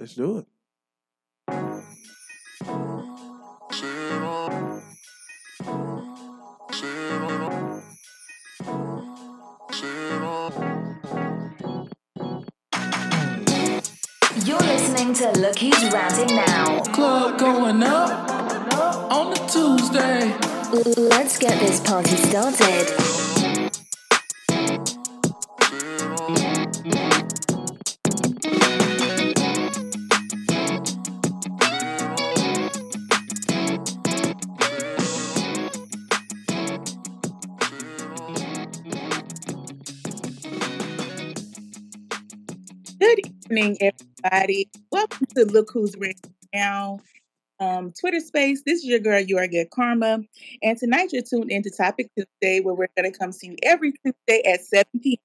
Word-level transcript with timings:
Let's 0.00 0.14
do 0.14 0.38
it. 0.38 0.46
You're 14.46 14.58
listening 14.58 15.12
to 15.12 15.32
Look 15.38 15.58
Who's 15.58 15.92
Ranting 15.92 16.34
Now. 16.34 16.82
Club 16.94 17.38
going 17.38 17.82
up 17.82 18.30
on 19.12 19.32
a 19.34 19.48
Tuesday. 19.50 20.34
Let's 20.98 21.38
get 21.38 21.60
this 21.60 21.80
party 21.80 22.16
started. 22.16 23.29
Evening, 43.70 43.92
everybody. 44.24 44.68
Welcome 44.90 45.26
to 45.36 45.44
Look 45.44 45.70
Who's 45.72 45.94
Ranting 45.96 46.34
Now 46.52 46.98
um, 47.60 47.92
Twitter 47.92 48.18
space. 48.18 48.62
This 48.66 48.80
is 48.80 48.86
your 48.86 48.98
girl, 48.98 49.20
You 49.20 49.38
Are 49.38 49.46
Good 49.46 49.70
Karma. 49.70 50.22
And 50.62 50.76
tonight 50.76 51.10
you're 51.12 51.22
tuned 51.22 51.52
into 51.52 51.70
Topic 51.70 52.10
Tuesday, 52.16 52.60
where 52.60 52.74
we're 52.74 52.88
going 52.96 53.12
to 53.12 53.16
come 53.16 53.30
to 53.30 53.46
you 53.46 53.54
every 53.62 53.92
Tuesday 54.04 54.42
at 54.44 54.64
7 54.64 54.84
p.m. 55.00 55.18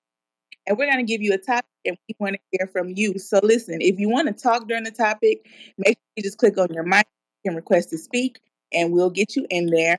And 0.67 0.77
we're 0.77 0.85
going 0.85 1.03
to 1.03 1.11
give 1.11 1.23
you 1.23 1.33
a 1.33 1.39
topic 1.39 1.65
and 1.85 1.97
we 2.07 2.15
want 2.19 2.35
to 2.35 2.39
hear 2.51 2.67
from 2.67 2.89
you. 2.89 3.17
So 3.17 3.39
listen, 3.41 3.81
if 3.81 3.99
you 3.99 4.09
want 4.09 4.27
to 4.27 4.33
talk 4.33 4.67
during 4.67 4.83
the 4.83 4.91
topic, 4.91 5.47
make 5.79 5.97
sure 5.97 6.13
you 6.17 6.23
just 6.23 6.37
click 6.37 6.59
on 6.59 6.71
your 6.71 6.83
mic 6.83 7.07
and 7.45 7.55
request 7.55 7.89
to 7.91 7.97
speak, 7.97 8.39
and 8.71 8.93
we'll 8.93 9.09
get 9.09 9.35
you 9.35 9.47
in 9.49 9.67
there. 9.67 9.97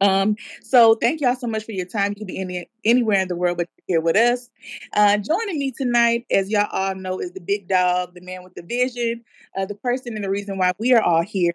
Um, 0.00 0.36
so 0.62 0.94
thank 0.94 1.20
y'all 1.20 1.36
so 1.36 1.46
much 1.46 1.64
for 1.64 1.72
your 1.72 1.86
time. 1.86 2.12
You 2.12 2.16
can 2.16 2.26
be 2.26 2.40
any, 2.40 2.68
anywhere 2.84 3.20
in 3.20 3.28
the 3.28 3.36
world, 3.36 3.58
but 3.58 3.68
you're 3.86 3.96
here 3.96 4.00
with 4.00 4.16
us. 4.16 4.48
Uh, 4.94 5.18
joining 5.18 5.58
me 5.58 5.72
tonight, 5.76 6.26
as 6.30 6.50
y'all 6.50 6.68
all 6.72 6.94
know, 6.94 7.18
is 7.18 7.32
the 7.32 7.40
big 7.40 7.68
dog, 7.68 8.14
the 8.14 8.20
man 8.20 8.42
with 8.42 8.54
the 8.54 8.62
vision, 8.62 9.24
uh, 9.56 9.66
the 9.66 9.74
person 9.74 10.14
and 10.14 10.24
the 10.24 10.30
reason 10.30 10.58
why 10.58 10.72
we 10.78 10.92
are 10.92 11.02
all 11.02 11.22
here, 11.22 11.52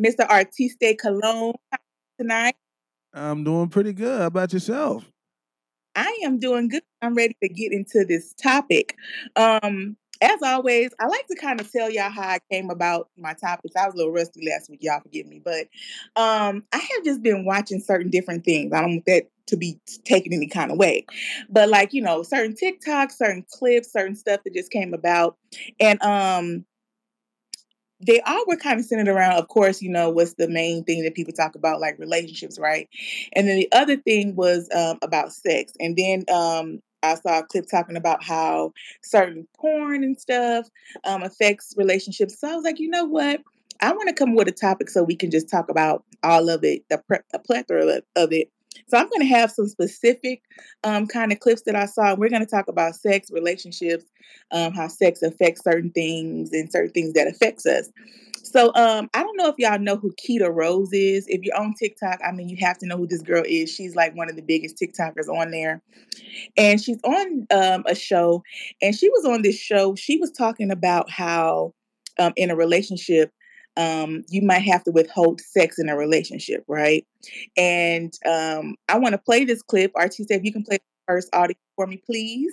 Mr. 0.00 0.28
Artiste 0.28 0.98
Cologne. 0.98 1.54
Tonight, 2.18 2.56
I'm 3.12 3.44
doing 3.44 3.68
pretty 3.68 3.92
good. 3.92 4.20
How 4.20 4.26
about 4.26 4.52
yourself? 4.52 5.04
I 5.94 6.18
am 6.24 6.38
doing 6.38 6.68
good. 6.68 6.82
I'm 7.00 7.14
ready 7.14 7.36
to 7.42 7.48
get 7.48 7.72
into 7.72 8.04
this 8.04 8.34
topic. 8.34 8.94
Um, 9.34 9.96
as 10.20 10.42
always, 10.42 10.90
I 10.98 11.06
like 11.06 11.26
to 11.28 11.36
kind 11.36 11.60
of 11.60 11.70
tell 11.70 11.90
y'all 11.90 12.10
how 12.10 12.28
I 12.28 12.38
came 12.50 12.70
about 12.70 13.08
my 13.16 13.34
topics. 13.34 13.76
I 13.76 13.86
was 13.86 13.94
a 13.94 13.96
little 13.98 14.12
rusty 14.12 14.48
last 14.48 14.70
week, 14.70 14.80
y'all 14.82 15.00
forgive 15.00 15.26
me, 15.26 15.40
but 15.44 15.68
um, 16.16 16.64
I 16.72 16.78
have 16.78 17.04
just 17.04 17.22
been 17.22 17.44
watching 17.44 17.80
certain 17.80 18.10
different 18.10 18.44
things. 18.44 18.72
I 18.72 18.80
don't 18.80 18.92
want 18.92 19.06
that 19.06 19.28
to 19.46 19.56
be 19.56 19.78
taken 20.04 20.32
any 20.32 20.48
kind 20.48 20.72
of 20.72 20.78
way, 20.78 21.06
but 21.48 21.68
like 21.68 21.92
you 21.92 22.02
know, 22.02 22.22
certain 22.22 22.54
TikToks, 22.54 23.12
certain 23.12 23.44
clips, 23.52 23.92
certain 23.92 24.16
stuff 24.16 24.40
that 24.44 24.54
just 24.54 24.70
came 24.70 24.94
about, 24.94 25.36
and 25.80 26.02
um, 26.02 26.64
they 28.04 28.20
all 28.20 28.44
were 28.46 28.56
kind 28.56 28.78
of 28.78 28.86
centered 28.86 29.08
around, 29.08 29.34
of 29.38 29.48
course, 29.48 29.80
you 29.80 29.90
know, 29.90 30.10
what's 30.10 30.34
the 30.34 30.48
main 30.48 30.84
thing 30.84 31.02
that 31.02 31.14
people 31.14 31.32
talk 31.32 31.54
about, 31.54 31.80
like 31.80 31.98
relationships, 31.98 32.58
right? 32.58 32.88
And 33.32 33.48
then 33.48 33.56
the 33.56 33.68
other 33.72 33.96
thing 33.96 34.36
was 34.36 34.68
um, 34.74 34.98
about 35.02 35.32
sex, 35.32 35.72
and 35.80 35.96
then 35.96 36.24
um, 36.32 36.80
I 37.12 37.14
saw 37.16 37.40
a 37.40 37.44
clip 37.44 37.66
talking 37.70 37.96
about 37.96 38.22
how 38.22 38.72
certain 39.02 39.46
porn 39.56 40.04
and 40.04 40.18
stuff 40.18 40.68
um, 41.04 41.22
affects 41.22 41.74
relationships. 41.76 42.40
So 42.40 42.50
I 42.50 42.54
was 42.54 42.64
like, 42.64 42.78
you 42.78 42.88
know 42.88 43.04
what? 43.04 43.40
I 43.80 43.92
want 43.92 44.08
to 44.08 44.14
come 44.14 44.34
with 44.34 44.48
a 44.48 44.52
topic 44.52 44.88
so 44.88 45.02
we 45.02 45.16
can 45.16 45.30
just 45.30 45.50
talk 45.50 45.68
about 45.68 46.04
all 46.22 46.48
of 46.48 46.64
it, 46.64 46.84
the 46.88 46.98
pre- 46.98 47.18
plethora 47.44 48.00
of 48.16 48.32
it. 48.32 48.50
So 48.88 48.98
I'm 48.98 49.08
going 49.08 49.20
to 49.20 49.34
have 49.34 49.50
some 49.50 49.68
specific 49.68 50.42
um, 50.84 51.06
kind 51.06 51.32
of 51.32 51.40
clips 51.40 51.62
that 51.62 51.74
I 51.74 51.86
saw. 51.86 52.14
We're 52.14 52.28
going 52.28 52.44
to 52.44 52.50
talk 52.50 52.68
about 52.68 52.94
sex, 52.94 53.30
relationships, 53.30 54.04
um, 54.52 54.72
how 54.74 54.88
sex 54.88 55.22
affects 55.22 55.64
certain 55.64 55.90
things, 55.90 56.52
and 56.52 56.70
certain 56.70 56.92
things 56.92 57.14
that 57.14 57.26
affects 57.26 57.66
us. 57.66 57.88
So 58.46 58.72
um, 58.74 59.10
I 59.12 59.22
don't 59.22 59.36
know 59.36 59.48
if 59.48 59.56
y'all 59.58 59.78
know 59.78 59.96
who 59.96 60.12
Keita 60.12 60.48
Rose 60.54 60.92
is. 60.92 61.26
If 61.28 61.42
you're 61.42 61.56
on 61.56 61.74
TikTok, 61.74 62.20
I 62.24 62.30
mean, 62.30 62.48
you 62.48 62.56
have 62.60 62.78
to 62.78 62.86
know 62.86 62.96
who 62.96 63.06
this 63.06 63.22
girl 63.22 63.42
is. 63.44 63.70
She's 63.72 63.96
like 63.96 64.14
one 64.14 64.30
of 64.30 64.36
the 64.36 64.42
biggest 64.42 64.76
TikTokers 64.80 65.28
on 65.28 65.50
there, 65.50 65.82
and 66.56 66.80
she's 66.80 67.00
on 67.02 67.46
um, 67.50 67.82
a 67.86 67.94
show. 67.94 68.44
And 68.80 68.94
she 68.94 69.08
was 69.10 69.24
on 69.24 69.42
this 69.42 69.58
show. 69.58 69.96
She 69.96 70.18
was 70.18 70.30
talking 70.30 70.70
about 70.70 71.10
how 71.10 71.74
um, 72.18 72.32
in 72.36 72.50
a 72.50 72.56
relationship, 72.56 73.32
um, 73.76 74.24
you 74.28 74.42
might 74.42 74.60
have 74.60 74.84
to 74.84 74.92
withhold 74.92 75.40
sex 75.40 75.78
in 75.78 75.88
a 75.88 75.96
relationship, 75.96 76.64
right? 76.68 77.04
And 77.56 78.14
um, 78.24 78.76
I 78.88 78.98
want 78.98 79.12
to 79.14 79.18
play 79.18 79.44
this 79.44 79.62
clip. 79.62 79.90
Artiste, 79.96 80.30
if 80.30 80.44
you 80.44 80.52
can 80.52 80.62
play 80.62 80.76
the 80.76 81.12
first 81.12 81.28
audio 81.34 81.56
for 81.74 81.86
me, 81.86 82.00
please. 82.06 82.52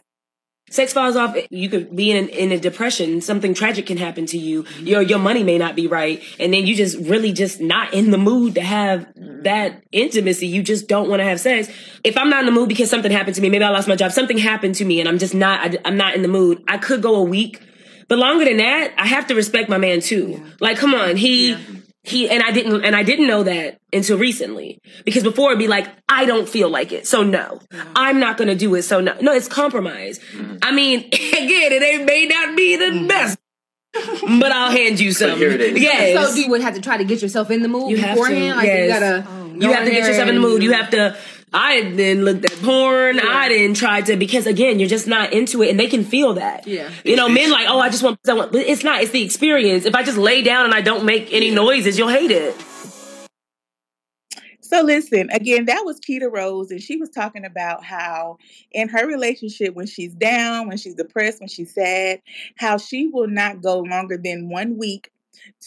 Sex 0.69 0.91
falls 0.91 1.15
off. 1.15 1.35
You 1.51 1.69
could 1.69 1.95
be 1.95 2.11
in 2.11 2.29
in 2.29 2.51
a 2.51 2.59
depression. 2.59 3.21
Something 3.21 3.53
tragic 3.53 3.85
can 3.85 3.97
happen 3.97 4.25
to 4.27 4.37
you. 4.37 4.63
Mm-hmm. 4.63 4.87
Your 4.87 5.01
your 5.01 5.19
money 5.19 5.43
may 5.43 5.57
not 5.57 5.75
be 5.75 5.87
right, 5.87 6.23
and 6.39 6.53
then 6.53 6.65
you 6.65 6.75
just 6.75 6.97
really 6.97 7.31
just 7.31 7.61
not 7.61 7.93
in 7.93 8.11
the 8.11 8.17
mood 8.17 8.55
to 8.55 8.61
have 8.61 9.01
mm-hmm. 9.01 9.43
that 9.43 9.83
intimacy. 9.91 10.47
You 10.47 10.63
just 10.63 10.87
don't 10.87 11.09
want 11.09 11.19
to 11.19 11.25
have 11.25 11.39
sex. 11.39 11.69
If 12.03 12.17
I'm 12.17 12.29
not 12.29 12.39
in 12.39 12.45
the 12.47 12.51
mood 12.51 12.69
because 12.69 12.89
something 12.89 13.11
happened 13.11 13.35
to 13.35 13.41
me, 13.41 13.49
maybe 13.49 13.63
I 13.63 13.69
lost 13.69 13.87
my 13.87 13.95
job, 13.95 14.11
something 14.13 14.37
happened 14.37 14.75
to 14.75 14.85
me, 14.85 14.99
and 14.99 15.07
I'm 15.07 15.19
just 15.19 15.35
not. 15.35 15.59
I, 15.59 15.77
I'm 15.85 15.97
not 15.97 16.15
in 16.15 16.23
the 16.23 16.27
mood. 16.27 16.63
I 16.67 16.77
could 16.77 17.03
go 17.03 17.15
a 17.17 17.23
week, 17.23 17.61
but 18.07 18.17
longer 18.17 18.45
than 18.45 18.57
that, 18.57 18.93
I 18.97 19.05
have 19.05 19.27
to 19.27 19.35
respect 19.35 19.69
my 19.69 19.77
man 19.77 19.99
too. 20.01 20.43
Like, 20.59 20.77
come 20.77 20.95
on, 20.95 21.17
he. 21.17 21.55
He 22.05 22.29
and 22.29 22.43
I 22.43 22.51
didn't 22.51 22.83
and 22.83 22.95
I 22.95 23.03
didn't 23.03 23.27
know 23.27 23.43
that 23.43 23.79
until 23.93 24.17
recently 24.17 24.81
because 25.05 25.23
before 25.23 25.51
it'd 25.51 25.59
be 25.59 25.69
like 25.69 25.87
I 26.09 26.25
don't 26.25 26.49
feel 26.49 26.69
like 26.69 26.91
it 26.91 27.07
so 27.07 27.23
no 27.23 27.61
mm-hmm. 27.69 27.91
I'm 27.95 28.19
not 28.19 28.37
gonna 28.37 28.55
do 28.55 28.75
it 28.75 28.83
so 28.83 28.99
no 28.99 29.15
no 29.21 29.31
it's 29.31 29.47
compromise 29.47 30.19
mm-hmm. 30.19 30.57
I 30.61 30.73
mean 30.73 30.99
again 31.05 31.71
it 31.71 31.81
ain't, 31.81 32.05
may 32.05 32.25
not 32.25 32.57
be 32.57 32.75
the 32.75 32.85
mm-hmm. 32.85 33.07
best 33.07 33.37
but 33.93 34.51
I'll 34.51 34.71
hand 34.71 34.99
you 34.99 35.11
some 35.11 35.37
here 35.37 35.51
it 35.51 35.61
is. 35.61 35.79
yes 35.79 36.33
So 36.33 36.35
you 36.35 36.49
would 36.49 36.61
have 36.61 36.75
to 36.75 36.81
try 36.81 36.97
to 36.97 37.05
get 37.05 37.21
yourself 37.21 37.51
in 37.51 37.61
the 37.61 37.67
mood 37.67 37.91
You 37.91 37.97
have 37.97 38.15
to, 38.17 38.21
beforehand. 38.21 38.57
Like 38.57 38.67
you 38.67 38.73
yes. 38.73 38.99
gotta. 38.99 39.27
Oh, 39.29 39.53
you 39.53 39.71
have 39.71 39.85
to 39.85 39.91
get 39.91 40.07
yourself 40.07 40.29
in 40.29 40.35
the 40.35 40.41
mood. 40.41 40.63
You 40.63 40.73
have 40.73 40.89
to. 40.91 41.15
I 41.53 41.81
didn't 41.81 42.25
look 42.25 42.43
at 42.43 42.51
porn. 42.63 43.19
I 43.19 43.47
didn't 43.47 43.77
try 43.77 44.01
to 44.01 44.15
because 44.15 44.47
again, 44.47 44.79
you're 44.79 44.89
just 44.89 45.07
not 45.07 45.33
into 45.33 45.61
it, 45.61 45.69
and 45.69 45.79
they 45.79 45.87
can 45.87 46.03
feel 46.03 46.33
that. 46.33 46.67
Yeah. 46.67 46.89
You 47.03 47.15
know, 47.15 47.29
men 47.29 47.51
like, 47.51 47.67
oh, 47.69 47.79
I 47.79 47.89
just 47.89 48.03
want, 48.03 48.19
I 48.27 48.33
want, 48.33 48.51
but 48.51 48.61
it's 48.61 48.83
not. 48.83 49.01
It's 49.01 49.11
the 49.11 49.23
experience. 49.23 49.85
If 49.85 49.95
I 49.95 50.03
just 50.03 50.17
lay 50.17 50.41
down 50.41 50.65
and 50.65 50.73
I 50.73 50.81
don't 50.81 51.05
make 51.05 51.31
any 51.31 51.51
noises, 51.51 51.97
you'll 51.97 52.09
hate 52.09 52.31
it. 52.31 52.55
So 54.73 54.81
listen, 54.81 55.29
again, 55.29 55.65
that 55.65 55.83
was 55.85 55.99
Keita 55.99 56.31
Rose, 56.31 56.71
and 56.71 56.81
she 56.81 56.97
was 56.97 57.11
talking 57.11 57.45
about 57.45 57.83
how 57.83 58.37
in 58.71 58.89
her 58.89 59.05
relationship, 59.05 59.75
when 59.75 59.85
she's 59.85 60.15
down, 60.15 60.67
when 60.67 60.77
she's 60.77 60.95
depressed, 60.95 61.39
when 61.39 61.47
she's 61.49 61.71
sad, 61.71 62.23
how 62.57 62.77
she 62.77 63.05
will 63.05 63.27
not 63.27 63.61
go 63.61 63.81
longer 63.81 64.17
than 64.17 64.49
one 64.49 64.79
week 64.79 65.11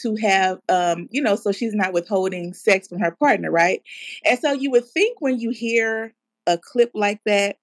to 0.02 0.16
have 0.16 0.58
um, 0.68 1.08
you 1.10 1.22
know, 1.22 1.36
so 1.36 1.52
she's 1.52 1.74
not 1.74 1.92
withholding 1.92 2.54
sex 2.54 2.88
from 2.88 2.98
her 3.00 3.12
partner, 3.12 3.50
right? 3.50 3.82
And 4.24 4.38
so 4.38 4.52
you 4.52 4.70
would 4.70 4.86
think 4.86 5.20
when 5.20 5.38
you 5.38 5.50
hear 5.50 6.14
a 6.46 6.58
clip 6.58 6.90
like 6.94 7.20
that, 7.26 7.56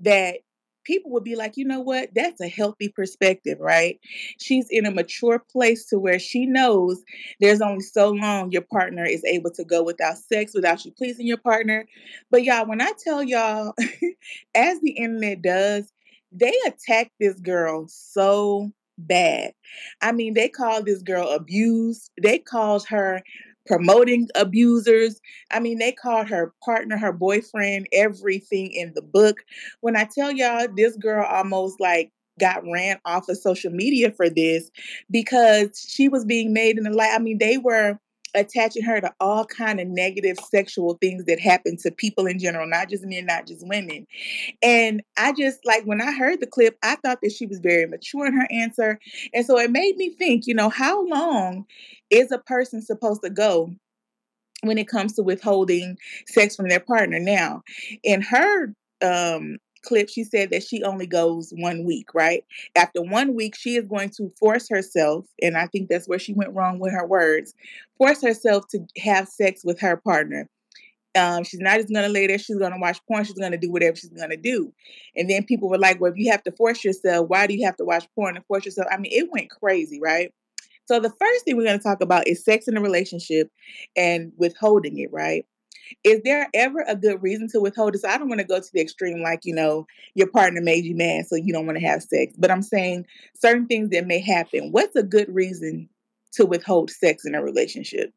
that 0.00 0.38
people 0.84 1.10
would 1.10 1.24
be 1.24 1.34
like, 1.34 1.56
you 1.56 1.64
know 1.64 1.80
what, 1.80 2.10
that's 2.14 2.40
a 2.40 2.48
healthy 2.48 2.88
perspective, 2.88 3.58
right? 3.60 3.98
She's 4.38 4.68
in 4.70 4.86
a 4.86 4.90
mature 4.90 5.42
place 5.50 5.84
to 5.86 5.98
where 5.98 6.18
she 6.18 6.46
knows 6.46 7.02
there's 7.40 7.60
only 7.60 7.80
so 7.80 8.10
long 8.10 8.52
your 8.52 8.62
partner 8.62 9.04
is 9.04 9.24
able 9.24 9.50
to 9.52 9.64
go 9.64 9.82
without 9.82 10.16
sex, 10.16 10.52
without 10.54 10.84
you 10.84 10.92
pleasing 10.92 11.26
your 11.26 11.38
partner. 11.38 11.86
But 12.30 12.44
y'all, 12.44 12.66
when 12.68 12.80
I 12.80 12.92
tell 13.02 13.22
y'all, 13.22 13.74
as 14.54 14.80
the 14.80 14.92
internet 14.92 15.42
does, 15.42 15.92
they 16.32 16.52
attack 16.66 17.10
this 17.18 17.38
girl 17.40 17.86
so 17.88 18.70
bad. 18.98 19.52
I 20.00 20.12
mean, 20.12 20.34
they 20.34 20.48
called 20.48 20.86
this 20.86 21.02
girl 21.02 21.28
abused. 21.28 22.10
They 22.22 22.38
called 22.38 22.86
her 22.88 23.22
promoting 23.66 24.28
abusers. 24.34 25.20
I 25.50 25.60
mean, 25.60 25.78
they 25.78 25.92
called 25.92 26.28
her 26.28 26.52
partner, 26.64 26.96
her 26.96 27.12
boyfriend, 27.12 27.88
everything 27.92 28.72
in 28.72 28.92
the 28.94 29.02
book. 29.02 29.38
When 29.80 29.96
I 29.96 30.04
tell 30.12 30.30
y'all, 30.30 30.68
this 30.74 30.96
girl 30.96 31.26
almost 31.26 31.80
like 31.80 32.12
got 32.38 32.62
ran 32.70 32.98
off 33.04 33.28
of 33.28 33.38
social 33.38 33.72
media 33.72 34.12
for 34.12 34.28
this 34.28 34.70
because 35.10 35.84
she 35.88 36.08
was 36.08 36.24
being 36.24 36.52
made 36.52 36.78
in 36.78 36.84
the 36.84 36.90
light. 36.90 37.12
I 37.14 37.18
mean, 37.18 37.38
they 37.38 37.58
were 37.58 37.98
attaching 38.36 38.82
her 38.82 39.00
to 39.00 39.12
all 39.20 39.44
kind 39.44 39.80
of 39.80 39.88
negative 39.88 40.36
sexual 40.50 40.94
things 41.00 41.24
that 41.24 41.40
happen 41.40 41.76
to 41.78 41.90
people 41.90 42.26
in 42.26 42.38
general, 42.38 42.66
not 42.66 42.88
just 42.88 43.04
men, 43.04 43.26
not 43.26 43.46
just 43.46 43.66
women. 43.66 44.06
And 44.62 45.02
I 45.18 45.32
just 45.32 45.60
like 45.64 45.84
when 45.84 46.00
I 46.00 46.12
heard 46.12 46.40
the 46.40 46.46
clip, 46.46 46.78
I 46.82 46.96
thought 46.96 47.18
that 47.22 47.32
she 47.32 47.46
was 47.46 47.58
very 47.58 47.86
mature 47.86 48.26
in 48.26 48.34
her 48.34 48.46
answer. 48.50 49.00
And 49.34 49.44
so 49.44 49.58
it 49.58 49.70
made 49.70 49.96
me 49.96 50.10
think, 50.10 50.46
you 50.46 50.54
know, 50.54 50.68
how 50.68 51.04
long 51.06 51.66
is 52.10 52.30
a 52.30 52.38
person 52.38 52.82
supposed 52.82 53.22
to 53.22 53.30
go 53.30 53.74
when 54.62 54.78
it 54.78 54.88
comes 54.88 55.14
to 55.14 55.22
withholding 55.22 55.96
sex 56.26 56.56
from 56.56 56.68
their 56.68 56.80
partner? 56.80 57.18
Now, 57.18 57.62
in 58.02 58.22
her 58.22 58.74
um 59.02 59.58
clip, 59.86 60.08
she 60.08 60.24
said 60.24 60.50
that 60.50 60.62
she 60.62 60.82
only 60.82 61.06
goes 61.06 61.52
one 61.56 61.84
week, 61.84 62.14
right? 62.14 62.44
After 62.74 63.02
one 63.02 63.34
week, 63.34 63.56
she 63.56 63.76
is 63.76 63.86
going 63.86 64.10
to 64.16 64.30
force 64.38 64.68
herself, 64.68 65.24
and 65.40 65.56
I 65.56 65.66
think 65.66 65.88
that's 65.88 66.08
where 66.08 66.18
she 66.18 66.32
went 66.32 66.54
wrong 66.54 66.78
with 66.78 66.92
her 66.92 67.06
words, 67.06 67.54
force 67.96 68.22
herself 68.22 68.68
to 68.68 68.80
have 68.98 69.28
sex 69.28 69.64
with 69.64 69.80
her 69.80 69.96
partner. 69.96 70.48
Um, 71.16 71.44
she's 71.44 71.60
not 71.60 71.76
just 71.76 71.92
gonna 71.92 72.10
lay 72.10 72.26
there, 72.26 72.38
she's 72.38 72.58
gonna 72.58 72.78
watch 72.78 73.00
porn, 73.08 73.24
she's 73.24 73.38
gonna 73.38 73.56
do 73.56 73.72
whatever 73.72 73.96
she's 73.96 74.10
gonna 74.10 74.36
do. 74.36 74.72
And 75.14 75.30
then 75.30 75.44
people 75.44 75.70
were 75.70 75.78
like, 75.78 75.98
Well, 75.98 76.12
if 76.12 76.18
you 76.18 76.30
have 76.30 76.42
to 76.42 76.52
force 76.52 76.84
yourself, 76.84 77.28
why 77.28 77.46
do 77.46 77.54
you 77.54 77.64
have 77.64 77.76
to 77.76 77.84
watch 77.84 78.06
porn 78.14 78.36
and 78.36 78.44
force 78.44 78.66
yourself? 78.66 78.88
I 78.90 78.98
mean, 78.98 79.12
it 79.12 79.30
went 79.32 79.48
crazy, 79.48 79.98
right? 80.02 80.32
So 80.84 81.00
the 81.00 81.10
first 81.18 81.44
thing 81.44 81.56
we're 81.56 81.64
gonna 81.64 81.78
talk 81.78 82.02
about 82.02 82.28
is 82.28 82.44
sex 82.44 82.68
in 82.68 82.76
a 82.76 82.82
relationship 82.82 83.50
and 83.96 84.32
withholding 84.36 84.98
it, 84.98 85.10
right? 85.10 85.46
Is 86.04 86.20
there 86.24 86.48
ever 86.54 86.84
a 86.86 86.96
good 86.96 87.22
reason 87.22 87.48
to 87.48 87.60
withhold 87.60 87.94
it? 87.94 87.98
So 88.00 88.08
I 88.08 88.18
don't 88.18 88.28
want 88.28 88.40
to 88.40 88.46
go 88.46 88.60
to 88.60 88.72
the 88.72 88.80
extreme, 88.80 89.22
like, 89.22 89.44
you 89.44 89.54
know, 89.54 89.86
your 90.14 90.28
partner 90.28 90.60
made 90.60 90.84
you 90.84 90.94
mad, 90.94 91.26
so 91.26 91.36
you 91.36 91.52
don't 91.52 91.66
want 91.66 91.78
to 91.78 91.86
have 91.86 92.02
sex. 92.02 92.34
But 92.36 92.50
I'm 92.50 92.62
saying 92.62 93.06
certain 93.34 93.66
things 93.66 93.90
that 93.90 94.06
may 94.06 94.20
happen. 94.20 94.72
What's 94.72 94.96
a 94.96 95.02
good 95.02 95.32
reason 95.34 95.88
to 96.32 96.46
withhold 96.46 96.90
sex 96.90 97.24
in 97.24 97.34
a 97.34 97.42
relationship? 97.42 98.12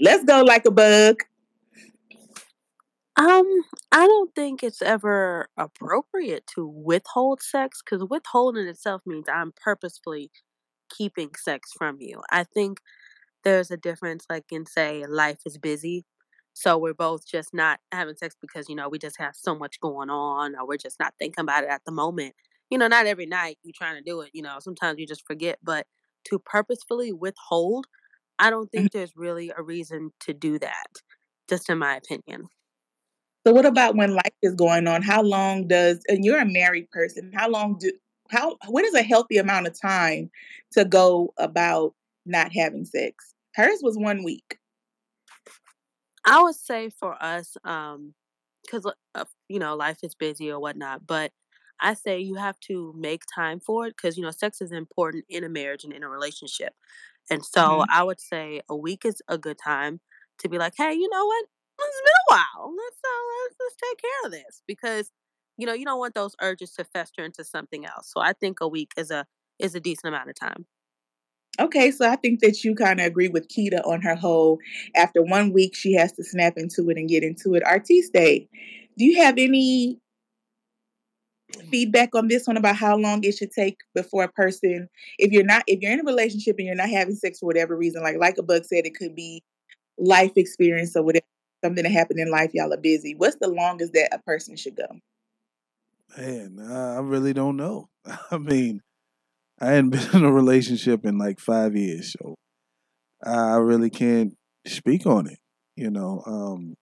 Let's 0.00 0.24
go 0.24 0.42
like 0.42 0.66
a 0.66 0.70
bug. 0.70 1.22
Um, 3.16 3.46
I 3.92 4.06
don't 4.06 4.34
think 4.34 4.64
it's 4.64 4.82
ever 4.82 5.48
appropriate 5.56 6.48
to 6.56 6.66
withhold 6.66 7.40
sex 7.42 7.80
because 7.80 8.04
withholding 8.08 8.66
itself 8.66 9.02
means 9.06 9.26
I'm 9.32 9.52
purposefully 9.52 10.32
keeping 10.90 11.30
sex 11.36 11.70
from 11.76 11.98
you. 12.00 12.22
I 12.30 12.42
think 12.42 12.80
there's 13.44 13.70
a 13.70 13.76
difference, 13.76 14.26
like 14.30 14.44
in 14.50 14.66
say, 14.66 15.04
life 15.06 15.40
is 15.46 15.58
busy. 15.58 16.04
So 16.54 16.78
we're 16.78 16.94
both 16.94 17.26
just 17.26 17.52
not 17.52 17.80
having 17.92 18.16
sex 18.16 18.36
because, 18.40 18.68
you 18.68 18.76
know, 18.76 18.88
we 18.88 18.98
just 18.98 19.18
have 19.18 19.34
so 19.36 19.54
much 19.56 19.80
going 19.80 20.10
on 20.10 20.54
or 20.56 20.66
we're 20.66 20.76
just 20.78 21.00
not 21.00 21.14
thinking 21.18 21.42
about 21.42 21.64
it 21.64 21.70
at 21.70 21.82
the 21.84 21.92
moment. 21.92 22.34
You 22.70 22.78
know, 22.78 22.88
not 22.88 23.06
every 23.06 23.26
night 23.26 23.58
you're 23.62 23.72
trying 23.76 23.96
to 23.96 24.02
do 24.10 24.20
it, 24.22 24.30
you 24.34 24.42
know, 24.42 24.58
sometimes 24.60 24.98
you 24.98 25.06
just 25.06 25.26
forget, 25.26 25.58
but 25.62 25.86
to 26.26 26.38
purposefully 26.38 27.12
withhold, 27.12 27.86
I 28.38 28.50
don't 28.50 28.70
Mhm. 28.76 28.86
think 28.86 28.92
there's 28.92 29.16
really 29.16 29.52
a 29.56 29.62
reason 29.62 30.12
to 30.20 30.34
do 30.34 30.58
that, 30.60 30.86
just 31.48 31.70
in 31.70 31.78
my 31.78 31.96
opinion. 31.96 32.48
So 33.46 33.52
what 33.52 33.66
about 33.66 33.96
when 33.96 34.14
life 34.14 34.34
is 34.42 34.54
going 34.54 34.86
on? 34.86 35.02
How 35.02 35.22
long 35.22 35.68
does 35.68 36.00
and 36.08 36.24
you're 36.24 36.40
a 36.40 36.46
married 36.46 36.90
person, 36.90 37.32
how 37.34 37.48
long 37.48 37.78
do 37.78 37.92
how 38.30 38.56
what 38.68 38.84
is 38.84 38.94
a 38.94 39.02
healthy 39.02 39.36
amount 39.38 39.66
of 39.66 39.78
time 39.80 40.30
to 40.72 40.84
go 40.84 41.32
about 41.38 41.94
not 42.26 42.52
having 42.52 42.84
sex? 42.86 43.33
Hers 43.56 43.80
was 43.82 43.96
one 43.96 44.22
week. 44.22 44.58
I 46.26 46.42
would 46.42 46.54
say 46.56 46.90
for 46.90 47.22
us, 47.22 47.56
um, 47.64 48.14
because 48.64 48.86
uh, 49.14 49.24
you 49.48 49.58
know 49.58 49.76
life 49.76 49.98
is 50.02 50.14
busy 50.14 50.50
or 50.50 50.58
whatnot, 50.58 51.06
but 51.06 51.32
I 51.80 51.94
say 51.94 52.18
you 52.20 52.36
have 52.36 52.58
to 52.68 52.94
make 52.96 53.22
time 53.34 53.60
for 53.60 53.86
it 53.86 53.94
because 53.96 54.16
you 54.16 54.22
know 54.22 54.30
sex 54.30 54.60
is 54.62 54.72
important 54.72 55.24
in 55.28 55.44
a 55.44 55.48
marriage 55.48 55.84
and 55.84 55.92
in 55.92 56.02
a 56.02 56.08
relationship, 56.08 56.72
and 57.30 57.44
so 57.44 57.82
Mhm. 57.82 57.86
I 57.90 58.02
would 58.04 58.20
say 58.20 58.62
a 58.68 58.76
week 58.76 59.04
is 59.04 59.22
a 59.28 59.38
good 59.38 59.58
time 59.62 60.00
to 60.40 60.48
be 60.48 60.58
like, 60.58 60.74
hey, 60.76 60.94
you 60.94 61.08
know 61.10 61.26
what? 61.26 61.44
It's 61.80 62.00
been 62.02 62.12
a 62.30 62.34
while. 62.36 62.74
Let's 62.76 62.98
uh, 63.04 63.22
let's, 63.44 63.56
let's 63.60 63.76
take 63.76 63.98
care 64.02 64.26
of 64.26 64.32
this 64.32 64.62
because 64.66 65.10
you 65.58 65.66
know 65.66 65.74
you 65.74 65.84
don't 65.84 65.98
want 65.98 66.14
those 66.14 66.36
urges 66.40 66.72
to 66.74 66.84
fester 66.84 67.24
into 67.24 67.44
something 67.44 67.84
else. 67.86 68.10
So 68.12 68.20
I 68.20 68.32
think 68.32 68.60
a 68.60 68.68
week 68.68 68.92
is 68.96 69.10
a 69.10 69.26
is 69.58 69.74
a 69.74 69.80
decent 69.80 70.08
amount 70.14 70.30
of 70.30 70.36
time. 70.36 70.66
Okay, 71.60 71.90
so 71.92 72.08
I 72.08 72.16
think 72.16 72.40
that 72.40 72.64
you 72.64 72.74
kind 72.74 73.00
of 73.00 73.06
agree 73.06 73.28
with 73.28 73.48
Keita 73.48 73.86
on 73.86 74.02
her 74.02 74.16
whole 74.16 74.58
after 74.96 75.22
one 75.22 75.52
week 75.52 75.74
she 75.74 75.92
has 75.94 76.12
to 76.12 76.24
snap 76.24 76.54
into 76.56 76.90
it 76.90 76.96
and 76.96 77.08
get 77.08 77.22
into 77.22 77.54
it. 77.54 77.62
Artiste, 77.64 78.12
Day, 78.12 78.48
do 78.98 79.04
you 79.04 79.22
have 79.22 79.38
any 79.38 80.00
feedback 81.70 82.14
on 82.14 82.26
this 82.26 82.46
one 82.46 82.56
about 82.56 82.74
how 82.74 82.96
long 82.96 83.22
it 83.22 83.36
should 83.36 83.52
take 83.52 83.78
before 83.94 84.24
a 84.24 84.32
person 84.32 84.88
if 85.18 85.30
you're 85.30 85.44
not 85.44 85.62
if 85.68 85.80
you're 85.80 85.92
in 85.92 86.00
a 86.00 86.04
relationship 86.04 86.56
and 86.58 86.66
you're 86.66 86.74
not 86.74 86.88
having 86.88 87.14
sex 87.14 87.38
for 87.38 87.46
whatever 87.46 87.76
reason, 87.76 88.02
like 88.02 88.16
like 88.18 88.38
a 88.38 88.42
bug 88.42 88.64
said, 88.64 88.84
it 88.84 88.96
could 88.96 89.14
be 89.14 89.42
life 89.98 90.32
experience 90.36 90.96
or 90.96 91.02
whatever 91.04 91.24
something 91.64 91.84
that 91.84 91.92
happened 91.92 92.20
in 92.20 92.30
life, 92.30 92.50
y'all 92.52 92.72
are 92.72 92.78
busy. 92.78 93.14
What's 93.14 93.36
the 93.36 93.48
longest 93.48 93.92
that 93.94 94.12
a 94.12 94.18
person 94.18 94.56
should 94.56 94.76
go? 94.76 94.86
Man, 96.16 96.58
I 96.60 96.96
I 96.96 97.00
really 97.00 97.32
don't 97.32 97.56
know. 97.56 97.88
I 98.30 98.38
mean, 98.38 98.82
I 99.60 99.66
hadn't 99.72 99.90
been 99.90 100.08
in 100.14 100.24
a 100.24 100.32
relationship 100.32 101.04
in 101.04 101.18
like 101.18 101.38
five 101.40 101.76
years, 101.76 102.14
so 102.18 102.34
I 103.24 103.56
really 103.56 103.90
can't 103.90 104.34
speak 104.66 105.06
on 105.06 105.28
it. 105.28 105.38
You 105.76 105.90
know, 105.90 106.22
um, 106.26 106.74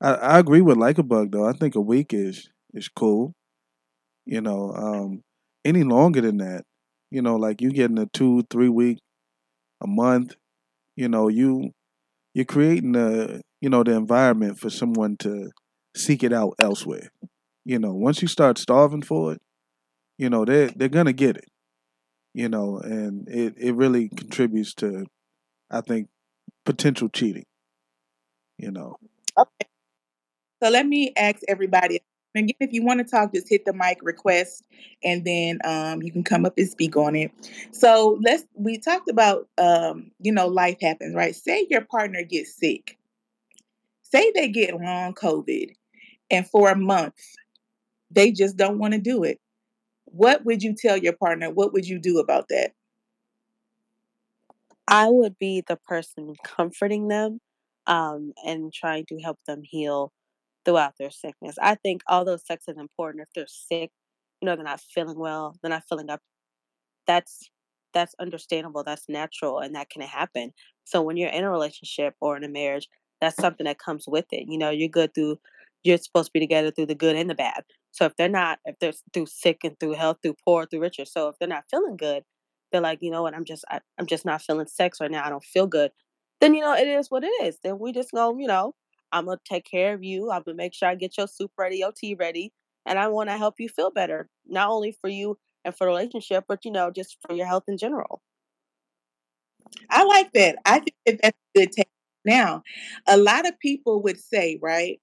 I, 0.00 0.14
I 0.14 0.38
agree 0.38 0.60
with 0.60 0.76
like 0.78 0.98
a 0.98 1.02
bug 1.02 1.32
though. 1.32 1.46
I 1.46 1.52
think 1.52 1.74
a 1.74 1.80
week 1.80 2.12
is 2.14 2.50
is 2.74 2.88
cool. 2.88 3.34
You 4.26 4.40
know, 4.40 4.72
um, 4.74 5.22
any 5.64 5.84
longer 5.84 6.20
than 6.20 6.38
that, 6.38 6.64
you 7.10 7.22
know, 7.22 7.36
like 7.36 7.62
you 7.62 7.70
getting 7.72 7.98
a 7.98 8.06
two, 8.06 8.44
three 8.50 8.68
week, 8.68 8.98
a 9.82 9.86
month. 9.86 10.34
You 10.96 11.08
know, 11.08 11.28
you 11.28 11.72
you're 12.34 12.44
creating 12.44 12.92
the 12.92 13.42
you 13.60 13.70
know 13.70 13.82
the 13.84 13.92
environment 13.92 14.58
for 14.58 14.70
someone 14.70 15.16
to 15.18 15.50
seek 15.96 16.22
it 16.22 16.32
out 16.32 16.54
elsewhere. 16.58 17.10
You 17.64 17.78
know, 17.78 17.92
once 17.94 18.22
you 18.22 18.28
start 18.28 18.58
starving 18.58 19.02
for 19.02 19.32
it, 19.34 19.42
you 20.18 20.30
know 20.30 20.44
they 20.44 20.66
they're 20.76 20.88
gonna 20.88 21.12
get 21.12 21.36
it. 21.36 21.46
You 22.38 22.48
know, 22.48 22.78
and 22.78 23.28
it 23.28 23.54
it 23.58 23.74
really 23.74 24.10
contributes 24.10 24.72
to, 24.74 25.06
I 25.72 25.80
think, 25.80 26.06
potential 26.64 27.08
cheating. 27.08 27.46
You 28.58 28.70
know. 28.70 28.94
Okay. 29.36 29.68
So 30.62 30.70
let 30.70 30.86
me 30.86 31.12
ask 31.16 31.40
everybody 31.48 32.00
again. 32.36 32.54
If 32.60 32.72
you 32.72 32.84
want 32.84 33.00
to 33.00 33.04
talk, 33.04 33.34
just 33.34 33.48
hit 33.48 33.64
the 33.64 33.72
mic 33.72 33.98
request, 34.02 34.62
and 35.02 35.24
then 35.24 35.58
um, 35.64 36.00
you 36.00 36.12
can 36.12 36.22
come 36.22 36.46
up 36.46 36.54
and 36.56 36.68
speak 36.68 36.96
on 36.96 37.16
it. 37.16 37.32
So 37.72 38.20
let's. 38.22 38.44
We 38.54 38.78
talked 38.78 39.10
about 39.10 39.48
um, 39.58 40.12
you 40.20 40.30
know 40.30 40.46
life 40.46 40.80
happens, 40.80 41.16
right? 41.16 41.34
Say 41.34 41.66
your 41.68 41.86
partner 41.86 42.22
gets 42.22 42.54
sick. 42.54 42.98
Say 44.02 44.30
they 44.36 44.46
get 44.46 44.80
long 44.80 45.12
COVID, 45.12 45.72
and 46.30 46.48
for 46.48 46.70
a 46.70 46.76
month 46.76 47.14
they 48.12 48.30
just 48.30 48.56
don't 48.56 48.78
want 48.78 48.94
to 48.94 49.00
do 49.00 49.24
it. 49.24 49.40
What 50.12 50.44
would 50.44 50.62
you 50.62 50.74
tell 50.74 50.96
your 50.96 51.12
partner? 51.12 51.50
What 51.50 51.72
would 51.72 51.86
you 51.86 51.98
do 51.98 52.18
about 52.18 52.48
that? 52.48 52.72
I 54.86 55.08
would 55.08 55.38
be 55.38 55.62
the 55.66 55.76
person 55.76 56.34
comforting 56.42 57.08
them 57.08 57.40
um, 57.86 58.32
and 58.44 58.72
trying 58.72 59.04
to 59.06 59.18
help 59.18 59.38
them 59.46 59.62
heal 59.62 60.12
throughout 60.64 60.94
their 60.98 61.10
sickness. 61.10 61.56
I 61.60 61.74
think 61.74 62.02
although 62.08 62.36
sex 62.36 62.64
is 62.68 62.78
important, 62.78 63.22
if 63.22 63.28
they're 63.34 63.46
sick, 63.46 63.90
you 64.40 64.46
know, 64.46 64.56
they're 64.56 64.64
not 64.64 64.80
feeling 64.80 65.18
well, 65.18 65.56
they're 65.60 65.70
not 65.70 65.84
feeling 65.88 66.10
up, 66.10 66.20
that's 67.06 67.50
that's 67.94 68.14
understandable, 68.20 68.84
that's 68.84 69.08
natural, 69.08 69.58
and 69.58 69.74
that 69.74 69.90
can 69.90 70.02
happen. 70.02 70.52
So 70.84 71.02
when 71.02 71.16
you're 71.16 71.30
in 71.30 71.44
a 71.44 71.50
relationship 71.50 72.14
or 72.20 72.36
in 72.36 72.44
a 72.44 72.48
marriage, 72.48 72.88
that's 73.20 73.36
something 73.36 73.64
that 73.64 73.78
comes 73.78 74.04
with 74.06 74.26
it. 74.32 74.46
You 74.48 74.58
know, 74.58 74.70
you're 74.70 74.88
good 74.88 75.14
through 75.14 75.38
you're 75.84 75.98
supposed 75.98 76.28
to 76.28 76.32
be 76.32 76.40
together 76.40 76.70
through 76.70 76.86
the 76.86 76.94
good 76.94 77.16
and 77.16 77.30
the 77.30 77.34
bad. 77.34 77.64
So 77.92 78.04
if 78.06 78.16
they're 78.16 78.28
not, 78.28 78.58
if 78.64 78.78
they're 78.78 78.92
through 79.12 79.26
sick 79.26 79.58
and 79.64 79.78
through 79.80 79.94
health, 79.94 80.18
through 80.22 80.36
poor, 80.44 80.66
through 80.66 80.80
richer. 80.80 81.04
So 81.04 81.28
if 81.28 81.36
they're 81.38 81.48
not 81.48 81.64
feeling 81.70 81.96
good, 81.96 82.24
they're 82.72 82.80
like, 82.80 82.98
you 83.02 83.10
know 83.10 83.22
what, 83.22 83.34
I'm 83.34 83.44
just 83.44 83.64
I, 83.70 83.80
I'm 83.98 84.06
just 84.06 84.24
not 84.24 84.42
feeling 84.42 84.66
sex 84.66 85.00
right 85.00 85.10
now. 85.10 85.24
I 85.24 85.30
don't 85.30 85.44
feel 85.44 85.66
good. 85.66 85.90
Then 86.40 86.54
you 86.54 86.60
know 86.60 86.74
it 86.74 86.86
is 86.86 87.10
what 87.10 87.24
it 87.24 87.32
is. 87.42 87.58
Then 87.62 87.78
we 87.78 87.92
just 87.92 88.12
go, 88.12 88.36
you 88.38 88.46
know, 88.46 88.74
I'm 89.12 89.24
gonna 89.26 89.38
take 89.44 89.64
care 89.64 89.94
of 89.94 90.04
you. 90.04 90.30
I'm 90.30 90.42
gonna 90.42 90.56
make 90.56 90.74
sure 90.74 90.88
I 90.88 90.94
get 90.94 91.16
your 91.18 91.26
soup 91.28 91.52
ready, 91.58 91.78
your 91.78 91.92
tea 91.92 92.14
ready, 92.14 92.52
and 92.86 92.98
I 92.98 93.08
want 93.08 93.30
to 93.30 93.36
help 93.36 93.54
you 93.58 93.68
feel 93.68 93.90
better, 93.90 94.28
not 94.46 94.68
only 94.70 94.92
for 94.92 95.08
you 95.08 95.38
and 95.64 95.74
for 95.74 95.84
the 95.84 95.88
relationship, 95.88 96.44
but 96.48 96.64
you 96.64 96.70
know, 96.72 96.90
just 96.90 97.16
for 97.26 97.34
your 97.34 97.46
health 97.46 97.64
in 97.68 97.78
general. 97.78 98.22
I 99.90 100.04
like 100.04 100.32
that. 100.32 100.56
I 100.64 100.80
think 100.80 100.94
that 101.06 101.18
that's 101.22 101.38
a 101.54 101.58
good 101.58 101.72
take. 101.72 101.88
Now, 102.24 102.62
a 103.06 103.16
lot 103.16 103.46
of 103.46 103.58
people 103.58 104.02
would 104.02 104.18
say, 104.20 104.58
right, 104.60 105.00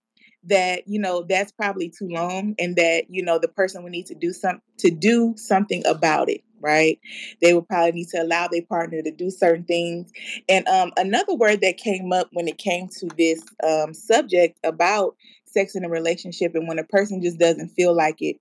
that 0.48 0.88
you 0.88 1.00
know 1.00 1.25
that's 1.28 1.52
probably 1.52 1.90
too 1.90 2.08
long, 2.08 2.56
and 2.60 2.75
that 2.75 3.06
you 3.10 3.24
know 3.24 3.40
the 3.40 3.48
person 3.48 3.84
would 3.84 3.92
need 3.92 4.06
to 4.08 4.16
do 4.16 4.34
some 4.34 4.62
to 4.78 4.92
do 4.92 5.34
something 5.38 5.86
about 5.86 6.30
it, 6.30 6.42
right? 6.60 7.00
They 7.42 7.54
would 7.54 7.68
probably 7.68 7.94
need 7.94 8.10
to 8.10 8.22
allow 8.22 8.48
their 8.48 8.64
partner 8.64 9.02
to 9.02 9.12
do 9.12 9.30
certain 9.30 9.66
things. 9.66 10.12
And 10.50 10.68
um, 10.68 10.92
another 10.98 11.34
word 11.34 11.62
that 11.62 11.78
came 11.78 12.12
up 12.12 12.30
when 12.34 12.48
it 12.48 12.58
came 12.58 12.88
to 13.00 13.08
this 13.18 13.44
um, 13.64 13.94
subject 13.94 14.60
about 14.64 15.16
sex 15.46 15.75
in 15.75 15.86
a 15.86 15.90
relationship, 15.90 16.56
and 16.56 16.68
when 16.68 16.80
a 16.80 16.84
person 16.84 17.22
just 17.22 17.40
doesn't 17.40 17.70
feel 17.70 17.96
like 17.96 18.22
it, 18.22 18.38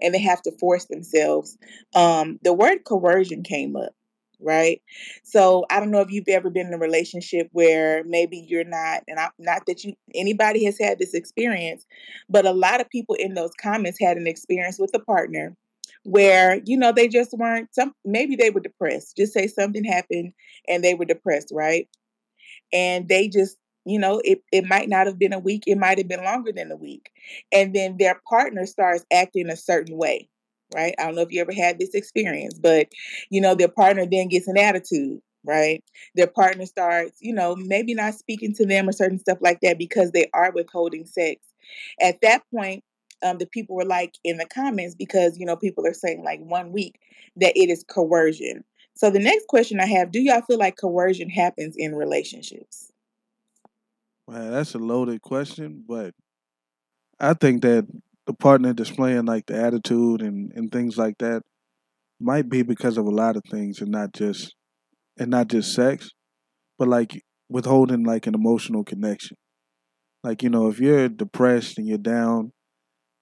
and 0.00 0.14
they 0.14 0.20
have 0.20 0.42
to 0.42 0.52
force 0.52 0.86
themselves, 0.86 1.56
um, 1.94 2.38
the 2.42 2.52
word 2.52 2.84
coercion 2.84 3.42
came 3.42 3.76
up 3.76 3.94
right? 4.40 4.80
So 5.24 5.64
I 5.70 5.80
don't 5.80 5.90
know 5.90 6.00
if 6.00 6.10
you've 6.10 6.28
ever 6.28 6.50
been 6.50 6.68
in 6.68 6.74
a 6.74 6.78
relationship 6.78 7.48
where 7.52 8.04
maybe 8.04 8.38
you're 8.38 8.64
not, 8.64 9.02
and 9.08 9.18
I'm 9.18 9.30
not 9.38 9.66
that 9.66 9.84
you 9.84 9.94
anybody 10.14 10.64
has 10.64 10.78
had 10.78 10.98
this 10.98 11.14
experience, 11.14 11.86
but 12.28 12.46
a 12.46 12.52
lot 12.52 12.80
of 12.80 12.90
people 12.90 13.14
in 13.16 13.34
those 13.34 13.52
comments 13.60 13.98
had 14.00 14.16
an 14.16 14.26
experience 14.26 14.78
with 14.78 14.90
a 14.94 15.00
partner 15.00 15.56
where 16.04 16.60
you 16.64 16.76
know 16.76 16.92
they 16.92 17.08
just 17.08 17.32
weren't 17.32 17.74
some 17.74 17.92
maybe 18.04 18.36
they 18.36 18.50
were 18.50 18.60
depressed 18.60 19.16
just 19.16 19.32
say 19.32 19.48
something 19.48 19.84
happened 19.84 20.32
and 20.68 20.84
they 20.84 20.94
were 20.94 21.04
depressed 21.04 21.50
right 21.52 21.88
and 22.72 23.08
they 23.08 23.28
just 23.28 23.56
you 23.88 23.98
know, 23.98 24.20
it, 24.22 24.42
it 24.52 24.66
might 24.66 24.88
not 24.88 25.06
have 25.06 25.18
been 25.18 25.32
a 25.32 25.38
week, 25.38 25.64
it 25.66 25.78
might 25.78 25.96
have 25.96 26.08
been 26.08 26.22
longer 26.22 26.52
than 26.52 26.70
a 26.70 26.76
week. 26.76 27.10
And 27.50 27.74
then 27.74 27.96
their 27.96 28.20
partner 28.28 28.66
starts 28.66 29.06
acting 29.10 29.48
a 29.48 29.56
certain 29.56 29.96
way, 29.96 30.28
right? 30.74 30.94
I 30.98 31.04
don't 31.04 31.14
know 31.14 31.22
if 31.22 31.32
you 31.32 31.40
ever 31.40 31.52
had 31.52 31.78
this 31.78 31.94
experience, 31.94 32.58
but 32.58 32.88
you 33.30 33.40
know, 33.40 33.54
their 33.54 33.68
partner 33.68 34.06
then 34.06 34.28
gets 34.28 34.48
an 34.48 34.58
attitude, 34.58 35.20
right? 35.44 35.82
Their 36.14 36.26
partner 36.26 36.66
starts, 36.66 37.18
you 37.20 37.34
know, 37.34 37.56
maybe 37.56 37.94
not 37.94 38.14
speaking 38.14 38.54
to 38.54 38.66
them 38.66 38.88
or 38.88 38.92
certain 38.92 39.18
stuff 39.18 39.38
like 39.40 39.60
that 39.62 39.78
because 39.78 40.12
they 40.12 40.28
are 40.34 40.52
withholding 40.52 41.06
sex. 41.06 41.44
At 42.00 42.20
that 42.22 42.42
point, 42.54 42.84
um, 43.22 43.38
the 43.38 43.46
people 43.46 43.76
were 43.76 43.84
like 43.84 44.14
in 44.24 44.36
the 44.36 44.46
comments 44.46 44.94
because 44.94 45.38
you 45.38 45.46
know 45.46 45.56
people 45.56 45.86
are 45.86 45.94
saying 45.94 46.22
like 46.22 46.40
one 46.40 46.72
week 46.72 47.00
that 47.36 47.56
it 47.56 47.68
is 47.68 47.84
coercion. 47.88 48.64
So 48.94 49.10
the 49.10 49.18
next 49.18 49.46
question 49.48 49.80
I 49.80 49.86
have: 49.86 50.12
Do 50.12 50.20
y'all 50.20 50.42
feel 50.42 50.58
like 50.58 50.76
coercion 50.76 51.28
happens 51.28 51.74
in 51.76 51.94
relationships? 51.94 52.92
Well, 54.26 54.50
that's 54.50 54.74
a 54.74 54.78
loaded 54.78 55.22
question, 55.22 55.84
but 55.88 56.14
I 57.18 57.34
think 57.34 57.62
that 57.62 57.86
the 58.28 58.34
partner 58.34 58.74
displaying 58.74 59.26
like 59.26 59.46
the 59.48 59.56
attitude 59.56 60.22
and, 60.22 60.52
and 60.56 60.72
things 60.72 60.98
like 60.98 61.18
that 61.18 61.42
might 62.20 62.48
be 62.48 62.62
because 62.62 62.98
of 62.98 63.06
a 63.06 63.10
lot 63.10 63.36
of 63.36 63.42
things 63.50 63.80
and 63.80 63.90
not 63.90 64.12
just 64.14 64.54
and 65.18 65.30
not 65.30 65.48
just 65.48 65.74
sex, 65.74 66.10
but 66.78 66.88
like 66.88 67.22
withholding 67.48 68.04
like 68.04 68.26
an 68.26 68.34
emotional 68.34 68.84
connection. 68.84 69.36
Like, 70.24 70.42
you 70.42 70.50
know, 70.50 70.68
if 70.68 70.80
you're 70.80 71.08
depressed 71.08 71.78
and 71.78 71.86
you're 71.88 71.98
down, 71.98 72.52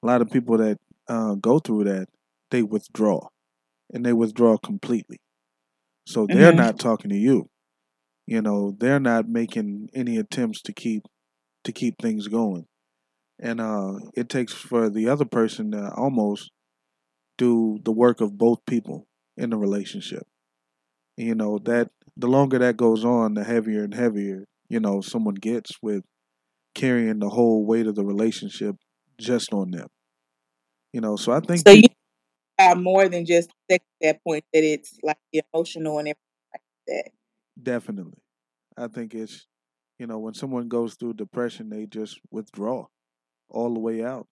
a 0.03 0.07
lot 0.07 0.23
of 0.23 0.31
people 0.31 0.59
that 0.59 0.79
uh, 1.09 1.35
go 1.35 1.59
through 1.61 1.85
that, 1.85 2.09
they 2.51 2.63
withdraw 2.63 3.29
and 3.93 4.05
they 4.07 4.13
withdraw 4.15 4.59
completely. 4.59 5.19
So 6.07 6.27
they're 6.27 6.53
Mm-hmm. 6.53 6.55
not 6.55 6.79
talking 6.79 7.11
to 7.11 7.17
you. 7.17 7.49
You 8.27 8.43
know, 8.43 8.77
they're 8.79 9.01
not 9.01 9.29
making 9.29 9.91
any 9.95 10.19
attempts 10.19 10.63
to 10.63 10.73
keep 10.73 11.05
to 11.65 11.73
keep 11.73 11.97
things 12.01 12.29
going. 12.29 12.67
And 13.39 13.61
uh 13.61 13.99
it 14.15 14.29
takes 14.29 14.53
for 14.53 14.89
the 14.91 15.09
other 15.09 15.25
person 15.25 15.73
to 15.73 15.93
almost 15.95 16.51
do 17.39 17.79
the 17.85 17.93
work 17.93 18.21
of 18.21 18.39
both 18.39 18.65
people 18.67 19.07
in 19.37 19.51
the 19.51 19.57
relationship. 19.57 20.27
You 21.17 21.35
know, 21.35 21.59
that 21.61 21.91
the 22.17 22.29
longer 22.29 22.59
that 22.59 22.77
goes 22.77 23.05
on, 23.05 23.35
the 23.35 23.45
heavier 23.45 23.85
and 23.85 23.95
heavier, 23.95 24.47
you 24.69 24.81
know, 24.81 25.01
someone 25.01 25.35
gets 25.35 25.73
with 25.83 26.05
carrying 26.75 27.19
the 27.21 27.31
whole 27.31 27.65
weight 27.67 27.87
of 27.87 27.95
the 27.95 28.05
relationship 28.05 28.77
just 29.19 29.53
on 29.53 29.71
them. 29.71 29.89
You 30.93 31.01
know, 31.01 31.17
so 31.17 31.33
I 31.33 31.41
think 31.41 31.67
So 31.67 31.73
you 31.73 31.85
are 32.59 32.75
more 32.75 33.09
than 33.09 33.25
just 33.27 33.51
sex 33.71 33.85
at 34.03 34.07
that 34.07 34.25
point; 34.25 34.45
that 34.53 34.65
it's 34.65 34.99
like 35.03 35.19
emotional 35.33 35.99
and 35.99 36.09
everything 36.09 36.51
like 36.53 36.63
that. 36.89 37.11
definitely. 37.61 38.19
I 38.77 38.89
think 38.89 39.15
it's 39.15 39.47
you 39.99 40.07
know, 40.07 40.19
when 40.19 40.35
someone 40.35 40.69
goes 40.69 40.95
through 40.95 41.15
depression, 41.15 41.69
they 41.71 41.87
just 41.87 42.21
withdraw 42.31 42.87
all 43.51 43.73
the 43.73 43.81
way 43.81 44.05
out. 44.05 44.27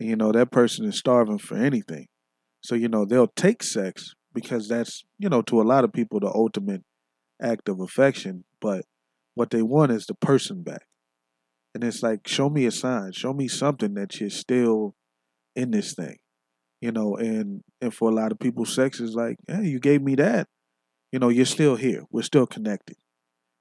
And, 0.00 0.08
you 0.08 0.16
know, 0.16 0.32
that 0.32 0.50
person 0.50 0.84
is 0.86 0.98
starving 0.98 1.38
for 1.38 1.56
anything. 1.56 2.06
So, 2.62 2.74
you 2.74 2.88
know, 2.88 3.04
they'll 3.04 3.32
take 3.36 3.62
sex 3.62 4.14
because 4.34 4.68
that's, 4.68 5.04
you 5.18 5.28
know, 5.28 5.42
to 5.42 5.60
a 5.60 5.64
lot 5.64 5.84
of 5.84 5.92
people 5.92 6.20
the 6.20 6.28
ultimate 6.28 6.82
act 7.40 7.68
of 7.68 7.80
affection, 7.80 8.44
but 8.60 8.84
what 9.34 9.50
they 9.50 9.62
want 9.62 9.92
is 9.92 10.06
the 10.06 10.14
person 10.14 10.62
back. 10.62 10.82
And 11.74 11.84
it's 11.84 12.02
like, 12.02 12.26
show 12.26 12.48
me 12.48 12.66
a 12.66 12.70
sign, 12.70 13.12
show 13.12 13.32
me 13.32 13.46
something 13.46 13.94
that 13.94 14.20
you're 14.20 14.30
still 14.30 14.94
in 15.54 15.70
this 15.70 15.94
thing. 15.94 16.16
You 16.80 16.92
know, 16.92 17.16
and 17.16 17.62
and 17.80 17.92
for 17.92 18.08
a 18.08 18.14
lot 18.14 18.30
of 18.30 18.38
people, 18.38 18.64
sex 18.64 19.00
is 19.00 19.14
like, 19.14 19.36
hey, 19.48 19.64
you 19.64 19.80
gave 19.80 20.00
me 20.00 20.14
that. 20.16 20.46
You 21.10 21.18
know, 21.18 21.28
you're 21.28 21.44
still 21.44 21.74
here. 21.74 22.04
We're 22.10 22.22
still 22.22 22.46
connected. 22.46 22.96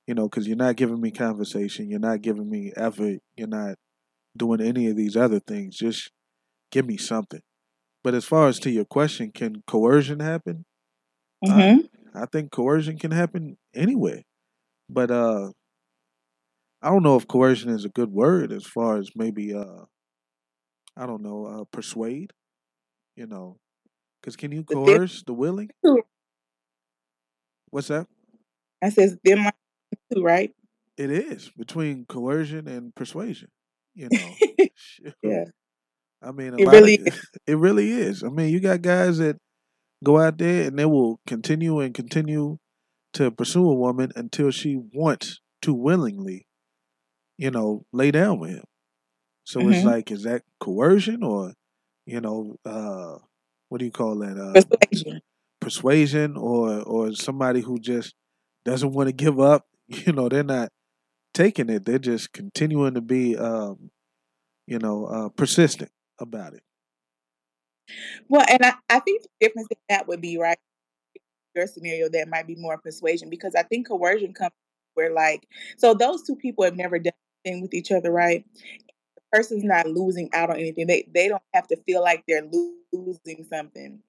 You 0.05 0.13
know, 0.13 0.29
because 0.29 0.48
you're 0.48 0.55
not 0.55 0.75
giving 0.75 1.01
me 1.01 1.12
conversation, 1.12 1.89
you're 1.89 2.00
not 2.00 2.22
giving 2.22 2.50
me 2.50 2.72
effort, 2.75 3.19
you're 3.36 3.48
not 3.48 3.75
doing 4.38 4.62
any 4.62 4.88
of 4.88 4.96
these 4.98 5.17
other 5.17 5.39
things. 5.39 5.77
Just 5.77 6.12
give 6.72 6.86
me 6.88 6.98
something. 6.98 7.41
But 8.03 8.15
as 8.15 8.25
far 8.25 8.48
as 8.48 8.60
to 8.60 8.72
your 8.72 8.86
question, 8.86 9.32
can 9.32 9.63
coercion 9.67 10.20
happen? 10.20 10.65
Uh, 11.48 11.63
hmm 11.63 11.88
I 12.13 12.25
think 12.25 12.51
coercion 12.51 12.98
can 12.98 13.12
happen 13.12 13.58
anywhere. 13.75 14.24
But 14.89 15.12
uh 15.12 15.51
I 16.82 16.89
don't 16.89 17.03
know 17.03 17.15
if 17.17 17.27
coercion 17.27 17.70
is 17.70 17.86
a 17.86 17.89
good 17.89 18.12
word 18.12 18.51
as 18.51 18.65
far 18.65 18.98
as 18.98 19.12
maybe 19.15 19.53
uh 19.53 19.86
I 20.98 21.06
don't 21.06 21.22
know, 21.22 21.46
uh 21.46 21.63
persuade, 21.65 22.34
you 23.15 23.27
know. 23.27 23.60
Cuz 24.24 24.36
can 24.36 24.51
you 24.51 24.63
coerce 24.63 25.24
the 25.24 25.34
willing? 25.34 25.72
What's 27.70 27.88
that? 27.88 28.08
I 28.82 28.89
says 28.89 29.17
them 29.24 29.50
too, 30.13 30.24
right? 30.24 30.53
It 30.98 31.10
is 31.12 31.50
between 31.50 32.06
coercion 32.06 32.67
and 32.67 32.94
persuasion, 32.94 33.50
you 33.97 34.09
know. 34.11 34.39
Yeah, 35.23 35.45
I 36.21 36.31
mean, 36.31 36.53
a 36.53 36.59
it 36.59 36.65
lot 36.65 36.83
really 36.83 36.93
of 36.93 36.95
is. 36.95 37.19
it 37.47 37.57
really 37.57 37.91
is. 37.91 38.23
I 38.23 38.29
mean, 38.29 38.49
you 38.51 38.59
got 38.59 38.81
guys 38.81 39.17
that 39.19 39.37
go 40.03 40.19
out 40.19 40.37
there 40.37 40.67
and 40.67 40.77
they 40.77 40.85
will 40.85 41.19
continue 41.27 41.79
and 41.79 41.93
continue 41.93 42.57
to 43.13 43.31
pursue 43.31 43.69
a 43.69 43.75
woman 43.75 44.11
until 44.15 44.51
she 44.51 44.77
wants 44.93 45.39
to 45.61 45.73
willingly, 45.73 46.47
you 47.37 47.51
know, 47.51 47.85
lay 47.91 48.11
down 48.11 48.39
with 48.39 48.51
him. 48.51 48.63
So 49.45 49.69
it's 49.69 49.83
hmm 49.83 49.85
like, 49.85 50.11
is 50.11 50.23
that 50.23 50.43
coercion 50.59 51.23
or, 51.23 51.53
you 52.05 52.21
know, 52.21 52.57
uh, 52.65 53.17
what 53.69 53.79
do 53.79 53.85
you 53.85 53.91
call 53.91 54.15
that? 54.19 54.37
Uh, 54.37 54.63
Persuasion. 54.69 55.21
persuasion 55.61 56.35
or 56.37 56.81
or 56.83 57.13
somebody 57.13 57.61
who 57.61 57.79
just 57.79 58.13
doesn't 58.65 58.93
want 58.93 59.07
to 59.07 59.13
give 59.13 59.39
up. 59.39 59.65
You 59.87 60.13
know, 60.13 60.29
they're 60.29 60.43
not 60.43 60.69
taking 61.38 61.70
it. 61.70 61.86
They're 61.86 62.00
just 62.00 62.34
continuing 62.34 62.96
to 62.96 63.01
be, 63.01 63.38
um, 63.38 63.91
you 64.65 64.79
know, 64.79 65.06
uh, 65.06 65.29
persistent 65.29 65.91
about 66.20 66.53
it. 66.53 66.63
Well, 68.27 68.46
and 68.50 68.65
I, 68.65 68.74
I 68.89 69.00
think 69.00 69.22
the 69.22 69.29
difference 69.39 69.67
in 69.70 69.77
that 69.89 70.08
would 70.08 70.20
be 70.20 70.38
right. 70.38 70.58
Your 71.56 71.67
scenario 71.67 72.10
that 72.10 72.27
might 72.27 72.48
be 72.48 72.56
more 72.56 72.77
persuasion 72.77 73.29
because 73.29 73.56
I 73.56 73.63
think 73.63 73.88
coercion 73.88 74.34
comes 74.34 74.51
where 74.94 75.12
like 75.12 75.48
so 75.77 75.94
those 75.94 76.24
two 76.24 76.36
people 76.36 76.63
have 76.63 76.75
never 76.75 77.00
done 77.00 77.13
anything 77.46 77.62
with 77.62 77.74
each 77.74 77.91
other, 77.91 78.12
right? 78.12 78.44
The 79.15 79.22
person's 79.32 79.63
not 79.63 79.88
losing 79.88 80.29
out 80.34 80.50
on 80.50 80.58
anything. 80.58 80.88
They 80.88 81.08
they 81.13 81.27
don't 81.27 81.41
have 81.53 81.67
to 81.67 81.77
feel 81.77 82.01
like 82.03 82.24
they're 82.27 82.48
losing 82.94 83.46
something. 83.50 84.00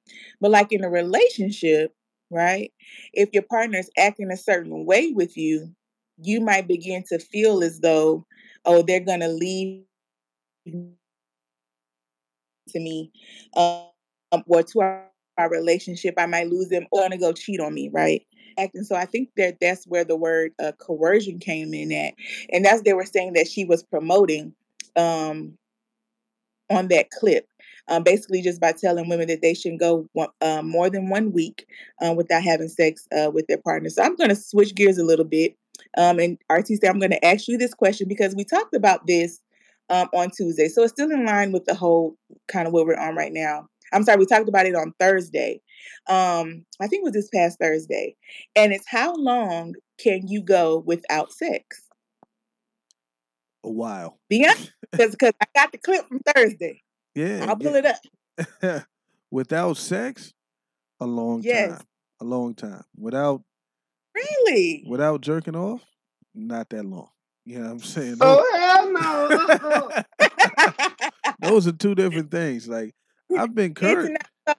But 0.41 0.51
like 0.51 0.73
in 0.73 0.85
a 0.85 0.91
relationship, 0.91 1.95
right? 2.31 2.73
If 3.13 3.31
your 3.33 3.45
partner 3.45 3.79
is 3.79 3.91
acting 3.97 4.31
a 4.31 4.37
certain 4.37 4.85
way 4.85 5.13
with 5.13 5.37
you, 5.37 5.75
you 6.21 6.41
might 6.41 6.69
begin 6.69 7.05
to 7.09 7.19
feel 7.19 7.63
as 7.63 7.81
though, 7.81 8.25
oh, 8.65 8.83
they're 8.83 9.01
gonna 9.01 9.29
leave 9.29 9.83
to 10.67 12.81
me 12.81 13.11
um, 13.57 14.43
or 14.47 14.63
to 14.63 14.81
our, 14.81 15.07
our 15.39 15.51
relationship. 15.51 16.15
I 16.19 16.27
might 16.27 16.49
lose 16.49 16.69
them 16.69 16.87
or 16.91 17.03
gonna 17.03 17.19
go 17.19 17.33
cheat 17.33 17.61
on 17.61 17.75
me, 17.75 17.91
right? 17.93 18.25
And 18.57 18.85
so 18.85 18.97
I 18.97 19.05
think 19.05 19.31
that 19.37 19.59
that's 19.61 19.87
where 19.87 20.05
the 20.05 20.17
word 20.17 20.53
uh, 20.63 20.73
coercion 20.79 21.39
came 21.39 21.73
in 21.73 21.93
at, 21.93 22.15
and 22.53 22.65
that's 22.65 22.83
they 22.83 22.93
were 22.93 23.07
saying 23.07 23.35
that 23.35 23.47
she 23.47 23.65
was 23.65 23.85
promoting 23.85 24.53
um, 24.97 25.57
on 26.71 26.89
that 26.89 27.11
clip. 27.11 27.47
Um, 27.87 28.03
basically, 28.03 28.43
just 28.43 28.61
by 28.61 28.73
telling 28.73 29.09
women 29.09 29.29
that 29.29 29.41
they 29.41 29.55
shouldn't 29.55 29.81
go 29.81 30.07
one, 30.13 30.29
uh, 30.43 30.61
more 30.63 30.91
than 30.91 31.09
one 31.09 31.33
week 31.33 31.67
um, 32.03 32.17
without 32.17 32.43
having 32.43 32.69
sex 32.69 33.07
uh, 33.17 33.31
with 33.31 33.47
their 33.47 33.59
partner. 33.59 33.89
So 33.89 34.03
I'm 34.03 34.17
going 34.17 34.29
to 34.29 34.37
switch 34.37 34.75
gears 34.75 34.99
a 34.99 35.05
little 35.05 35.25
bit. 35.25 35.57
Um, 35.97 36.19
and 36.19 36.39
Artiste, 36.51 36.85
I'm 36.85 36.99
going 36.99 37.11
to 37.11 37.25
ask 37.25 37.49
you 37.49 37.59
this 37.59 37.75
question 37.75 38.09
because 38.09 38.35
we 38.35 38.45
talked 38.45 38.75
about 38.75 39.07
this 39.07 39.41
um, 39.91 40.09
on 40.15 40.31
Tuesday. 40.31 40.69
So 40.69 40.83
it's 40.83 40.93
still 40.93 41.11
in 41.11 41.25
line 41.25 41.53
with 41.53 41.65
the 41.65 41.75
whole 41.75 42.17
kind 42.47 42.67
of 42.67 42.73
what 42.73 42.87
we're 42.87 42.97
on 42.97 43.17
right 43.17 43.33
now. 43.33 43.69
I'm 43.93 44.03
sorry, 44.05 44.19
we 44.19 44.27
talked 44.27 44.49
about 44.49 44.67
it 44.67 44.75
on 44.75 44.93
Thursday. 45.01 45.63
Um, 46.09 46.65
I 46.81 46.87
think 46.89 47.01
it 47.01 47.05
was 47.05 47.15
this 47.15 47.31
past 47.35 47.59
Thursday. 47.59 48.17
And 48.55 48.73
it's 48.73 48.87
how 48.87 49.15
long 49.15 49.75
can 49.99 50.29
you 50.29 50.43
go 50.43 50.83
without 50.85 51.33
sex? 51.33 51.83
A 53.65 53.71
while. 53.71 54.19
Yeah, 54.29 54.55
because 54.93 55.17
I 55.23 55.47
got 55.55 55.73
the 55.73 55.79
clip 55.79 56.07
from 56.09 56.21
Thursday. 56.35 56.83
Yeah. 57.15 57.47
I'll 57.49 57.57
pull 57.57 57.73
yeah. 57.73 57.95
it 58.39 58.71
up. 58.71 58.85
Without 59.33 59.77
sex, 59.77 60.33
a 61.01 61.07
long 61.07 61.43
Yes. 61.43 61.71
time. 61.71 61.87
A 62.21 62.25
long 62.25 62.55
time. 62.55 62.85
Without 62.97 63.43
Really? 64.19 64.85
without 64.87 65.21
jerking 65.21 65.57
off, 65.57 65.83
not 66.35 66.69
that 66.71 66.85
long. 66.85 67.09
You 67.45 67.61
know 67.61 67.65
what 67.67 67.73
I'm 67.73 67.81
saying? 67.81 68.17
Oh, 68.21 68.37
those, 68.37 68.45
Oh 68.45 68.59
hell 68.59 69.61
no! 69.63 69.93
Uh-uh. 70.19 71.33
those 71.41 71.67
are 71.67 71.73
two 71.73 71.95
different 71.95 72.31
things. 72.31 72.69
Like 72.69 72.95
I've 73.37 73.55
been 73.55 73.71
it's 73.81 73.81
Kurt. 73.81 74.11
not 74.11 74.29
uh, 74.47 74.55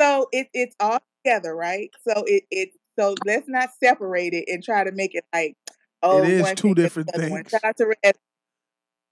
so 0.00 0.28
it, 0.32 0.48
it's 0.52 0.74
all 0.80 0.98
together, 1.24 1.54
right? 1.54 1.90
So 2.06 2.24
it 2.26 2.44
it 2.50 2.70
so 2.98 3.14
let's 3.24 3.48
not 3.48 3.70
separate 3.82 4.34
it 4.34 4.46
and 4.48 4.62
try 4.62 4.84
to 4.84 4.92
make 4.92 5.14
it 5.14 5.24
like 5.32 5.56
oh 6.02 6.22
It 6.22 6.30
is 6.30 6.52
two 6.54 6.68
thing 6.68 6.70
or 6.70 6.74
the 6.74 6.82
different 6.82 7.14
things. 7.14 7.50
Shout 7.50 7.64
out 7.64 7.76
to 7.76 7.94
Red. 8.04 8.16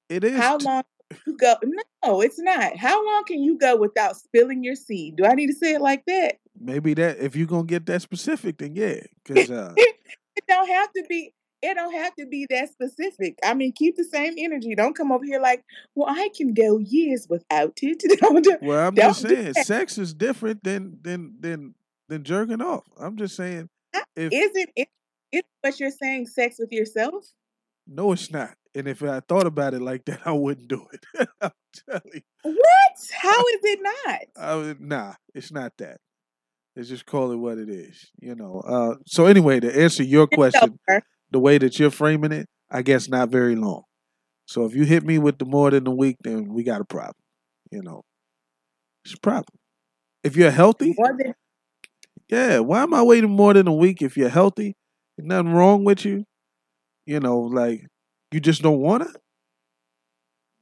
It 0.09 0.25
is 0.25 0.37
How 0.37 0.59
t- 0.59 0.64
long 0.64 0.83
you 1.26 1.37
go? 1.37 1.55
No, 2.05 2.21
it's 2.21 2.38
not. 2.38 2.76
How 2.76 3.05
long 3.05 3.25
can 3.25 3.43
you 3.43 3.59
go 3.59 3.76
without 3.76 4.17
spilling 4.17 4.64
your 4.64 4.75
seed? 4.75 5.17
Do 5.17 5.25
I 5.25 5.35
need 5.35 5.47
to 5.49 5.55
say 5.55 5.75
it 5.75 5.81
like 5.81 6.05
that? 6.07 6.37
Maybe 6.64 6.94
that 6.94 7.18
if 7.18 7.37
you're 7.37 7.47
gonna 7.47 7.64
get 7.64 7.87
that 7.87 8.02
specific, 8.02 8.59
then 8.59 8.75
yeah. 8.75 9.00
Cause 9.26 9.50
uh 9.50 9.75
it 9.76 10.44
don't 10.49 10.68
have 10.68 10.92
to 10.92 11.04
be. 11.09 11.33
it 11.62 11.75
don't 11.75 11.94
have 11.94 12.14
to 12.16 12.26
be 12.26 12.47
that 12.50 12.71
specific. 12.71 13.38
I 13.44 13.54
mean, 13.54 13.73
keep 13.73 13.97
the 13.97 14.04
same 14.04 14.35
energy. 14.38 14.75
Don't 14.75 14.97
come 14.97 15.12
over 15.12 15.25
here 15.25 15.40
like, 15.40 15.64
well, 15.94 16.09
I 16.09 16.28
can 16.37 16.54
go 16.54 16.78
years 16.78 17.26
without 17.28 17.78
it. 17.83 18.02
Don't 18.21 18.47
Well, 18.62 18.88
I'm 18.88 18.94
just 18.94 19.23
saying, 19.23 19.54
sex 19.54 19.99
is 19.99 20.14
different 20.14 20.62
than 20.64 20.99
than 21.02 21.37
than 21.40 21.75
than 22.09 22.25
jerking 22.25 22.61
off. 22.61 22.85
I'm 22.99 23.16
just 23.16 23.37
saying, 23.37 23.68
if 24.16 24.33
Isn't 24.33 24.71
it? 24.76 24.88
Is 25.33 25.42
what 25.62 25.80
you're 25.80 25.90
saying 25.90 26.26
sex 26.26 26.56
with 26.59 26.71
yourself? 26.71 27.25
no, 27.87 28.12
it's 28.12 28.30
not. 28.30 28.54
And 28.75 28.88
if 28.88 29.02
I 29.02 29.21
thought 29.21 29.47
about 29.47 29.75
it 29.75 29.83
like 29.83 30.04
that, 30.06 30.21
I 30.25 30.33
wouldn't 30.33 30.68
do 30.68 30.87
it. 30.92 31.04
I'm 31.40 31.50
telling 31.88 32.02
you, 32.14 32.21
What? 32.42 32.59
How 33.12 33.38
is 33.38 33.61
it 33.62 33.80
not? 33.83 34.21
I 34.37 34.54
would, 34.56 34.80
nah, 34.80 35.14
it's 35.35 35.52
not 35.52 35.76
that. 35.78 36.00
Let's 36.76 36.88
just 36.88 37.07
call 37.07 37.31
it 37.33 37.37
what 37.37 37.59
it 37.59 37.69
is, 37.69 38.11
you 38.21 38.35
know. 38.35 38.61
Uh, 38.66 38.97
so 39.07 39.26
anyway, 39.26 39.61
to 39.61 39.81
answer 39.81 40.02
your 40.02 40.26
question, 40.26 40.78
the 41.31 41.38
way 41.38 41.59
that 41.59 41.78
you're 41.78 41.90
framing 41.90 42.33
it, 42.33 42.49
I 42.71 42.83
guess 42.83 43.09
not 43.09 43.31
very 43.31 43.54
long. 43.54 43.83
So 44.47 44.64
if 44.64 44.75
you 44.75 44.85
hit 44.85 45.04
me 45.04 45.19
with 45.19 45.38
the 45.38 45.45
more 45.45 45.71
than 45.71 45.87
a 45.87 45.95
week, 45.95 46.16
then 46.23 46.52
we 46.52 46.64
got 46.64 46.81
a 46.81 46.85
problem. 46.85 47.14
You 47.71 47.83
know, 47.83 48.02
it's 49.04 49.14
a 49.14 49.21
problem. 49.21 49.59
If 50.25 50.37
you're 50.37 50.50
healthy, 50.50 50.95
than 50.99 51.35
yeah. 52.28 52.59
Why 52.61 52.83
am 52.83 52.95
I 52.95 53.02
waiting 53.02 53.31
more 53.31 53.54
than 53.54 53.69
a 53.69 53.75
week 53.75 54.02
if 54.02 54.16
you're 54.16 54.28
healthy? 54.28 54.76
There's 55.16 55.26
nothing 55.28 55.52
wrong 55.52 55.85
with 55.85 56.04
you. 56.04 56.25
You 57.07 57.21
know, 57.21 57.38
like 57.40 57.87
you 58.33 58.40
just 58.40 58.62
don't 58.62 58.81
want 58.81 59.04
to. 59.04 59.21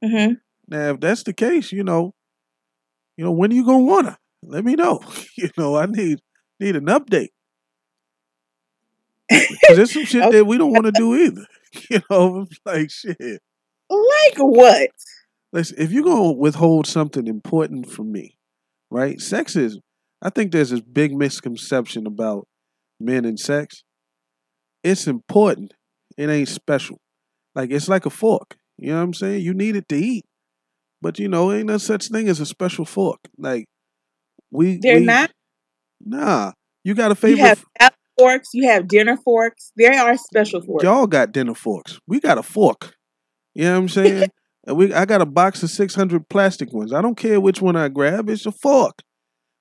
Mhm. 0.03 0.41
Now, 0.67 0.91
if 0.91 0.99
that's 0.99 1.23
the 1.23 1.33
case, 1.33 1.71
you 1.71 1.83
know, 1.83 2.13
you 3.17 3.23
know, 3.23 3.31
when 3.31 3.51
are 3.51 3.55
you 3.55 3.65
gonna 3.65 3.83
wanna? 3.83 4.17
Let 4.47 4.65
me 4.65 4.75
know. 4.75 5.01
you 5.37 5.49
know, 5.57 5.75
I 5.75 5.85
need 5.85 6.19
need 6.59 6.75
an 6.75 6.85
update. 6.85 7.29
There's 9.29 9.93
some 9.93 10.05
shit 10.05 10.31
that 10.31 10.45
we 10.45 10.57
don't 10.57 10.71
want 10.71 10.85
to 10.85 10.91
do 10.91 11.15
either. 11.15 11.45
You 11.89 12.01
know, 12.07 12.45
like 12.67 12.91
shit. 12.91 13.17
like 13.89 14.37
what? 14.37 14.91
Listen, 15.51 15.75
if 15.79 15.91
you're 15.91 16.03
gonna 16.03 16.31
withhold 16.33 16.85
something 16.85 17.25
important 17.25 17.89
from 17.89 18.11
me, 18.11 18.37
right? 18.91 19.19
Sex 19.19 19.55
is 19.55 19.79
I 20.21 20.29
think 20.29 20.51
there's 20.51 20.69
this 20.69 20.81
big 20.81 21.15
misconception 21.15 22.05
about 22.05 22.47
men 22.99 23.25
and 23.25 23.39
sex. 23.39 23.83
It's 24.83 25.07
important. 25.07 25.73
It 26.15 26.29
ain't 26.29 26.47
special. 26.47 26.99
Like 27.55 27.71
it's 27.71 27.89
like 27.89 28.05
a 28.05 28.11
fork. 28.11 28.55
You 28.77 28.91
know 28.91 28.97
what 28.97 29.03
I'm 29.05 29.13
saying? 29.15 29.41
You 29.41 29.55
need 29.55 29.75
it 29.75 29.89
to 29.89 29.95
eat. 29.95 30.25
But 31.01 31.17
you 31.17 31.27
know, 31.27 31.51
ain't 31.51 31.67
no 31.67 31.79
such 31.79 32.09
thing 32.09 32.29
as 32.29 32.39
a 32.39 32.45
special 32.45 32.85
fork. 32.85 33.19
Like 33.37 33.65
we 34.53 34.77
They're 34.77 34.99
we- 34.99 35.05
not. 35.05 35.31
Nah. 36.05 36.51
You 36.83 36.93
got 36.95 37.11
a 37.11 37.13
You 37.13 37.15
favorite 37.15 37.39
have 37.47 37.65
salad 37.79 37.93
forks. 38.17 38.49
You 38.53 38.69
have 38.69 38.87
dinner 38.87 39.17
forks. 39.17 39.71
There 39.75 39.93
are 39.93 40.17
special 40.17 40.61
forks. 40.61 40.83
Y'all 40.83 41.07
got 41.07 41.31
dinner 41.31 41.55
forks. 41.55 41.99
We 42.07 42.19
got 42.19 42.37
a 42.37 42.43
fork. 42.43 42.95
You 43.55 43.63
know 43.65 43.71
what 43.73 43.77
I'm 43.77 43.89
saying? 43.89 44.27
and 44.67 44.77
we 44.77 44.93
I 44.93 45.05
got 45.05 45.21
a 45.21 45.25
box 45.25 45.63
of 45.63 45.69
600 45.69 46.27
plastic 46.29 46.73
ones. 46.73 46.93
I 46.93 47.01
don't 47.01 47.15
care 47.17 47.39
which 47.39 47.61
one 47.61 47.75
I 47.75 47.87
grab. 47.87 48.29
It's 48.29 48.45
a 48.45 48.51
fork. 48.51 48.99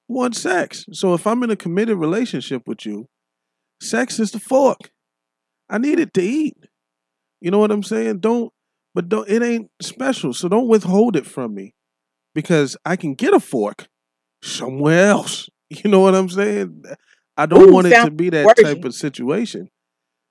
One 0.08 0.32
sex. 0.32 0.84
So 0.92 1.14
if 1.14 1.26
I'm 1.26 1.42
in 1.42 1.50
a 1.50 1.56
committed 1.56 1.96
relationship 1.96 2.62
with 2.66 2.84
you, 2.84 3.06
sex 3.80 4.18
is 4.18 4.32
the 4.32 4.40
fork. 4.40 4.90
I 5.70 5.78
need 5.78 5.98
it 6.00 6.12
to 6.14 6.22
eat. 6.22 6.56
You 7.40 7.50
know 7.50 7.58
what 7.58 7.70
I'm 7.70 7.82
saying? 7.82 8.18
Don't 8.18 8.52
but 8.94 9.08
don't 9.08 9.28
it 9.28 9.42
ain't 9.42 9.70
special. 9.80 10.34
So 10.34 10.48
don't 10.48 10.68
withhold 10.68 11.16
it 11.16 11.26
from 11.26 11.54
me 11.54 11.74
because 12.34 12.76
I 12.84 12.96
can 12.96 13.14
get 13.14 13.32
a 13.32 13.40
fork 13.40 13.86
somewhere 14.42 15.08
else. 15.08 15.48
You 15.82 15.90
know 15.90 16.00
what 16.00 16.14
I'm 16.14 16.28
saying? 16.28 16.84
I 17.34 17.46
don't 17.46 17.70
Ooh, 17.70 17.72
want 17.72 17.86
it 17.86 18.04
to 18.04 18.10
be 18.10 18.28
that 18.28 18.58
type 18.58 18.84
of 18.84 18.94
situation. 18.94 19.70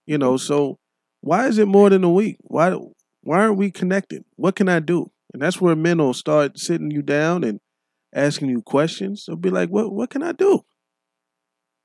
You 0.06 0.20
know, 0.20 0.34
mm-hmm. 0.34 0.46
so 0.46 0.77
why 1.22 1.48
is 1.48 1.58
it 1.58 1.68
more 1.68 1.89
than 1.89 2.03
a 2.03 2.12
week? 2.12 2.38
Why 2.41 2.77
why 3.22 3.39
aren't 3.39 3.58
we 3.58 3.72
connected? 3.72 4.24
What 4.36 4.56
can 4.56 4.70
I 4.70 4.82
do? 4.82 5.10
And 5.34 5.41
that's 5.41 5.60
where 5.60 5.75
men 5.75 5.98
will 5.98 6.13
start 6.13 6.60
sitting 6.60 6.91
you 6.91 7.01
down 7.01 7.44
and 7.44 7.60
asking 8.13 8.50
you 8.50 8.62
questions. 8.62 9.25
They'll 9.25 9.36
be 9.36 9.50
like, 9.50 9.70
"What 9.70 9.91
what 9.91 10.12
can 10.12 10.22
I 10.22 10.32
do?" 10.32 10.62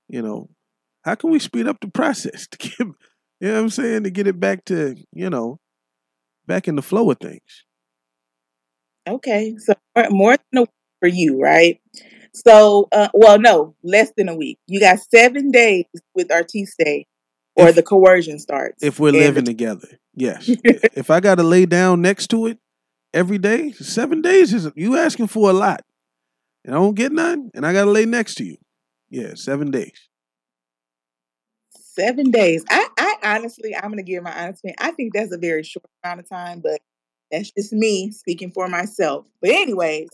You 0.07 0.21
know, 0.21 0.51
how 1.07 1.15
can 1.15 1.31
we 1.31 1.39
speed 1.39 1.67
up 1.67 1.79
the 1.81 1.89
process 1.89 2.47
to 2.51 2.59
get, 2.59 2.79
you 2.79 2.95
know 3.41 3.55
what 3.55 3.61
I'm 3.61 3.71
saying, 3.71 4.03
to 4.03 4.11
get 4.11 4.27
it 4.27 4.39
back 4.39 4.67
to, 4.67 4.97
you 5.13 5.31
know, 5.31 5.61
back 6.47 6.69
in 6.69 6.77
the 6.77 6.83
flow 6.83 7.11
of 7.11 7.19
things. 7.19 7.65
Okay, 9.09 9.55
so 9.59 9.75
more- 9.95 10.11
more 10.11 10.37
than 10.37 10.59
a 10.59 10.61
week 10.63 10.71
for 11.01 11.09
you, 11.09 11.41
right? 11.41 11.81
So, 12.47 12.89
uh, 12.93 13.09
well, 13.15 13.39
no, 13.39 13.75
less 13.83 14.13
than 14.17 14.29
a 14.29 14.35
week. 14.37 14.59
You 14.67 14.79
got 14.81 14.99
seven 15.01 15.51
days 15.51 15.87
with 16.15 16.31
Artiste, 16.31 17.07
or 17.55 17.69
If- 17.71 17.77
the 17.77 17.83
coercion 17.83 18.39
starts. 18.39 18.83
If 18.83 19.01
we're 19.01 19.09
And 19.09 19.17
the- 19.17 19.21
living 19.21 19.45
together, 19.45 19.89
yes. 20.15 20.45
if 20.65 21.11
I 21.11 21.21
got 21.21 21.37
to 21.37 21.43
lay 21.43 21.65
down 21.67 22.03
next 22.03 22.27
to 22.29 22.47
it 22.47 22.59
every 23.15 23.39
day, 23.39 23.73
seven 23.73 24.21
days 24.21 24.53
is 24.53 24.69
you 24.77 24.97
asking 24.99 25.29
for 25.29 25.49
a 25.49 25.55
lot, 25.55 25.81
and 26.65 26.75
I 26.75 26.79
don't 26.79 26.95
get 26.95 27.13
none, 27.13 27.51
and 27.55 27.67
I 27.67 27.73
got 27.73 27.85
to 27.87 27.91
lay 27.91 28.05
next 28.05 28.35
to 28.37 28.45
you. 28.45 28.57
Yeah, 29.09 29.33
seven 29.35 29.71
days. 29.71 30.09
Seven 31.71 32.31
days. 32.31 32.65
I, 32.69 32.87
I 32.99 33.17
honestly, 33.37 33.75
I'm 33.75 33.89
gonna 33.91 34.03
give 34.03 34.23
my 34.23 34.33
honest 34.39 34.61
opinion. 34.61 34.77
I 34.81 34.91
think 34.91 35.15
that's 35.15 35.33
a 35.33 35.39
very 35.39 35.63
short 35.63 35.87
amount 36.05 36.21
of 36.21 36.29
time, 36.29 36.61
but 36.61 36.81
that's 37.31 37.51
just 37.53 37.73
me 37.73 38.11
speaking 38.11 38.51
for 38.51 38.69
myself. 38.69 39.25
But 39.41 39.51
anyways, 39.51 40.09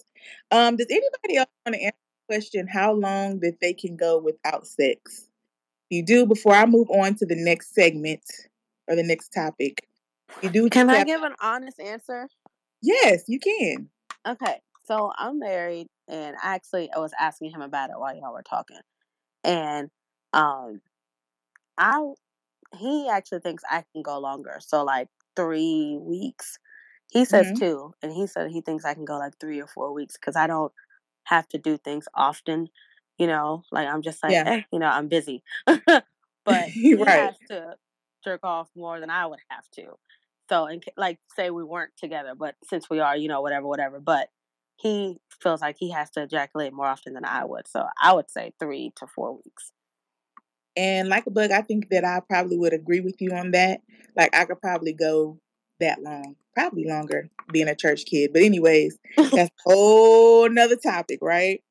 um, 0.52 0.76
does 0.76 0.87
anybody 0.90 1.38
else 1.38 1.48
want 1.66 1.74
to 1.74 1.82
answer 1.82 1.96
question 2.32 2.66
how 2.66 2.92
long 2.92 3.40
that 3.40 3.60
they 3.60 3.74
can 3.74 3.94
go 3.94 4.16
without 4.18 4.66
sex? 4.66 5.28
You 5.90 6.02
do, 6.02 6.24
before 6.24 6.54
I 6.54 6.64
move 6.64 6.88
on 6.88 7.14
to 7.16 7.26
the 7.26 7.36
next 7.36 7.74
segment 7.74 8.22
or 8.88 8.96
the 8.96 9.02
next 9.02 9.34
topic, 9.34 9.86
you 10.42 10.48
do. 10.48 10.70
Can 10.70 10.88
I 10.88 10.98
have- 10.98 11.06
give 11.06 11.22
an 11.22 11.34
honest 11.42 11.78
answer? 11.78 12.28
Yes, 12.80 13.24
you 13.28 13.38
can. 13.38 13.90
Okay, 14.26 14.60
so 14.84 15.12
I'm 15.18 15.38
married, 15.38 15.88
and 16.08 16.34
I 16.42 16.54
actually, 16.54 16.90
I 16.90 17.00
was 17.00 17.12
asking 17.20 17.50
him 17.50 17.60
about 17.60 17.90
it 17.90 17.98
while 17.98 18.16
y'all 18.16 18.32
were 18.32 18.42
talking, 18.42 18.80
and 19.44 19.90
um, 20.32 20.80
I 21.76 22.00
he 22.78 23.10
actually 23.10 23.40
thinks 23.40 23.62
I 23.70 23.84
can 23.92 24.00
go 24.02 24.18
longer, 24.18 24.56
so 24.60 24.82
like 24.84 25.08
three 25.36 25.98
weeks. 26.00 26.58
He 27.10 27.26
says 27.26 27.52
Mhm. 27.52 27.58
two, 27.58 27.94
and 28.00 28.10
he 28.10 28.26
said 28.26 28.50
he 28.50 28.62
thinks 28.62 28.86
I 28.86 28.94
can 28.94 29.04
go 29.04 29.18
like 29.18 29.38
three 29.38 29.60
or 29.60 29.66
four 29.66 29.92
weeks 29.92 30.16
because 30.16 30.34
I 30.34 30.46
don't 30.46 30.72
have 31.24 31.48
to 31.48 31.58
do 31.58 31.76
things 31.78 32.06
often. 32.14 32.68
You 33.18 33.26
know, 33.26 33.62
like 33.70 33.87
I'm 33.88 34.02
just 34.02 34.22
like, 34.22 34.32
Yeah. 34.32 34.42
eh, 34.46 34.62
you 34.72 34.78
know, 34.78 34.87
I'm 34.88 35.08
busy, 35.08 35.42
but 36.44 36.68
he 36.70 36.96
Right. 36.96 37.06
has 37.06 37.37
to 37.50 37.76
jerk 38.24 38.40
off 38.42 38.68
more 38.74 39.00
than 39.00 39.11
I 39.11 39.26
would 39.26 39.40
have 39.48 39.68
to. 39.72 39.96
So, 40.48 40.66
ca- 40.85 40.92
like, 40.96 41.18
say 41.37 41.50
we 41.50 41.64
weren't 41.64 41.92
together, 41.96 42.35
but 42.35 42.56
since 42.64 42.90
we 42.90 43.00
are, 43.00 43.16
you 43.16 43.28
know, 43.28 43.40
whatever, 43.40 43.66
whatever. 43.66 44.00
But 44.00 44.28
he 44.76 45.18
feels 45.42 45.61
like 45.62 45.76
he 45.78 45.90
has 45.92 46.11
to 46.12 46.22
ejaculate 46.22 46.72
more 46.72 46.87
often 46.87 47.14
than 47.14 47.24
I 47.24 47.44
would. 47.44 47.68
So, 47.68 47.87
I 48.00 48.12
would 48.12 48.30
say 48.30 48.52
three 48.58 48.92
to 48.96 49.06
four 49.06 49.35
weeks. 49.37 49.72
And 50.76 51.08
like 51.08 51.26
a 51.26 51.30
bug, 51.30 51.50
I 51.50 51.62
think 51.62 51.88
that 51.90 52.04
I 52.04 52.20
probably 52.28 52.56
would 52.56 52.72
agree 52.72 53.00
with 53.00 53.20
you 53.20 53.32
on 53.32 53.50
that. 53.52 53.80
Like 54.16 54.35
I 54.35 54.44
could 54.44 54.61
probably 54.61 54.92
go 54.92 55.38
that 55.82 56.02
long, 56.02 56.36
probably 56.54 56.84
longer, 56.86 57.28
being 57.52 57.68
a 57.68 57.76
church 57.76 58.04
kid. 58.06 58.32
But 58.32 58.42
anyways, 58.42 58.98
that's 59.34 59.50
a 59.66 59.70
whole 59.70 60.48
nother 60.48 60.76
topic, 60.76 61.20
right? 61.22 61.62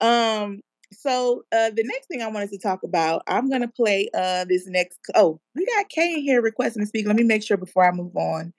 Um. 0.00 0.60
So 0.90 1.44
uh, 1.52 1.70
the 1.70 1.84
next 1.84 2.06
thing 2.06 2.22
I 2.22 2.28
wanted 2.28 2.50
to 2.50 2.58
talk 2.58 2.82
about, 2.82 3.22
I'm 3.26 3.50
gonna 3.50 3.68
play 3.68 4.08
uh 4.14 4.46
this 4.46 4.66
next. 4.66 4.98
Oh, 5.14 5.38
we 5.54 5.66
got 5.66 5.88
Kay 5.90 6.14
in 6.14 6.20
here 6.22 6.40
requesting 6.40 6.82
to 6.82 6.86
speak. 6.86 7.06
Let 7.06 7.16
me 7.16 7.24
make 7.24 7.42
sure 7.42 7.58
before 7.58 7.86
I 7.86 7.92
move 7.92 8.16
on, 8.16 8.54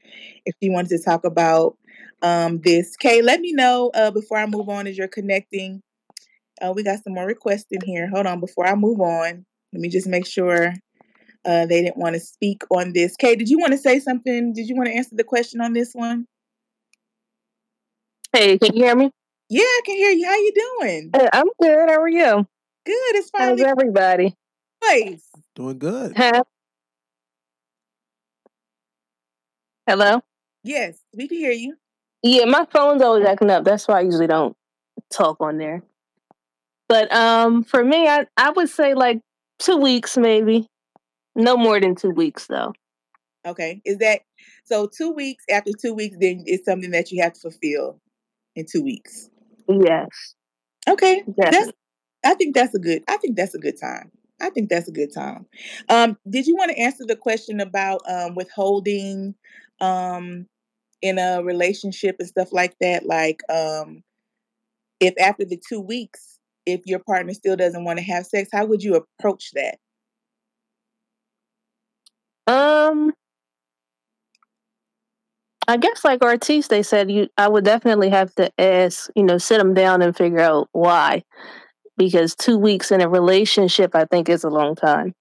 if 0.45 0.55
she 0.61 0.69
wanted 0.69 0.89
to 0.89 1.03
talk 1.03 1.25
about 1.25 1.75
um 2.21 2.61
this. 2.61 2.95
Kay, 2.97 3.21
let 3.23 3.41
me 3.41 3.53
know 3.53 3.91
uh 3.95 4.11
before 4.11 4.37
I 4.37 4.45
move 4.45 4.69
on 4.69 4.87
as 4.87 4.97
you're 4.97 5.07
connecting. 5.07 5.81
Uh, 6.61 6.73
we 6.75 6.83
got 6.83 7.03
some 7.03 7.13
more 7.13 7.25
requests 7.25 7.67
in 7.71 7.81
here. 7.81 8.07
Hold 8.09 8.27
on, 8.27 8.39
before 8.39 8.67
I 8.67 8.75
move 8.75 8.99
on, 9.01 9.45
let 9.73 9.81
me 9.81 9.89
just 9.89 10.07
make 10.07 10.25
sure 10.27 10.73
uh, 11.45 11.65
they 11.65 11.81
didn't 11.81 11.97
want 11.97 12.15
to 12.15 12.19
speak 12.19 12.63
on 12.69 12.93
this. 12.93 13.15
Kay, 13.15 13.35
did 13.35 13.49
you 13.49 13.59
want 13.59 13.71
to 13.71 13.77
say 13.77 13.99
something? 13.99 14.53
Did 14.53 14.67
you 14.67 14.75
want 14.75 14.87
to 14.87 14.95
answer 14.95 15.15
the 15.15 15.23
question 15.23 15.61
on 15.61 15.73
this 15.73 15.93
one? 15.93 16.25
Hey, 18.33 18.57
can 18.57 18.75
you 18.75 18.83
hear 18.83 18.95
me? 18.95 19.11
Yeah, 19.49 19.63
I 19.63 19.81
can 19.85 19.95
hear 19.95 20.11
you. 20.11 20.25
How 20.25 20.35
you 20.35 20.53
doing? 20.53 21.09
Uh, 21.13 21.29
I'm 21.33 21.47
good. 21.59 21.89
How 21.89 22.01
are 22.01 22.07
you? 22.07 22.47
Good. 22.85 23.15
It's 23.15 23.31
How's 23.33 23.49
finally 23.49 23.65
everybody? 23.65 24.35
place. 24.81 25.23
Doing 25.55 25.79
good. 25.79 26.15
Huh? 26.15 26.43
Hello? 29.87 30.21
Yes, 30.63 30.99
we 31.15 31.27
can 31.27 31.37
hear 31.37 31.51
you. 31.51 31.75
Yeah, 32.21 32.45
my 32.45 32.65
phone's 32.71 33.01
always 33.01 33.25
acting 33.25 33.49
up. 33.49 33.63
That's 33.63 33.87
why 33.87 33.99
I 33.99 34.01
usually 34.01 34.27
don't 34.27 34.55
talk 35.11 35.37
on 35.39 35.57
there. 35.57 35.83
But 36.87 37.11
um, 37.13 37.63
for 37.63 37.83
me, 37.83 38.07
I 38.07 38.25
I 38.35 38.49
would 38.51 38.69
say 38.69 38.93
like 38.93 39.21
two 39.57 39.77
weeks, 39.77 40.17
maybe. 40.17 40.67
No 41.35 41.57
more 41.57 41.79
than 41.79 41.95
two 41.95 42.11
weeks, 42.11 42.47
though. 42.47 42.73
Okay. 43.45 43.81
Is 43.85 43.97
that 43.99 44.21
so? 44.65 44.87
Two 44.87 45.11
weeks 45.11 45.43
after 45.49 45.71
two 45.79 45.93
weeks, 45.93 46.17
then 46.19 46.43
it's 46.45 46.65
something 46.65 46.91
that 46.91 47.11
you 47.11 47.21
have 47.23 47.33
to 47.33 47.39
fulfill 47.39 47.99
in 48.55 48.65
two 48.69 48.83
weeks. 48.83 49.29
Yes, 49.67 50.35
Okay. 50.87 51.23
That's. 51.37 51.51
definitely. 51.51 51.73
I 52.25 52.33
think 52.35 52.55
that's 52.55 52.75
a 52.75 52.79
good. 52.79 53.03
I 53.07 53.17
think 53.17 53.37
that's 53.37 53.55
a 53.55 53.59
good 53.59 53.79
time. 53.79 54.11
I 54.41 54.49
think 54.49 54.69
that's 54.69 54.87
a 54.87 54.91
good 54.93 55.13
time. 55.13 55.45
Um, 55.89 56.17
did 56.29 56.47
you 56.47 56.55
want 56.55 56.71
to 56.71 56.79
answer 56.79 57.05
the 57.05 57.15
question 57.15 57.59
about 57.59 58.01
um, 58.09 58.35
withholding 58.35 59.35
um, 59.81 60.47
in 61.01 61.19
a 61.19 61.43
relationship 61.43 62.17
and 62.19 62.27
stuff 62.27 62.51
like 62.53 62.75
that? 62.81 63.05
Like, 63.05 63.41
um, 63.49 64.03
if 64.99 65.13
after 65.19 65.45
the 65.45 65.61
two 65.69 65.81
weeks, 65.81 66.39
if 66.65 66.81
your 66.85 66.99
partner 66.99 67.33
still 67.33 67.55
doesn't 67.55 67.83
want 67.85 67.99
to 67.99 68.05
have 68.05 68.25
sex, 68.25 68.49
how 68.51 68.65
would 68.65 68.83
you 68.83 68.95
approach 68.95 69.51
that? 69.53 69.77
Um, 72.49 73.13
I 75.67 75.77
guess 75.77 76.03
like 76.03 76.23
Artiste, 76.23 76.69
they 76.71 76.83
said 76.83 77.11
you. 77.11 77.27
I 77.37 77.47
would 77.47 77.63
definitely 77.63 78.09
have 78.09 78.33
to 78.35 78.51
ask, 78.59 79.09
you 79.15 79.23
know, 79.23 79.37
sit 79.37 79.59
them 79.59 79.73
down 79.75 80.01
and 80.01 80.15
figure 80.17 80.39
out 80.39 80.67
why, 80.71 81.23
because 81.97 82.35
two 82.35 82.57
weeks 82.57 82.91
in 82.91 83.01
a 83.01 83.09
relationship, 83.09 83.93
I 83.95 84.05
think, 84.05 84.29
is 84.29 84.43
a 84.43 84.49
long 84.49 84.75
time. 84.75 85.13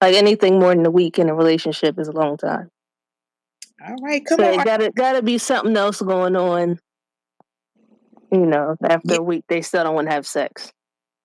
Like 0.00 0.14
anything 0.14 0.60
more 0.60 0.74
than 0.74 0.86
a 0.86 0.90
week 0.90 1.18
in 1.18 1.28
a 1.28 1.34
relationship 1.34 1.98
is 1.98 2.08
a 2.08 2.12
long 2.12 2.36
time. 2.36 2.70
All 3.84 3.96
right, 4.02 4.24
come 4.24 4.38
so 4.38 4.52
on. 4.52 4.60
it 4.60 4.64
gotta 4.64 4.92
gotta 4.94 5.22
be 5.22 5.38
something 5.38 5.76
else 5.76 6.00
going 6.00 6.36
on. 6.36 6.78
You 8.32 8.46
know, 8.46 8.76
after 8.82 9.14
Yeah. 9.14 9.18
a 9.18 9.22
week, 9.22 9.44
they 9.48 9.62
still 9.62 9.84
don't 9.84 9.94
want 9.94 10.08
to 10.08 10.14
have 10.14 10.26
sex. 10.26 10.72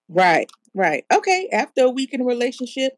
Right, 0.10 0.50
right. 0.74 1.06
Okay, 1.14 1.50
after 1.54 1.84
a 1.84 1.90
week 1.90 2.14
in 2.14 2.22
a 2.22 2.26
relationship 2.26 2.94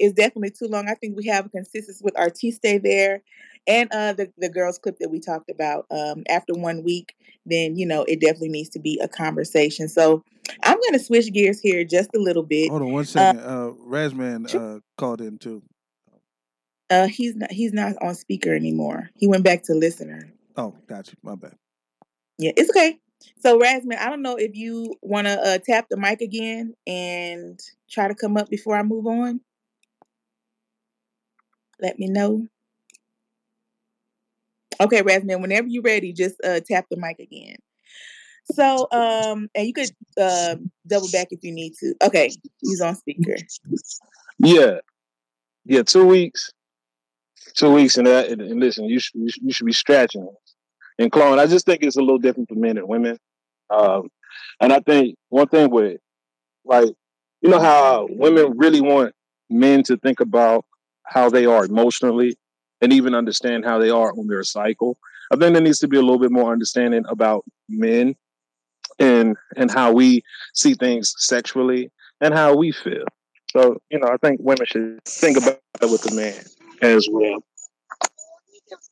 is 0.00 0.12
definitely 0.12 0.50
too 0.50 0.66
long. 0.66 0.88
I 0.88 0.94
think 0.94 1.16
we 1.16 1.26
have 1.26 1.46
a 1.46 1.50
consistency 1.50 2.02
with 2.02 2.18
Artiste 2.18 2.62
there 2.62 3.22
and 3.66 3.92
uh 3.92 4.12
the, 4.12 4.32
the 4.38 4.48
girls 4.48 4.78
clip 4.78 4.98
that 4.98 5.10
we 5.10 5.20
talked 5.20 5.50
about. 5.50 5.86
Um 5.90 6.24
after 6.28 6.54
one 6.54 6.82
week, 6.82 7.14
then 7.46 7.76
you 7.76 7.86
know 7.86 8.04
it 8.04 8.20
definitely 8.20 8.48
needs 8.48 8.70
to 8.70 8.80
be 8.80 8.98
a 9.02 9.08
conversation. 9.08 9.88
So 9.88 10.24
I'm 10.62 10.78
gonna 10.86 10.98
switch 10.98 11.32
gears 11.32 11.60
here 11.60 11.84
just 11.84 12.10
a 12.14 12.18
little 12.18 12.42
bit. 12.42 12.70
Hold 12.70 12.82
on 12.82 12.92
one 12.92 13.04
second. 13.04 13.40
Uh, 13.40 13.72
Razman 13.86 14.54
uh, 14.54 14.80
called 14.96 15.20
in 15.20 15.38
too. 15.38 15.62
Uh 16.88 17.06
he's 17.06 17.36
not 17.36 17.52
he's 17.52 17.72
not 17.72 17.94
on 18.02 18.14
speaker 18.14 18.54
anymore. 18.54 19.10
He 19.16 19.26
went 19.26 19.44
back 19.44 19.62
to 19.64 19.74
listener. 19.74 20.32
Oh, 20.56 20.74
got 20.88 21.08
you. 21.08 21.14
My 21.22 21.36
bad. 21.36 21.54
Yeah, 22.38 22.52
it's 22.56 22.70
okay. 22.70 22.98
So 23.40 23.60
Rasman, 23.60 23.98
I 23.98 24.08
don't 24.08 24.22
know 24.22 24.36
if 24.36 24.56
you 24.56 24.96
want 25.02 25.26
to 25.26 25.38
uh, 25.38 25.58
tap 25.58 25.86
the 25.90 25.98
mic 25.98 26.22
again 26.22 26.74
and 26.86 27.60
try 27.90 28.08
to 28.08 28.14
come 28.14 28.38
up 28.38 28.48
before 28.48 28.78
I 28.78 28.82
move 28.82 29.06
on. 29.06 29.40
Let 31.80 31.98
me 31.98 32.08
know. 32.08 32.46
Okay, 34.80 35.02
Rasman, 35.02 35.40
whenever 35.40 35.66
you're 35.68 35.82
ready, 35.82 36.12
just 36.12 36.36
uh, 36.44 36.60
tap 36.66 36.86
the 36.90 36.96
mic 36.96 37.18
again. 37.18 37.56
So, 38.52 38.88
um, 38.90 39.48
and 39.54 39.66
you 39.66 39.72
could 39.72 39.90
uh, 40.18 40.56
double 40.86 41.08
back 41.12 41.28
if 41.30 41.40
you 41.42 41.52
need 41.52 41.74
to. 41.80 41.94
Okay, 42.02 42.30
he's 42.60 42.80
on 42.80 42.96
speaker. 42.96 43.36
Yeah, 44.38 44.78
yeah, 45.66 45.82
two 45.82 46.06
weeks, 46.06 46.50
two 47.54 47.72
weeks, 47.72 47.98
and 47.98 48.06
that. 48.06 48.28
And, 48.30 48.40
and 48.40 48.58
listen, 48.58 48.86
you 48.86 48.98
should 48.98 49.20
you 49.20 49.52
should- 49.52 49.66
be 49.66 49.72
stretching. 49.72 50.26
And 50.98 51.10
clone, 51.10 51.38
I 51.38 51.46
just 51.46 51.64
think 51.64 51.82
it's 51.82 51.96
a 51.96 52.00
little 52.00 52.18
different 52.18 52.48
for 52.48 52.56
men 52.56 52.76
and 52.76 52.86
women. 52.86 53.16
Um, 53.70 54.08
and 54.60 54.70
I 54.72 54.80
think 54.80 55.16
one 55.30 55.48
thing 55.48 55.70
with 55.70 55.98
like, 56.64 56.90
you 57.40 57.48
know 57.48 57.60
how 57.60 58.06
women 58.10 58.58
really 58.58 58.82
want 58.82 59.14
men 59.48 59.82
to 59.84 59.96
think 59.96 60.20
about 60.20 60.64
how 61.10 61.28
they 61.28 61.44
are 61.44 61.64
emotionally 61.64 62.38
and 62.80 62.92
even 62.92 63.14
understand 63.14 63.64
how 63.64 63.78
they 63.78 63.90
are 63.90 64.12
on 64.12 64.26
their 64.28 64.44
cycle. 64.44 64.96
I 65.32 65.36
think 65.36 65.52
there 65.52 65.62
needs 65.62 65.78
to 65.80 65.88
be 65.88 65.96
a 65.96 66.00
little 66.00 66.18
bit 66.18 66.32
more 66.32 66.52
understanding 66.52 67.04
about 67.08 67.44
men 67.68 68.16
and 68.98 69.36
and 69.56 69.70
how 69.70 69.92
we 69.92 70.22
see 70.54 70.74
things 70.74 71.14
sexually 71.18 71.90
and 72.20 72.32
how 72.34 72.56
we 72.56 72.72
feel. 72.72 73.04
So, 73.52 73.78
you 73.90 73.98
know, 73.98 74.08
I 74.08 74.16
think 74.16 74.40
women 74.42 74.66
should 74.66 75.04
think 75.04 75.36
about 75.36 75.60
it 75.82 75.90
with 75.90 76.02
the 76.02 76.14
man 76.14 76.44
as 76.82 77.08
well. 77.10 77.42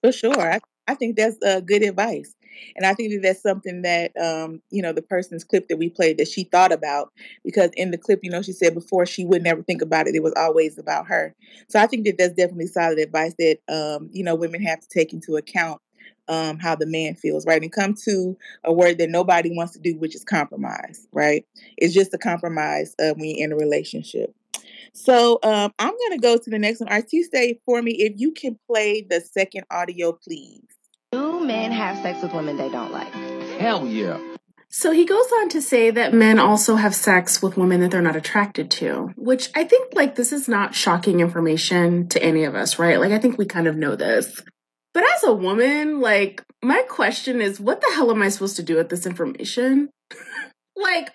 For 0.02 0.12
sure. 0.12 0.40
I, 0.40 0.60
I 0.88 0.94
think 0.94 1.16
that's 1.16 1.36
uh, 1.44 1.60
good 1.60 1.82
advice. 1.82 2.34
And 2.76 2.86
I 2.86 2.94
think 2.94 3.12
that 3.12 3.22
that's 3.22 3.42
something 3.42 3.82
that, 3.82 4.16
um, 4.16 4.62
you 4.70 4.82
know, 4.82 4.92
the 4.92 5.02
person's 5.02 5.44
clip 5.44 5.68
that 5.68 5.76
we 5.76 5.90
played 5.90 6.18
that 6.18 6.28
she 6.28 6.44
thought 6.44 6.72
about 6.72 7.12
because 7.44 7.70
in 7.74 7.90
the 7.90 7.98
clip, 7.98 8.20
you 8.22 8.30
know, 8.30 8.42
she 8.42 8.52
said 8.52 8.74
before 8.74 9.06
she 9.06 9.24
would 9.24 9.42
never 9.42 9.62
think 9.62 9.82
about 9.82 10.06
it. 10.06 10.14
It 10.14 10.22
was 10.22 10.34
always 10.36 10.78
about 10.78 11.06
her. 11.08 11.34
So 11.68 11.80
I 11.80 11.86
think 11.86 12.04
that 12.06 12.18
that's 12.18 12.34
definitely 12.34 12.66
solid 12.66 12.98
advice 12.98 13.34
that, 13.38 13.58
um, 13.68 14.10
you 14.12 14.24
know, 14.24 14.34
women 14.34 14.62
have 14.62 14.80
to 14.80 14.88
take 14.88 15.12
into 15.12 15.36
account 15.36 15.80
um, 16.28 16.58
how 16.58 16.74
the 16.74 16.86
man 16.86 17.14
feels, 17.14 17.46
right? 17.46 17.62
And 17.62 17.72
come 17.72 17.94
to 18.04 18.36
a 18.64 18.72
word 18.72 18.98
that 18.98 19.10
nobody 19.10 19.50
wants 19.54 19.72
to 19.72 19.78
do, 19.78 19.96
which 19.96 20.14
is 20.14 20.24
compromise, 20.24 21.06
right? 21.12 21.44
It's 21.76 21.94
just 21.94 22.14
a 22.14 22.18
compromise 22.18 22.94
uh, 23.00 23.14
when 23.14 23.30
you're 23.30 23.46
in 23.46 23.52
a 23.52 23.56
relationship. 23.56 24.34
So 24.92 25.38
um, 25.42 25.72
I'm 25.78 25.94
going 25.96 26.12
to 26.12 26.18
go 26.18 26.36
to 26.36 26.50
the 26.50 26.58
next 26.58 26.80
one. 26.80 26.88
Artiste, 26.88 27.60
for 27.64 27.80
me, 27.82 27.92
if 27.92 28.14
you 28.16 28.32
can 28.32 28.58
play 28.66 29.06
the 29.08 29.20
second 29.20 29.64
audio, 29.70 30.12
please. 30.12 30.62
Do 31.48 31.54
men 31.54 31.72
have 31.72 31.96
sex 32.02 32.20
with 32.20 32.34
women 32.34 32.58
they 32.58 32.68
don't 32.68 32.92
like? 32.92 33.10
Hell 33.58 33.86
yeah. 33.86 34.20
So 34.68 34.92
he 34.92 35.06
goes 35.06 35.32
on 35.40 35.48
to 35.48 35.62
say 35.62 35.90
that 35.90 36.12
men 36.12 36.38
also 36.38 36.76
have 36.76 36.94
sex 36.94 37.40
with 37.40 37.56
women 37.56 37.80
that 37.80 37.90
they're 37.90 38.02
not 38.02 38.16
attracted 38.16 38.70
to, 38.72 39.14
which 39.16 39.48
I 39.54 39.64
think 39.64 39.94
like 39.94 40.14
this 40.14 40.30
is 40.30 40.46
not 40.46 40.74
shocking 40.74 41.20
information 41.20 42.06
to 42.08 42.22
any 42.22 42.44
of 42.44 42.54
us, 42.54 42.78
right? 42.78 43.00
Like 43.00 43.12
I 43.12 43.18
think 43.18 43.38
we 43.38 43.46
kind 43.46 43.66
of 43.66 43.76
know 43.76 43.96
this. 43.96 44.42
But 44.92 45.04
as 45.04 45.24
a 45.24 45.32
woman, 45.32 46.00
like 46.00 46.44
my 46.62 46.82
question 46.82 47.40
is 47.40 47.58
what 47.58 47.80
the 47.80 47.92
hell 47.94 48.10
am 48.10 48.20
I 48.20 48.28
supposed 48.28 48.56
to 48.56 48.62
do 48.62 48.76
with 48.76 48.90
this 48.90 49.06
information? 49.06 49.88
like 50.76 51.12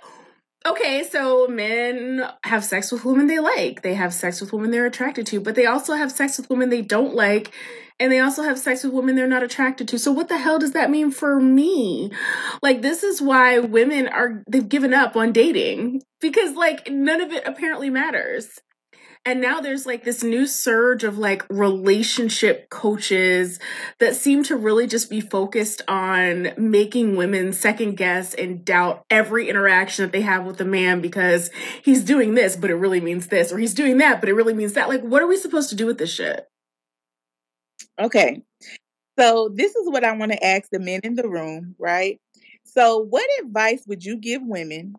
okay, 0.65 1.04
so 1.04 1.47
men 1.47 2.28
have 2.43 2.63
sex 2.63 2.91
with 2.91 3.06
women 3.06 3.28
they 3.28 3.39
like. 3.39 3.82
They 3.82 3.93
have 3.93 4.13
sex 4.13 4.41
with 4.41 4.54
women 4.54 4.71
they're 4.71 4.86
attracted 4.86 5.28
to, 5.28 5.39
but 5.39 5.56
they 5.56 5.65
also 5.65 5.93
have 5.93 6.12
sex 6.12 6.38
with 6.38 6.49
women 6.49 6.69
they 6.69 6.82
don't 6.82 7.13
like. 7.13 7.52
And 7.99 8.12
they 8.12 8.19
also 8.19 8.43
have 8.43 8.58
sex 8.58 8.84
with 8.84 8.93
women 8.93 9.15
they're 9.15 9.28
not 9.28 9.43
attracted 9.43 9.88
to. 9.89 9.99
So 9.99 10.12
what 10.12 10.28
the 10.28 10.38
hell 10.38 10.60
does 10.60 10.71
that 10.71 10.89
mean 10.89 11.12
for 11.12 11.39
me? 11.39 12.12
Like 12.62 12.82
this 12.82 13.04
is 13.04 13.21
why 13.21 13.60
women 13.60 14.08
are 14.08 14.43
they've 14.49 14.67
given 14.67 14.93
up 14.93 15.15
on 15.15 15.32
dating 15.32 16.02
because 16.19 16.56
like 16.56 16.89
none 16.89 17.21
of 17.21 17.32
it 17.32 17.45
apparently 17.45 17.89
matters. 17.89 18.60
And 19.25 19.39
now 19.39 19.62
there's 19.62 19.86
like 19.86 20.03
this 20.03 20.21
new 20.21 20.45
surge 20.45 21.05
of 21.05 21.17
like 21.17 21.45
relationship 21.49 22.69
coaches 22.69 23.57
that 23.99 24.17
seem 24.17 24.43
to 24.43 24.57
really 24.57 24.86
just 24.86 25.09
be 25.09 25.21
focused 25.21 25.81
on 25.88 26.49
making 26.57 27.15
women 27.15 27.53
second 27.53 27.95
guess 27.95 28.33
and 28.33 28.65
doubt 28.65 29.05
every 29.09 29.47
interaction 29.47 30.03
that 30.03 30.12
they 30.12 30.21
have 30.21 30.45
with 30.45 30.59
a 30.59 30.65
man 30.65 30.99
because 30.99 31.49
he's 31.83 32.03
doing 32.03 32.36
this, 32.36 32.57
but 32.57 32.69
it 32.69 32.75
really 32.75 32.99
means 32.99 33.27
this, 33.27 33.53
or 33.53 33.57
he's 33.57 33.73
doing 33.73 33.97
that, 33.99 34.19
but 34.19 34.27
it 34.27 34.33
really 34.33 34.53
means 34.53 34.73
that. 34.73 34.89
Like, 34.89 35.01
what 35.01 35.21
are 35.21 35.27
we 35.27 35.38
supposed 35.38 35.69
to 35.69 35.75
do 35.75 35.86
with 35.86 35.97
this 35.97 36.13
shit? 36.13 36.45
Okay. 37.97 38.41
So 39.17 39.49
this 39.53 39.73
is 39.73 39.89
what 39.89 40.03
I 40.03 40.17
want 40.17 40.33
to 40.33 40.45
ask 40.45 40.67
the 40.69 40.79
men 40.79 40.99
in 41.03 41.15
the 41.15 41.29
room, 41.29 41.75
right? 41.79 42.19
So 42.65 42.97
what 42.97 43.29
advice 43.41 43.83
would 43.88 44.03
you 44.03 44.17
give 44.17 44.41
women 44.43 44.95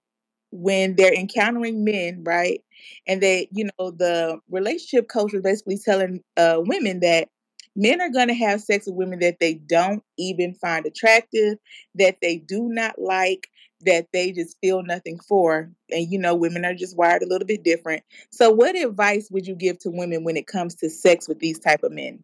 when 0.55 0.95
they're 0.95 1.12
encountering 1.12 1.85
men, 1.85 2.23
right? 2.25 2.62
And 3.09 3.21
they, 3.21 3.49
you 3.51 3.64
know, 3.64 3.90
the 3.90 4.38
relationship 4.49 5.09
coach 5.09 5.33
was 5.33 5.43
basically 5.43 5.79
telling 5.79 6.23
uh, 6.37 6.59
women 6.61 7.01
that 7.01 7.29
men 7.75 8.01
are 8.01 8.09
going 8.09 8.29
to 8.29 8.35
have 8.35 8.61
sex 8.61 8.87
with 8.87 8.95
women 8.95 9.19
that 9.19 9.40
they 9.40 9.55
don't 9.55 10.05
even 10.17 10.55
find 10.55 10.87
attractive, 10.87 11.59
that 11.97 12.19
they 12.23 12.37
do 12.37 12.69
not 12.69 13.01
like, 13.01 13.49
that 13.81 14.07
they 14.12 14.31
just 14.31 14.57
feel 14.61 14.85
nothing 14.85 15.19
for. 15.19 15.71
And, 15.90 16.11
you 16.11 16.21
know, 16.21 16.37
women 16.37 16.64
are 16.64 16.75
just 16.75 16.97
wired 16.97 17.25
a 17.25 17.29
little 17.29 17.47
bit 17.47 17.64
different. 17.64 18.05
So 18.31 18.51
what 18.51 18.77
advice 18.77 19.29
would 19.33 19.49
you 19.49 19.57
give 19.57 19.81
to 19.81 19.90
women 19.90 20.23
when 20.23 20.37
it 20.37 20.47
comes 20.47 20.77
to 20.77 20.88
sex 20.88 21.27
with 21.27 21.40
these 21.40 21.59
type 21.59 21.83
of 21.83 21.90
men? 21.90 22.23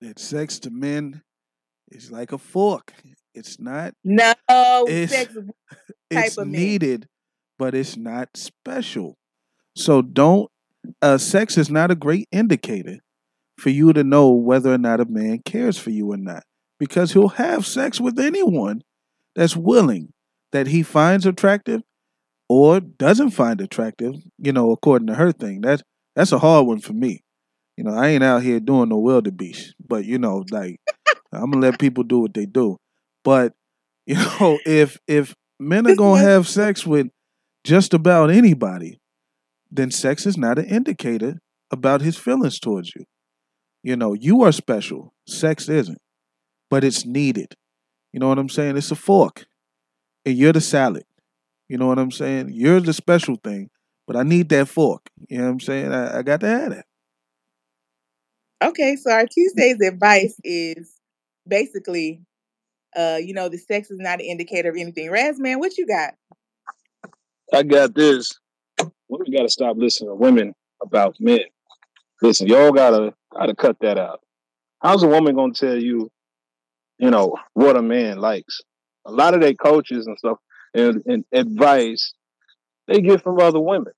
That 0.00 0.20
sex 0.20 0.60
to 0.60 0.70
men 0.70 1.22
is 1.90 2.12
like 2.12 2.30
a 2.30 2.38
fork. 2.38 2.94
It's 3.34 3.58
not. 3.58 3.94
No, 4.04 4.34
It's 4.86 5.12
sex 5.12 5.34
type 6.12 6.26
it's 6.26 6.38
of 6.38 6.46
men. 6.46 7.08
But 7.58 7.74
it's 7.74 7.96
not 7.96 8.36
special. 8.36 9.16
So 9.76 10.02
don't. 10.02 10.50
Uh, 11.00 11.16
sex 11.16 11.56
is 11.56 11.70
not 11.70 11.90
a 11.90 11.94
great 11.94 12.28
indicator 12.30 12.98
for 13.58 13.70
you 13.70 13.92
to 13.92 14.04
know 14.04 14.30
whether 14.30 14.72
or 14.72 14.78
not 14.78 15.00
a 15.00 15.06
man 15.06 15.40
cares 15.44 15.78
for 15.78 15.90
you 15.90 16.12
or 16.12 16.16
not, 16.18 16.42
because 16.78 17.12
he'll 17.12 17.28
have 17.28 17.66
sex 17.66 18.00
with 18.00 18.18
anyone 18.18 18.82
that's 19.34 19.56
willing 19.56 20.12
that 20.52 20.66
he 20.66 20.82
finds 20.82 21.24
attractive 21.24 21.82
or 22.48 22.80
doesn't 22.80 23.30
find 23.30 23.60
attractive. 23.60 24.14
You 24.38 24.52
know, 24.52 24.72
according 24.72 25.06
to 25.08 25.14
her 25.14 25.32
thing. 25.32 25.62
That's 25.62 25.82
that's 26.14 26.32
a 26.32 26.38
hard 26.38 26.66
one 26.66 26.80
for 26.80 26.92
me. 26.92 27.22
You 27.76 27.84
know, 27.84 27.94
I 27.94 28.08
ain't 28.08 28.22
out 28.22 28.42
here 28.42 28.60
doing 28.60 28.90
no 28.90 28.98
wildebeest, 28.98 29.74
but 29.84 30.04
you 30.04 30.18
know, 30.18 30.44
like 30.50 30.80
I'm 31.32 31.50
gonna 31.50 31.66
let 31.66 31.80
people 31.80 32.04
do 32.04 32.20
what 32.20 32.34
they 32.34 32.46
do. 32.46 32.76
But 33.24 33.54
you 34.06 34.14
know, 34.40 34.58
if 34.64 34.98
if 35.08 35.34
men 35.58 35.86
are 35.86 35.96
gonna 35.96 36.20
have 36.30 36.48
sex 36.48 36.86
with 36.86 37.08
just 37.64 37.94
about 37.94 38.30
anybody, 38.30 39.00
then 39.70 39.90
sex 39.90 40.26
is 40.26 40.36
not 40.36 40.58
an 40.58 40.66
indicator 40.66 41.40
about 41.70 42.02
his 42.02 42.16
feelings 42.16 42.60
towards 42.60 42.94
you. 42.94 43.04
You 43.82 43.96
know, 43.96 44.14
you 44.14 44.42
are 44.42 44.52
special. 44.52 45.14
Sex 45.28 45.68
isn't, 45.68 46.00
but 46.70 46.84
it's 46.84 47.06
needed. 47.06 47.54
You 48.12 48.20
know 48.20 48.28
what 48.28 48.38
I'm 48.38 48.48
saying? 48.48 48.76
It's 48.76 48.90
a 48.90 48.96
fork, 48.96 49.46
and 50.24 50.36
you're 50.36 50.52
the 50.52 50.60
salad. 50.60 51.04
You 51.68 51.78
know 51.78 51.86
what 51.88 51.98
I'm 51.98 52.10
saying? 52.12 52.50
You're 52.52 52.80
the 52.80 52.92
special 52.92 53.36
thing, 53.42 53.70
But 54.06 54.16
I 54.16 54.22
need 54.22 54.50
that 54.50 54.68
fork. 54.68 55.02
You 55.28 55.38
know 55.38 55.44
what 55.44 55.50
I'm 55.50 55.60
saying? 55.60 55.92
I, 55.92 56.18
I 56.18 56.22
got 56.22 56.40
to 56.40 56.48
have 56.48 56.72
it. 56.72 56.84
Okay, 58.62 58.96
so 58.96 59.10
our 59.10 59.26
Tuesday's 59.26 59.80
advice 59.80 60.36
is 60.44 60.92
basically, 61.46 62.22
uh, 62.96 63.18
you 63.22 63.34
know, 63.34 63.48
the 63.48 63.58
sex 63.58 63.90
is 63.90 63.98
not 63.98 64.20
an 64.20 64.26
indicator 64.26 64.70
of 64.70 64.76
anything. 64.76 65.10
Razman, 65.10 65.58
what 65.58 65.76
you 65.76 65.86
got? 65.86 66.14
I 67.52 67.62
got 67.62 67.94
this. 67.94 68.38
Women 69.08 69.32
got 69.32 69.42
to 69.42 69.48
stop 69.48 69.76
listening 69.76 70.10
to 70.10 70.14
women 70.14 70.54
about 70.82 71.16
men. 71.20 71.44
Listen, 72.22 72.46
y'all 72.46 72.72
gotta 72.72 73.12
gotta 73.32 73.54
cut 73.54 73.76
that 73.80 73.98
out. 73.98 74.20
How's 74.80 75.02
a 75.02 75.08
woman 75.08 75.34
gonna 75.34 75.52
tell 75.52 75.76
you, 75.76 76.10
you 76.98 77.10
know, 77.10 77.36
what 77.52 77.76
a 77.76 77.82
man 77.82 78.18
likes? 78.18 78.60
A 79.04 79.12
lot 79.12 79.34
of 79.34 79.40
their 79.40 79.54
coaches 79.54 80.06
and 80.06 80.16
stuff 80.18 80.38
and, 80.74 81.02
and 81.06 81.24
advice 81.32 82.14
they 82.86 83.00
get 83.00 83.22
from 83.22 83.40
other 83.40 83.60
women, 83.60 83.92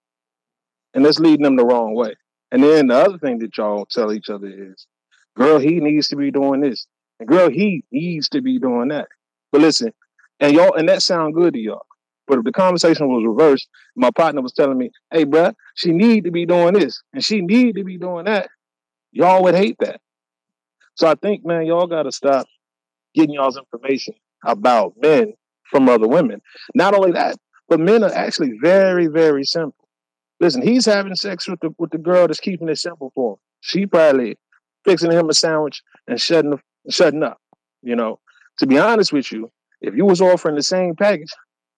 and 0.94 1.04
that's 1.04 1.18
leading 1.18 1.42
them 1.42 1.56
the 1.56 1.64
wrong 1.64 1.94
way. 1.94 2.14
And 2.52 2.62
then 2.62 2.86
the 2.86 2.94
other 2.94 3.18
thing 3.18 3.38
that 3.40 3.56
y'all 3.56 3.86
tell 3.86 4.12
each 4.12 4.30
other 4.30 4.46
is, 4.46 4.86
"Girl, 5.36 5.58
he 5.58 5.80
needs 5.80 6.08
to 6.08 6.16
be 6.16 6.30
doing 6.30 6.60
this," 6.60 6.86
and 7.18 7.28
"Girl, 7.28 7.50
he 7.50 7.84
needs 7.90 8.28
to 8.30 8.40
be 8.40 8.58
doing 8.58 8.88
that." 8.88 9.08
But 9.50 9.60
listen, 9.60 9.92
and 10.38 10.54
y'all, 10.54 10.74
and 10.74 10.88
that 10.88 11.02
sound 11.02 11.34
good 11.34 11.54
to 11.54 11.60
y'all. 11.60 11.85
But 12.26 12.38
if 12.38 12.44
the 12.44 12.52
conversation 12.52 13.08
was 13.08 13.24
reversed, 13.24 13.68
my 13.94 14.10
partner 14.10 14.42
was 14.42 14.52
telling 14.52 14.78
me, 14.78 14.90
"Hey, 15.12 15.24
bruh, 15.24 15.54
she 15.74 15.92
need 15.92 16.24
to 16.24 16.30
be 16.30 16.46
doing 16.46 16.74
this 16.74 17.02
and 17.12 17.24
she 17.24 17.40
need 17.40 17.76
to 17.76 17.84
be 17.84 17.98
doing 17.98 18.24
that," 18.24 18.48
y'all 19.12 19.42
would 19.42 19.54
hate 19.54 19.76
that. 19.80 20.00
So 20.94 21.06
I 21.06 21.14
think, 21.14 21.44
man, 21.44 21.66
y'all 21.66 21.86
got 21.86 22.04
to 22.04 22.12
stop 22.12 22.46
getting 23.14 23.34
y'all's 23.34 23.58
information 23.58 24.14
about 24.44 24.94
men 25.00 25.34
from 25.70 25.88
other 25.88 26.08
women. 26.08 26.40
Not 26.74 26.94
only 26.94 27.12
that, 27.12 27.36
but 27.68 27.80
men 27.80 28.04
are 28.04 28.12
actually 28.12 28.52
very, 28.62 29.06
very 29.06 29.44
simple. 29.44 29.88
Listen, 30.40 30.62
he's 30.62 30.86
having 30.86 31.14
sex 31.14 31.48
with 31.48 31.60
the 31.60 31.74
with 31.78 31.90
the 31.90 31.98
girl 31.98 32.26
that's 32.26 32.40
keeping 32.40 32.68
it 32.68 32.78
simple 32.78 33.10
for 33.14 33.32
him. 33.34 33.38
She 33.60 33.86
probably 33.86 34.38
fixing 34.84 35.10
him 35.10 35.28
a 35.28 35.34
sandwich 35.34 35.82
and 36.06 36.20
shutting 36.20 36.60
shutting 36.90 37.22
up. 37.22 37.38
You 37.82 37.96
know, 37.96 38.20
to 38.58 38.66
be 38.66 38.78
honest 38.78 39.12
with 39.12 39.32
you, 39.32 39.50
if 39.80 39.94
you 39.94 40.04
was 40.04 40.20
offering 40.20 40.56
the 40.56 40.62
same 40.62 40.94
package, 40.94 41.32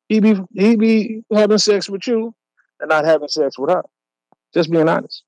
he 0.08 0.20
be 0.20 0.36
he 0.54 0.76
be 0.76 1.22
having 1.32 1.58
sex 1.58 1.88
with 1.88 2.06
you 2.06 2.34
and 2.80 2.88
not 2.88 3.04
having 3.04 3.28
sex 3.28 3.58
with 3.58 3.70
her. 3.70 3.82
Just 4.54 4.70
being 4.70 4.88
honest. 4.88 5.22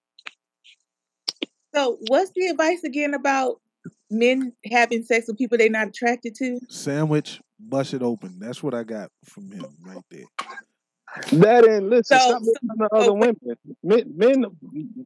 So, 1.75 1.99
what's 2.09 2.33
the 2.35 2.47
advice 2.49 2.83
again 2.85 3.15
about 3.15 3.61
men 4.11 4.53
having 4.71 5.05
sex 5.05 5.27
with 5.29 5.39
people 5.39 5.59
they're 5.59 5.71
not 5.71 5.89
attracted 5.89 6.35
to? 6.37 6.59
Sandwich, 6.69 7.41
bust 7.61 7.95
it 7.95 8.03
open. 8.03 8.39
That's 8.41 8.63
what 8.63 8.75
I 8.75 8.83
got 8.83 9.11
from 9.25 9.51
him 9.53 9.67
right 9.85 10.03
there. 10.11 10.25
That 11.33 11.65
and 11.69 11.91
listen, 11.91 12.19
So, 12.19 12.29
stop 12.31 12.43
listening 12.43 12.79
to 12.79 12.89
other 12.95 13.13
women. 13.13 13.37
Men, 13.83 14.13
men, 14.17 14.45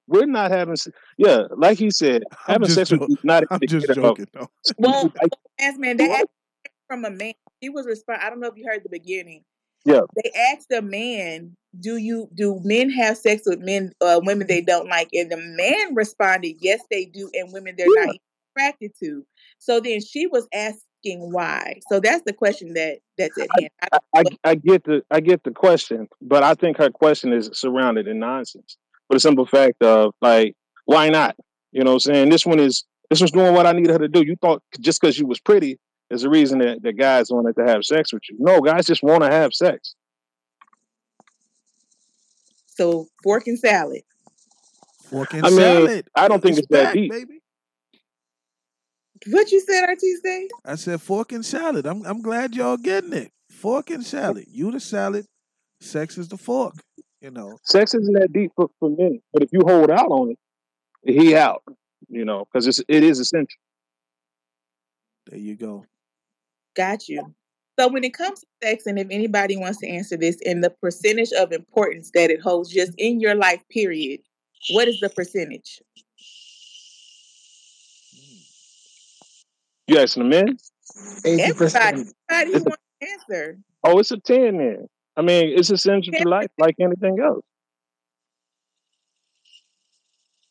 we're 0.07 0.27
not 0.27 0.51
having. 0.51 0.77
se- 0.77 0.93
Yeah, 1.19 1.43
like 1.57 1.79
he 1.79 1.91
said, 1.91 2.23
I'm 2.47 2.53
having 2.55 2.67
just 2.69 2.75
sex 2.75 2.91
with 2.91 3.01
jo- 3.01 3.07
you 3.09 3.15
is 3.17 3.25
not 3.25 3.45
I'm 3.51 3.61
just 3.67 3.89
joking 3.95 4.27
though. 4.33 4.49
well, 4.79 5.11
Like, 5.23 5.33
as 5.59 5.79
man, 5.79 5.97
they 5.97 6.11
asked 6.11 6.27
from 6.89 7.05
a 7.05 7.11
man. 7.11 7.33
He 7.61 7.71
was 7.71 7.87
respond. 7.87 8.21
I 8.23 8.29
don't 8.31 8.41
know 8.41 8.49
if 8.49 8.55
you 8.57 8.67
heard 8.69 8.83
the 8.85 8.91
beginning. 8.91 9.43
Yeah, 9.85 10.01
They 10.23 10.31
asked 10.53 10.69
the 10.71 10.83
man, 10.83 11.57
"Do 11.79 11.97
you 11.97 12.29
do 12.35 12.61
men 12.65 12.91
have 12.91 13.19
sex 13.19 13.43
with 13.47 13.61
men, 13.61 13.93
uh, 14.01 14.21
women 14.23 14.47
they 14.47 14.61
don't 14.61 14.89
like?" 14.89 15.09
And 15.13 15.31
the 15.31 15.37
man 15.37 15.95
responded, 15.95 16.57
"Yes, 16.61 16.81
they 16.91 17.05
do, 17.05 17.31
and 17.35 17.53
women 17.53 17.75
they're 17.77 17.87
yeah. 17.87 18.05
not 18.05 18.15
even 18.15 18.21
attracted 18.57 18.93
to." 19.03 19.27
So 19.59 19.81
then 19.81 20.01
she 20.01 20.27
was 20.27 20.49
asking 20.55 21.33
why. 21.33 21.81
So 21.91 22.01
that's 22.01 22.23
the 22.25 22.33
question 22.33 22.75
that 22.75 22.99
that's 23.19 23.39
at 23.39 23.49
hand. 23.59 23.71
I 23.83 23.99
I, 24.15 24.21
I, 24.21 24.51
I 24.51 24.55
get 24.55 24.85
the 24.85 25.03
I 25.11 25.21
get 25.21 25.45
the 25.45 25.51
question, 25.51 26.09
but 26.23 26.43
I 26.43 26.55
think 26.55 26.79
her 26.79 26.91
question 26.91 27.33
is 27.33 27.51
surrounded 27.53 28.09
in 28.09 28.19
nonsense. 28.19 28.77
For 29.09 29.15
the 29.15 29.21
simple 29.21 29.45
fact 29.45 29.83
of 29.83 30.15
like, 30.23 30.55
why 30.87 31.11
not? 31.11 31.37
You 31.73 31.85
know 31.85 31.91
what 31.91 32.07
I'm 32.07 32.15
saying? 32.15 32.29
This 32.31 32.47
one 32.47 32.59
is 32.59 32.85
this 33.11 33.21
was 33.21 33.33
doing 33.33 33.55
what 33.55 33.67
I 33.67 33.73
needed 33.73 33.91
her 33.91 33.99
to 33.99 34.09
do. 34.09 34.25
You 34.25 34.37
thought 34.41 34.63
just 34.81 35.01
because 35.01 35.19
you 35.19 35.27
was 35.27 35.41
pretty 35.41 35.79
is 36.15 36.23
the 36.23 36.31
reason 36.31 36.59
that, 36.61 36.83
that 36.83 36.95
guys 36.95 37.31
wanted 37.31 37.57
to 37.57 37.65
have 37.65 37.85
sex 37.85 38.13
with 38.13 38.23
you. 38.31 38.37
No, 38.39 38.61
guys 38.61 38.87
just 38.87 39.03
want 39.03 39.23
to 39.23 39.31
have 39.31 39.53
sex. 39.53 39.95
So 42.67 43.07
fork 43.23 43.47
and 43.47 43.59
salad. 43.59 44.03
Fork 45.11 45.35
and 45.35 45.47
I 45.47 45.51
mean, 45.51 45.59
salad. 45.59 46.09
I 46.17 46.29
don't 46.29 46.43
think 46.43 46.59
It's 46.59 46.67
it's 46.67 46.69
that 46.69 46.95
deep. 46.95 47.11
baby. 47.11 47.41
What 49.29 49.51
you 49.53 49.61
said, 49.61 49.85
Artiste? 49.85 50.53
I 50.65 50.75
said 50.75 51.01
fork 51.01 51.33
and 51.33 51.45
salad. 51.45 51.87
I'm 51.87 52.05
I'm 52.05 52.21
glad 52.21 52.55
y'all 52.55 52.77
getting 52.77 53.13
it. 53.13 53.33
Fork 53.51 53.91
and 53.91 54.05
salad. 54.05 54.45
You 54.49 54.71
the 54.71 54.81
salad. 54.81 55.27
Sex 55.81 56.19
is 56.19 56.29
the 56.29 56.37
fork. 56.37 56.75
You 57.21 57.31
know. 57.31 57.57
Sex 57.63 57.95
isn't 57.95 58.13
that 58.15 58.33
deep 58.33 58.53
for, 58.55 58.69
for 58.79 58.91
men, 58.91 59.21
but 59.33 59.43
if 59.43 59.51
you 59.53 59.63
hold 59.65 59.91
out 59.91 60.11
on 60.11 60.33
it, 60.33 60.39
he 61.15 61.35
out. 61.35 61.63
You 62.09 62.25
know, 62.25 62.45
because 62.45 62.67
it's 62.67 62.83
it 62.87 63.03
is 63.03 63.19
essential. 63.19 63.59
There 65.27 65.39
you 65.39 65.57
go. 65.57 65.87
Got 66.75 67.09
you. 67.09 67.35
So 67.79 67.89
when 67.89 68.05
it 68.05 68.15
comes 68.15 68.41
to 68.41 68.47
sex, 68.63 68.87
and 68.87 68.99
if 68.99 69.09
anybody 69.11 69.57
wants 69.57 69.79
to 69.79 69.89
answer 69.89 70.17
this, 70.17 70.39
and 70.47 70.63
the 70.63 70.71
percentage 70.71 71.33
of 71.33 71.53
importance 71.53 72.11
that 72.15 72.31
it 72.31 72.41
holds 72.41 72.71
just 72.73 72.93
in 72.99 73.21
your 73.21 73.35
life, 73.35 73.63
period, 73.69 74.21
what 74.71 74.87
is 74.87 75.01
the 75.01 75.09
percentage? 75.09 75.81
Hmm. 78.15 78.37
You 79.89 79.99
asking 79.99 80.23
the 80.25 80.29
men? 80.29 80.57
Eighty 81.25 81.43
Everybody, 81.43 81.59
percent. 81.59 82.15
everybody 82.31 82.57
It's 82.57 82.65
wants 82.65 82.83
to 83.01 83.09
answer. 83.09 83.59
oh, 83.85 83.99
it's 83.99 84.11
a 84.13 84.19
ten 84.19 84.59
then. 84.59 84.87
I 85.17 85.23
mean, 85.23 85.59
it's 85.59 85.71
essential 85.71 86.13
to 86.13 86.29
life 86.29 86.51
like 86.59 86.77
anything 86.81 87.19
else. 87.21 87.45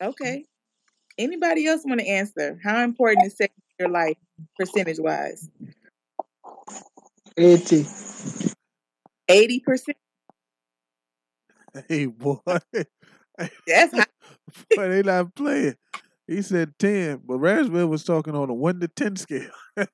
Okay. 0.02 0.46
Anybody 1.18 1.68
else 1.68 1.84
want 1.86 2.00
to 2.02 2.08
answer? 2.08 2.60
How 2.64 2.84
important 2.84 3.28
is 3.28 3.38
sex 3.38 3.54
in 3.80 3.86
your 3.86 3.90
life, 3.94 4.18
percentage 4.58 5.00
wise? 5.00 5.50
Eighty. 7.38 7.86
Eighty 9.30 9.60
percent. 9.60 9.98
Hey 11.88 12.06
boy. 12.06 12.38
That's 13.68 13.94
high. 13.96 14.06
boy, 14.76 14.90
they 14.90 15.02
not 15.02 15.34
playing. 15.36 15.76
He 16.28 16.42
said 16.42 16.74
ten, 16.78 17.22
but 17.26 17.38
Raspberry 17.38 17.86
was 17.86 18.04
talking 18.04 18.36
on 18.36 18.50
a 18.50 18.54
one 18.54 18.80
to 18.80 18.88
ten 18.88 19.16
scale. 19.16 19.50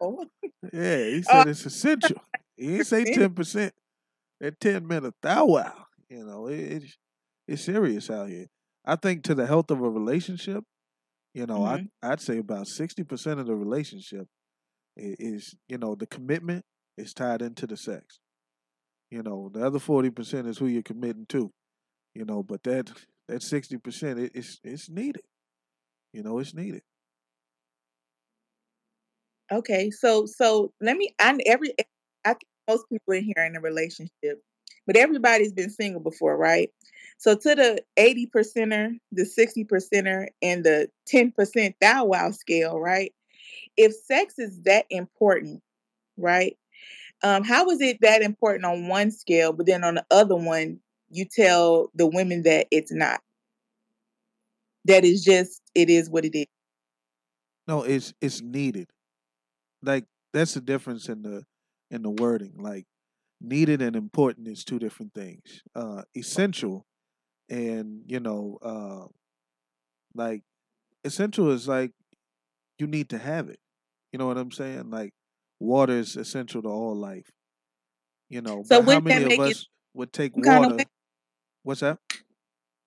Oh, 0.00 0.26
Yeah, 0.72 0.98
he 1.04 1.18
oh, 1.18 1.22
said 1.32 1.46
it's 1.48 1.66
essential. 1.66 2.18
He 2.56 2.66
didn't 2.68 2.86
say 2.86 3.04
ten 3.04 3.34
percent. 3.34 3.72
That 4.40 4.60
ten 4.60 4.86
meant 4.86 5.06
a 5.06 5.14
thou 5.22 5.46
wow. 5.46 5.86
You 6.08 6.24
know, 6.24 6.46
it, 6.48 6.58
it's 6.60 6.96
it's 7.48 7.62
serious 7.62 8.10
out 8.10 8.28
here. 8.28 8.46
I 8.84 8.96
think 8.96 9.24
to 9.24 9.34
the 9.34 9.46
health 9.46 9.70
of 9.70 9.80
a 9.82 9.88
relationship, 9.90 10.64
you 11.34 11.46
know, 11.46 11.60
Mhm. 11.60 11.88
I 12.02 12.12
I'd 12.12 12.20
say 12.20 12.38
about 12.38 12.68
sixty 12.68 13.02
percent 13.04 13.40
of 13.40 13.46
the 13.46 13.56
relationship 13.56 14.26
i- 14.28 14.35
is, 14.96 15.54
you 15.68 15.78
know, 15.78 15.94
the 15.94 16.06
commitment 16.06 16.64
is 16.96 17.12
tied 17.12 17.42
into 17.42 17.66
the 17.66 17.76
sex. 17.76 18.18
You 19.10 19.22
know, 19.22 19.50
the 19.52 19.64
other 19.64 19.78
forty 19.78 20.10
percent 20.10 20.48
is 20.48 20.58
who 20.58 20.66
you're 20.66 20.82
committing 20.82 21.26
to. 21.28 21.52
You 22.14 22.24
know, 22.24 22.42
but 22.42 22.62
that 22.64 22.90
that 23.28 23.42
sixty 23.42 23.76
percent 23.76 24.18
it, 24.18 24.32
it's 24.34 24.58
it's 24.64 24.88
needed. 24.88 25.22
You 26.12 26.22
know, 26.22 26.38
it's 26.38 26.54
needed. 26.54 26.82
Okay, 29.52 29.90
so 29.90 30.26
so 30.26 30.72
let 30.80 30.96
me. 30.96 31.14
I 31.20 31.38
every 31.46 31.74
I 32.24 32.30
think 32.30 32.46
most 32.68 32.88
people 32.90 33.14
in 33.14 33.24
here 33.24 33.44
in 33.44 33.54
a 33.54 33.60
relationship, 33.60 34.42
but 34.86 34.96
everybody's 34.96 35.52
been 35.52 35.70
single 35.70 36.00
before, 36.00 36.36
right? 36.36 36.70
So 37.18 37.36
to 37.36 37.54
the 37.54 37.82
eighty 37.96 38.26
percenter, 38.26 38.98
the 39.12 39.24
sixty 39.24 39.64
percenter, 39.64 40.26
and 40.42 40.64
the 40.64 40.88
ten 41.06 41.30
percent 41.30 41.76
thou 41.80 42.06
wow 42.06 42.32
scale, 42.32 42.80
right? 42.80 43.12
If 43.76 43.94
sex 43.94 44.38
is 44.38 44.60
that 44.62 44.86
important, 44.90 45.62
right? 46.16 46.56
Um, 47.22 47.44
how 47.44 47.68
is 47.70 47.80
it 47.80 47.98
that 48.02 48.22
important 48.22 48.64
on 48.64 48.88
one 48.88 49.10
scale, 49.10 49.52
but 49.52 49.66
then 49.66 49.84
on 49.84 49.96
the 49.96 50.06
other 50.10 50.36
one, 50.36 50.80
you 51.10 51.24
tell 51.24 51.90
the 51.94 52.06
women 52.06 52.42
that 52.42 52.66
it's 52.70 52.92
not? 52.92 53.20
That 54.84 55.04
is 55.04 55.24
just 55.24 55.62
it 55.74 55.90
is 55.90 56.08
what 56.10 56.24
it 56.24 56.36
is. 56.36 56.46
No, 57.66 57.82
it's 57.82 58.14
it's 58.20 58.40
needed. 58.40 58.88
Like 59.82 60.04
that's 60.32 60.54
the 60.54 60.60
difference 60.60 61.08
in 61.08 61.22
the 61.22 61.44
in 61.90 62.02
the 62.02 62.10
wording. 62.10 62.54
Like 62.58 62.84
needed 63.40 63.82
and 63.82 63.96
important 63.96 64.48
is 64.48 64.64
two 64.64 64.78
different 64.78 65.14
things. 65.14 65.62
Uh 65.74 66.02
essential 66.16 66.86
and 67.48 68.02
you 68.06 68.20
know, 68.20 68.58
uh 68.62 69.06
like 70.14 70.42
essential 71.04 71.50
is 71.50 71.66
like 71.66 71.92
you 72.78 72.86
need 72.86 73.08
to 73.08 73.18
have 73.18 73.48
it. 73.48 73.58
You 74.12 74.18
know 74.18 74.26
what 74.26 74.38
I'm 74.38 74.50
saying? 74.50 74.90
Like 74.90 75.12
water 75.60 75.94
is 75.94 76.16
essential 76.16 76.62
to 76.62 76.68
all 76.68 76.94
life. 76.94 77.30
You 78.28 78.42
know, 78.42 78.62
So 78.64 78.82
how 78.82 79.00
many 79.00 79.22
of 79.22 79.28
make 79.28 79.40
it 79.40 79.56
us 79.56 79.68
would 79.94 80.12
take 80.12 80.36
water? 80.36 80.76
way? 80.76 80.84
What's 81.62 81.80
that? 81.80 81.98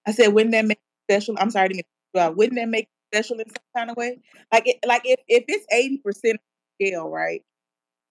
I 0.06 0.12
said, 0.12 0.28
wouldn't 0.28 0.52
that 0.52 0.66
make 0.66 0.78
it 0.80 1.14
special? 1.14 1.36
I'm 1.40 1.52
sorry 1.52 1.70
to 1.70 1.76
make 1.76 1.88
you. 2.14 2.32
Wouldn't 2.32 2.56
that 2.56 2.68
make 2.68 2.86
it 2.86 3.16
special 3.16 3.40
in 3.40 3.48
some 3.48 3.64
kind 3.76 3.90
of 3.90 3.98
way? 3.98 4.20
Like, 4.52 4.68
it, 4.68 4.78
like 4.86 5.02
if 5.06 5.20
if 5.28 5.46
it's 5.48 5.66
eighty 5.72 5.98
percent 5.98 6.40
scale, 6.76 7.10
right? 7.10 7.44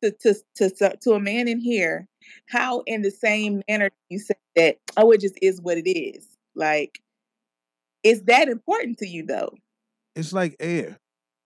to 0.03 0.13
to 0.13 0.35
to 0.57 0.71
to, 0.71 0.97
to 1.03 1.13
a 1.13 1.21
man 1.21 1.49
in 1.49 1.61
here, 1.61 2.07
how 2.49 2.83
in 2.87 3.03
the 3.03 3.11
same 3.11 3.63
manner 3.69 3.91
you 4.09 4.19
say 4.19 4.35
that, 4.57 4.79
oh, 4.97 5.11
it 5.11 5.21
just 5.21 5.39
is 5.43 5.61
what 5.61 5.79
it 5.79 5.89
is. 5.89 6.27
Like, 6.55 7.01
is 8.03 8.23
that 8.23 8.49
important 8.49 8.99
to 8.99 9.07
you 9.07 9.27
though? 9.27 9.55
It's 10.15 10.33
like 10.33 10.57
air. 10.61 10.99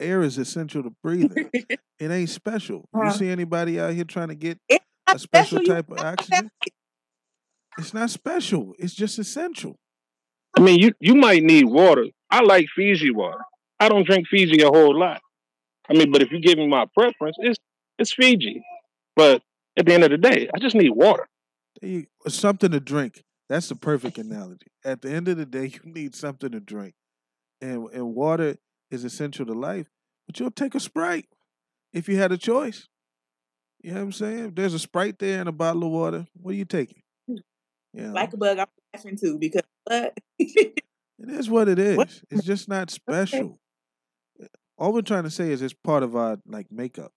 Air 0.02 0.22
is 0.22 0.38
essential 0.38 0.82
to 0.82 0.90
breathing. 1.02 1.50
it 1.54 2.10
ain't 2.10 2.28
special. 2.30 2.88
You 2.94 3.02
Huh. 3.04 3.12
see 3.12 3.28
anybody 3.28 3.78
out 3.80 3.94
here 3.94 4.04
trying 4.04 4.28
to 4.28 4.34
get 4.34 4.58
a 4.70 4.78
special 5.18 5.58
special. 5.58 5.64
Type 5.64 5.90
of 5.90 5.98
oxygen? 5.98 6.50
It's 7.78 7.94
not 7.94 8.10
special. 8.10 8.74
It's 8.78 8.94
just 8.94 9.18
essential. 9.18 9.76
I 10.56 10.60
mean, 10.60 10.80
you 10.80 10.92
you 11.00 11.14
might 11.14 11.42
need 11.42 11.64
water. 11.64 12.06
I 12.30 12.42
like 12.42 12.66
Fiji 12.74 13.10
water. 13.10 13.40
I 13.80 13.88
don't 13.88 14.06
drink 14.06 14.26
Fiji 14.28 14.62
a 14.62 14.68
whole 14.68 14.98
lot. 14.98 15.20
I 15.88 15.94
mean, 15.94 16.12
but 16.12 16.22
if 16.22 16.30
you 16.30 16.40
give 16.40 16.58
me 16.58 16.66
my 16.68 16.86
preference, 16.96 17.36
it's 17.40 17.58
it's 17.98 18.12
Fiji. 18.12 18.62
But 19.16 19.42
at 19.78 19.86
the 19.86 19.94
end 19.94 20.04
of 20.04 20.10
the 20.10 20.18
day, 20.18 20.48
I 20.54 20.58
just 20.58 20.74
need 20.76 20.90
water. 20.90 21.26
You- 21.80 22.06
something 22.28 22.70
to 22.70 22.80
drink. 22.80 23.22
That's 23.48 23.68
the 23.68 23.76
perfect 23.76 24.18
analogy. 24.18 24.66
At 24.84 25.02
the 25.02 25.10
end 25.10 25.28
of 25.28 25.36
the 25.36 25.46
day, 25.46 25.66
you 25.84 25.92
need 25.92 26.14
something 26.14 26.50
to 26.50 26.60
drink, 26.60 26.94
and 27.62 27.88
and 27.92 28.14
water 28.14 28.56
is 28.92 29.04
essential 29.04 29.46
to 29.46 29.52
life. 29.52 29.86
But 30.26 30.38
you'll 30.38 30.50
take 30.50 30.74
a 30.74 30.80
Sprite 30.80 31.26
if 31.92 32.08
you 32.08 32.16
had 32.16 32.32
a 32.32 32.38
choice. 32.38 32.88
You 33.82 33.90
know 33.92 33.96
what 34.00 34.04
I'm 34.04 34.12
saying? 34.12 34.44
If 34.46 34.54
there's 34.54 34.74
a 34.74 34.78
Sprite 34.78 35.18
there 35.18 35.40
and 35.40 35.48
a 35.48 35.52
bottle 35.52 35.84
of 35.84 35.90
water, 35.90 36.26
what 36.34 36.52
are 36.52 36.56
you 36.56 36.64
taking? 36.64 37.02
Yeah, 37.92 38.12
Like 38.12 38.32
a 38.32 38.36
bug, 38.36 38.58
I'm 38.58 38.66
laughing 38.94 39.16
too 39.18 39.38
because 39.38 39.62
what? 39.84 40.14
it 40.38 40.82
is 41.18 41.50
what 41.50 41.68
it 41.68 41.78
is. 41.80 42.22
It's 42.30 42.44
just 42.44 42.68
not 42.68 42.90
special. 42.90 43.58
All 44.78 44.92
we're 44.92 45.02
trying 45.02 45.24
to 45.24 45.30
say 45.30 45.50
is 45.50 45.62
it's 45.62 45.74
part 45.74 46.02
of 46.02 46.16
our 46.16 46.38
like 46.46 46.70
makeup 46.70 47.12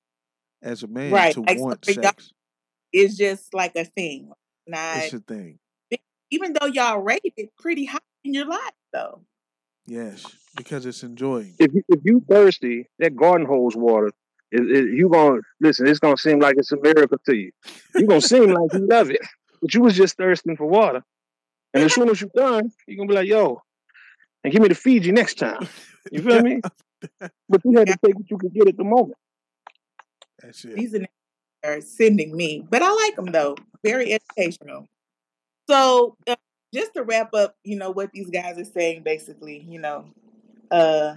as 0.61 0.83
a 0.83 0.87
man 0.87 1.11
right. 1.11 1.33
to 1.33 1.41
Like 1.41 1.59
want 1.59 1.85
so 1.85 1.93
sex. 1.93 2.31
it's 2.91 3.15
just 3.15 3.53
like 3.53 3.75
a 3.75 3.85
thing. 3.85 4.31
Not 4.67 4.97
It's 4.97 5.13
a 5.13 5.19
thing. 5.19 5.59
even 6.31 6.53
though 6.59 6.67
y'all 6.67 6.99
rated 6.99 7.33
it 7.37 7.51
pretty 7.57 7.85
high 7.85 7.99
in 8.23 8.33
your 8.33 8.47
life 8.47 8.59
though. 8.91 9.21
Yes, 9.87 10.25
because 10.55 10.85
it's 10.85 11.03
enjoying. 11.03 11.53
If 11.59 11.73
you, 11.73 11.83
if 11.89 11.99
you 12.03 12.23
thirsty, 12.29 12.87
that 12.99 13.15
garden 13.15 13.45
hose 13.45 13.75
water, 13.75 14.11
is 14.51 14.61
is 14.61 14.85
you 14.93 15.09
gonna 15.09 15.41
listen. 15.61 15.87
It's 15.87 15.99
gonna 15.99 16.17
seem 16.17 16.39
like 16.39 16.55
it's 16.57 16.71
a 16.71 16.77
miracle 16.77 17.17
to 17.25 17.35
you. 17.35 17.51
You 17.95 18.07
gonna 18.07 18.21
seem 18.21 18.51
like 18.51 18.71
you 18.73 18.87
love 18.89 19.11
it, 19.11 19.21
but 19.61 19.73
you 19.73 19.81
was 19.81 19.95
just 19.95 20.17
thirsting 20.17 20.57
for 20.57 20.65
water. 20.65 21.03
And 21.73 21.83
as 21.83 21.93
soon 21.93 22.09
as 22.09 22.21
you're 22.21 22.29
done, 22.35 22.71
you're 22.87 22.97
gonna 22.97 23.09
be 23.09 23.15
like, 23.15 23.27
"Yo, 23.27 23.61
and 24.43 24.51
give 24.51 24.61
me 24.61 24.69
the 24.69 24.75
Fiji 24.75 25.11
next 25.11 25.37
time." 25.37 25.67
You 26.11 26.21
feel 26.21 26.41
me? 26.41 26.61
But 27.47 27.61
you 27.63 27.77
had 27.77 27.87
to 27.87 27.97
take 28.03 28.15
what 28.15 28.29
you 28.29 28.37
could 28.37 28.53
get 28.53 28.67
at 28.67 28.77
the 28.77 28.83
moment. 28.83 29.17
That's 30.41 30.65
it. 30.65 30.75
These 30.75 30.95
are 30.95 31.05
are 31.63 31.81
sending 31.81 32.35
me, 32.35 32.65
but 32.69 32.81
I 32.81 32.91
like 32.91 33.15
them 33.15 33.27
though. 33.31 33.55
Very 33.83 34.13
educational. 34.13 34.87
So 35.69 36.15
uh, 36.27 36.35
just 36.75 36.93
to 36.93 37.03
wrap 37.03 37.33
up, 37.33 37.55
you 37.63 37.77
know 37.77 37.91
what 37.91 38.11
these 38.11 38.29
guys 38.29 38.57
are 38.59 38.65
saying, 38.65 39.03
basically, 39.03 39.65
you 39.67 39.79
know, 39.79 40.05
uh, 40.69 41.15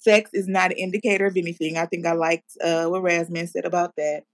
sex 0.00 0.30
is 0.32 0.48
not 0.48 0.72
an 0.72 0.78
indicator 0.78 1.26
of 1.26 1.36
anything. 1.36 1.76
I 1.76 1.86
think 1.86 2.06
I 2.06 2.12
liked 2.12 2.56
uh, 2.62 2.86
what 2.86 3.02
Rasman 3.02 3.48
said 3.48 3.64
about 3.64 3.94
that, 3.96 4.24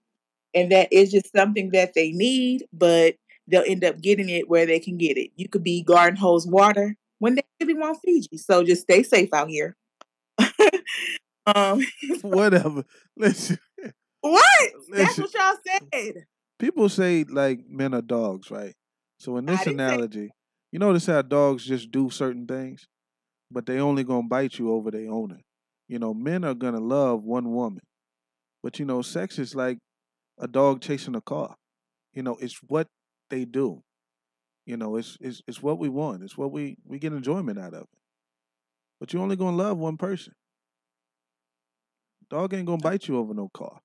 and 0.55 0.73
that 0.73 0.93
is 0.93 1.11
just 1.11 1.31
something 1.33 1.71
that 1.71 1.93
they 1.95 2.13
need, 2.13 2.65
but 2.73 3.17
they'll 3.47 3.65
end 3.67 3.85
up 3.85 4.01
getting 4.01 4.29
it 4.29 4.49
where 4.49 4.67
they 4.67 4.81
can 4.81 4.97
get 4.97 5.19
it. 5.19 5.31
You 5.37 5.49
could 5.49 5.63
be 5.63 5.83
garden 5.83 6.17
hose 6.17 6.47
water 6.47 6.97
when 7.19 7.35
they 7.35 7.43
really 7.61 7.75
want 7.75 7.99
Fiji. 8.05 8.39
So 8.39 8.65
just 8.65 8.83
stay 8.83 9.03
safe 9.03 9.33
out 9.35 9.49
here. 9.49 9.77
um, 11.47 11.83
Whatever. 12.23 12.85
Listen, 13.17 13.59
what? 14.21 14.71
That's 14.91 15.19
what 15.19 15.35
y'all 15.35 15.57
said. 15.93 16.25
people 16.59 16.89
say 16.89 17.25
like 17.25 17.61
men 17.69 17.93
are 17.95 18.03
dogs, 18.03 18.51
right? 18.51 18.75
So 19.19 19.37
in 19.37 19.47
this 19.47 19.67
didn't 19.67 19.67
say 19.67 19.73
analogy, 19.73 20.31
you 20.73 20.79
notice 20.79 21.07
how 21.07 21.23
dogs 21.23 21.65
just 21.65 21.91
do 21.91 22.11
certain 22.11 22.47
things, 22.47 22.87
but 23.51 23.67
they 23.67 23.79
only 23.81 24.05
gonna 24.05 24.29
bite 24.29 24.59
you 24.59 24.73
over 24.73 24.91
their 24.91 25.11
owner. 25.11 25.41
You 25.89 25.99
know, 25.99 26.15
men 26.15 26.45
are 26.45 26.55
gonna 26.55 26.81
love 26.81 27.25
one 27.25 27.53
woman, 27.53 27.83
but 28.63 28.79
you 28.79 28.85
know, 28.85 29.03
sex 29.03 29.39
is 29.39 29.55
like 29.55 29.79
a 30.39 30.49
dog 30.49 30.81
chasing 30.81 31.15
a 31.17 31.21
car. 31.21 31.57
You 32.13 32.23
know, 32.23 32.37
it's 32.41 32.59
what 32.67 32.89
they 33.31 33.45
do. 33.45 33.83
You 34.67 34.77
know, 34.77 34.97
it's 34.97 35.17
it's 35.21 35.43
it's 35.47 35.63
what 35.63 35.79
we 35.79 35.89
want. 35.89 36.23
It's 36.23 36.37
what 36.39 36.53
we 36.53 36.77
we 36.85 36.99
get 36.99 37.13
enjoyment 37.13 37.59
out 37.59 37.75
of 37.75 37.83
it. 37.83 37.99
But 39.01 39.13
you're 39.13 39.23
only 39.23 39.37
gonna 39.37 39.57
love 39.57 39.79
one 39.79 39.97
person. 39.97 40.35
Dog 42.31 42.55
ain't 42.55 42.67
gonna 42.67 42.79
bite 42.83 43.07
you 43.09 43.19
over 43.19 43.35
no 43.35 43.49
car, 43.53 43.81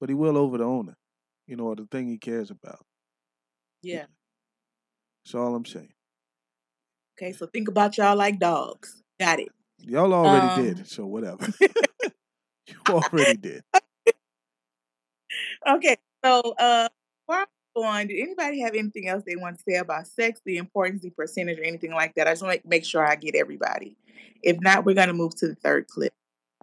but 0.00 0.08
he 0.08 0.14
will 0.14 0.36
over 0.36 0.58
the 0.58 0.64
owner. 0.64 0.94
You 1.46 1.56
know, 1.56 1.64
or 1.66 1.76
the 1.76 1.86
thing 1.90 2.08
he 2.08 2.18
cares 2.18 2.50
about. 2.50 2.84
Yeah. 3.82 4.06
That's 5.28 5.34
all 5.34 5.54
I'm 5.54 5.66
saying. 5.66 5.92
Okay, 7.18 7.32
so 7.32 7.44
think 7.44 7.68
about 7.68 7.98
y'all 7.98 8.16
like 8.16 8.38
dogs. 8.38 9.02
Got 9.20 9.40
it. 9.40 9.50
Y'all 9.76 10.14
already 10.14 10.46
Um, 10.46 10.74
did, 10.74 10.88
so 10.88 11.04
whatever. 11.04 11.46
you 12.66 12.76
already 12.88 13.36
did. 13.36 13.62
Okay, 15.68 15.98
so 16.24 16.40
uh 16.58 16.88
before 17.26 17.42
I 17.42 17.44
go 17.76 17.84
on, 17.84 18.06
did 18.06 18.18
anybody 18.20 18.60
have 18.60 18.74
anything 18.74 19.06
else 19.08 19.22
they 19.26 19.36
want 19.36 19.58
to 19.58 19.62
say 19.68 19.76
about 19.76 20.06
sex, 20.06 20.40
the 20.46 20.56
importance, 20.56 21.02
the 21.02 21.10
percentage, 21.10 21.58
or 21.58 21.64
anything 21.64 21.92
like 21.92 22.14
that? 22.14 22.26
I 22.26 22.32
just 22.32 22.42
want 22.42 22.62
to 22.62 22.66
make 22.66 22.86
sure 22.86 23.06
I 23.06 23.14
get 23.14 23.34
everybody. 23.34 23.96
If 24.42 24.58
not, 24.60 24.86
we're 24.86 24.94
gonna 24.94 25.12
move 25.12 25.34
to 25.36 25.48
the 25.48 25.54
third 25.56 25.88
clip. 25.88 26.14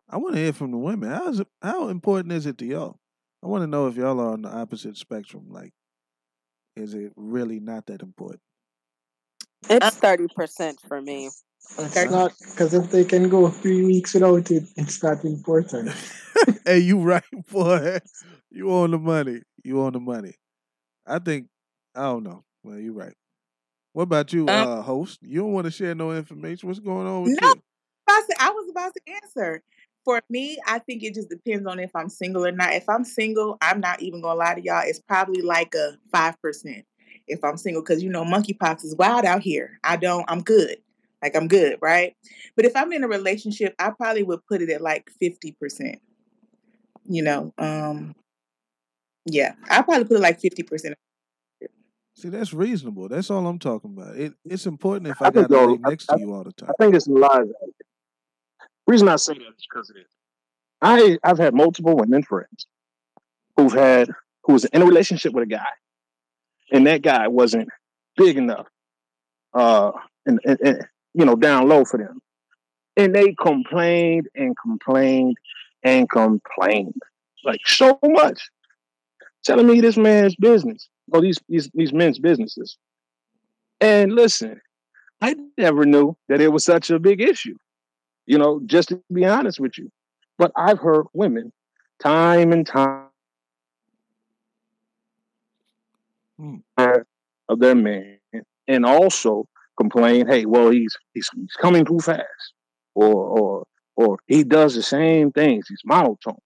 I 0.09 0.17
want 0.17 0.35
to 0.35 0.41
hear 0.41 0.53
from 0.53 0.71
the 0.71 0.77
women. 0.77 1.11
How 1.11 1.29
is 1.29 1.41
it, 1.41 1.47
how 1.61 1.89
important 1.89 2.33
is 2.33 2.47
it 2.47 2.57
to 2.57 2.65
y'all? 2.65 2.97
I 3.43 3.47
want 3.47 3.61
to 3.61 3.67
know 3.67 3.87
if 3.87 3.95
y'all 3.95 4.19
are 4.19 4.33
on 4.33 4.41
the 4.41 4.49
opposite 4.49 4.97
spectrum. 4.97 5.45
Like, 5.49 5.71
is 6.75 6.93
it 6.95 7.13
really 7.15 7.59
not 7.59 7.85
that 7.85 8.01
important? 8.01 8.41
It's 9.69 9.95
thirty 9.97 10.27
percent 10.35 10.79
for 10.87 11.01
me. 11.01 11.29
It's 11.79 11.95
not 12.05 12.33
because 12.39 12.73
if 12.73 12.91
they 12.91 13.03
can 13.03 13.29
go 13.29 13.49
three 13.49 13.83
weeks 13.83 14.13
without 14.13 14.49
it, 14.51 14.63
it's 14.77 15.03
not 15.03 15.23
important. 15.25 15.91
hey, 16.65 16.79
you 16.79 16.99
right, 16.99 17.23
boy. 17.51 17.99
You 18.51 18.71
on 18.71 18.91
the 18.91 18.99
money. 18.99 19.41
You 19.63 19.81
on 19.81 19.93
the 19.93 19.99
money. 19.99 20.35
I 21.05 21.19
think 21.19 21.47
I 21.95 22.03
don't 22.03 22.23
know. 22.23 22.43
Well, 22.63 22.79
you're 22.79 22.93
right. 22.93 23.13
What 23.93 24.03
about 24.03 24.33
you, 24.33 24.49
Um, 24.49 24.67
uh, 24.67 24.81
host? 24.81 25.19
You 25.21 25.41
don't 25.41 25.53
want 25.53 25.65
to 25.65 25.71
share 25.71 25.95
no 25.95 26.11
information. 26.11 26.67
What's 26.67 26.79
going 26.79 27.07
on 27.07 27.23
with 27.23 27.41
No, 27.41 27.49
you? 27.49 27.61
I 28.07 28.21
I 28.39 28.49
was 28.51 28.69
about 28.69 28.93
to 28.93 29.13
answer. 29.23 29.61
For 30.03 30.21
me, 30.29 30.59
I 30.67 30.77
think 30.79 31.01
it 31.01 31.15
just 31.15 31.29
depends 31.29 31.65
on 31.65 31.79
if 31.79 31.89
I'm 31.95 32.09
single 32.09 32.45
or 32.45 32.51
not. 32.51 32.73
If 32.73 32.87
I'm 32.87 33.03
single, 33.03 33.57
I'm 33.61 33.79
not 33.79 34.01
even 34.01 34.21
gonna 34.21 34.37
lie 34.37 34.53
to 34.53 34.61
y'all. 34.61 34.83
It's 34.85 34.99
probably 34.99 35.41
like 35.41 35.73
a 35.73 35.97
five 36.11 36.39
percent 36.41 36.85
if 37.27 37.43
I'm 37.43 37.57
single, 37.57 37.81
because 37.81 38.03
you 38.03 38.09
know 38.09 38.23
monkeypox 38.23 38.83
is 38.83 38.95
wild 38.95 39.25
out 39.25 39.41
here. 39.41 39.79
I 39.83 39.95
don't. 39.97 40.25
I'm 40.27 40.41
good. 40.41 40.77
Like 41.21 41.35
I'm 41.35 41.47
good, 41.47 41.77
right? 41.81 42.15
But 42.55 42.65
if 42.65 42.75
I'm 42.75 42.91
in 42.93 43.03
a 43.03 43.07
relationship, 43.07 43.73
I 43.79 43.89
probably 43.91 44.23
would 44.23 44.45
put 44.47 44.61
it 44.61 44.69
at 44.69 44.81
like 44.81 45.09
fifty 45.19 45.51
percent. 45.53 45.99
You 47.07 47.23
know, 47.23 47.53
um, 47.57 48.15
yeah, 49.25 49.53
I 49.69 49.81
probably 49.81 50.05
put 50.05 50.17
it 50.17 50.21
like 50.21 50.39
fifty 50.39 50.63
percent. 50.63 50.95
See, 52.17 52.29
that's 52.29 52.53
reasonable. 52.53 53.09
That's 53.09 53.29
all 53.29 53.45
I'm 53.45 53.59
talking 53.59 53.91
about. 53.97 54.15
It, 54.15 54.33
it's 54.45 54.65
important 54.67 55.07
if 55.07 55.21
I 55.21 55.27
I 55.27 55.31
got 55.31 55.49
to 55.49 55.53
y'all- 55.53 55.71
lay 55.71 55.77
next 55.79 56.05
to 56.07 56.17
you 56.19 56.33
all 56.33 56.43
the 56.43 56.53
time. 56.53 56.69
I 56.69 56.83
think 56.83 56.95
it's 56.95 57.07
a 57.07 57.11
lies. 57.11 57.47
Reason 58.87 59.09
I 59.09 59.15
say 59.17 59.33
that 59.33 59.41
is 59.41 59.65
because 59.69 59.89
it 59.89 59.97
is. 59.99 60.05
I 60.81 61.17
I've 61.23 61.39
had 61.39 61.53
multiple 61.53 61.95
women 61.95 62.23
friends 62.23 62.67
who've 63.57 63.73
had 63.73 64.09
who 64.43 64.53
was 64.53 64.65
in 64.65 64.81
a 64.81 64.85
relationship 64.85 65.33
with 65.33 65.43
a 65.43 65.47
guy, 65.47 65.65
and 66.71 66.87
that 66.87 67.01
guy 67.01 67.27
wasn't 67.27 67.69
big 68.17 68.37
enough, 68.37 68.67
uh, 69.53 69.91
and, 70.25 70.39
and, 70.45 70.59
and 70.61 70.87
you 71.13 71.25
know 71.25 71.35
down 71.35 71.67
low 71.67 71.85
for 71.85 71.97
them, 71.97 72.21
and 72.97 73.13
they 73.13 73.33
complained 73.33 74.27
and 74.35 74.55
complained 74.61 75.37
and 75.83 76.09
complained 76.09 77.01
like 77.43 77.61
so 77.65 77.99
much, 78.03 78.49
telling 79.43 79.67
me 79.67 79.81
this 79.81 79.97
man's 79.97 80.35
business, 80.35 80.89
or 81.11 81.21
these 81.21 81.39
these 81.47 81.69
these 81.73 81.93
men's 81.93 82.19
businesses, 82.19 82.77
and 83.79 84.13
listen, 84.13 84.59
I 85.21 85.35
never 85.57 85.85
knew 85.85 86.15
that 86.29 86.41
it 86.41 86.51
was 86.51 86.65
such 86.65 86.89
a 86.89 86.99
big 86.99 87.21
issue. 87.21 87.55
You 88.25 88.39
know, 88.39 88.61
just 88.65 88.89
to 88.89 89.01
be 89.13 89.25
honest 89.25 89.59
with 89.59 89.77
you. 89.77 89.91
But 90.37 90.51
I've 90.57 90.79
heard 90.79 91.05
women 91.13 91.53
time 91.99 92.51
and 92.51 92.65
time 92.65 93.04
Of 97.47 97.59
their 97.59 97.75
man 97.75 98.17
and 98.67 98.85
also 98.85 99.45
complain, 99.77 100.27
hey, 100.27 100.45
well, 100.45 100.69
he's 100.71 100.95
he's, 101.13 101.29
he's 101.35 101.53
coming 101.61 101.85
too 101.85 101.99
fast. 101.99 102.25
Or 102.95 103.13
or 103.13 103.63
or 103.95 104.17
he 104.27 104.43
does 104.43 104.75
the 104.75 104.83
same 104.83 105.31
things. 105.31 105.67
He's 105.67 105.81
monotone. 105.85 106.39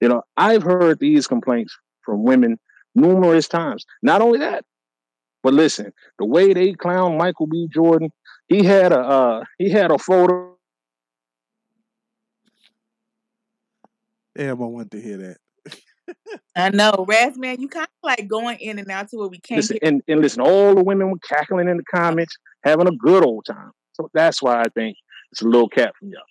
You 0.00 0.08
know, 0.08 0.22
I've 0.36 0.62
heard 0.62 0.98
these 1.00 1.26
complaints 1.26 1.76
from 2.02 2.24
women 2.24 2.58
numerous 2.94 3.48
times. 3.48 3.84
Not 4.02 4.22
only 4.22 4.38
that, 4.38 4.64
but 5.42 5.54
listen, 5.54 5.92
the 6.18 6.24
way 6.24 6.52
they 6.54 6.72
clown 6.72 7.18
Michael 7.18 7.46
B. 7.46 7.68
Jordan, 7.72 8.10
he 8.48 8.64
had 8.64 8.92
a 8.92 9.00
uh, 9.00 9.44
he 9.58 9.70
had 9.70 9.90
a 9.90 9.98
photo 9.98 10.54
Everyone 14.36 14.68
I 14.68 14.74
want 14.76 14.90
to 14.92 15.00
hear 15.00 15.16
that. 15.18 15.38
I 16.56 16.70
know, 16.70 17.04
Raz 17.08 17.36
man, 17.36 17.60
you 17.60 17.68
kind 17.68 17.86
of 17.86 17.90
like 18.02 18.26
going 18.26 18.58
in 18.58 18.78
and 18.78 18.90
out 18.90 19.08
to 19.10 19.16
where 19.16 19.28
we 19.28 19.38
can't 19.38 19.58
Listen, 19.58 19.78
and, 19.82 20.02
and 20.08 20.20
listen, 20.20 20.40
all 20.42 20.74
the 20.74 20.82
women 20.82 21.10
were 21.10 21.18
cackling 21.18 21.68
in 21.68 21.76
the 21.76 21.84
comments, 21.84 22.36
having 22.64 22.88
a 22.88 22.96
good 22.96 23.24
old 23.24 23.44
time. 23.46 23.70
So 23.92 24.10
that's 24.14 24.42
why 24.42 24.60
I 24.60 24.68
think 24.74 24.96
it's 25.32 25.42
a 25.42 25.46
little 25.46 25.68
cat 25.68 25.92
from 25.98 26.10
y'all. 26.10 26.22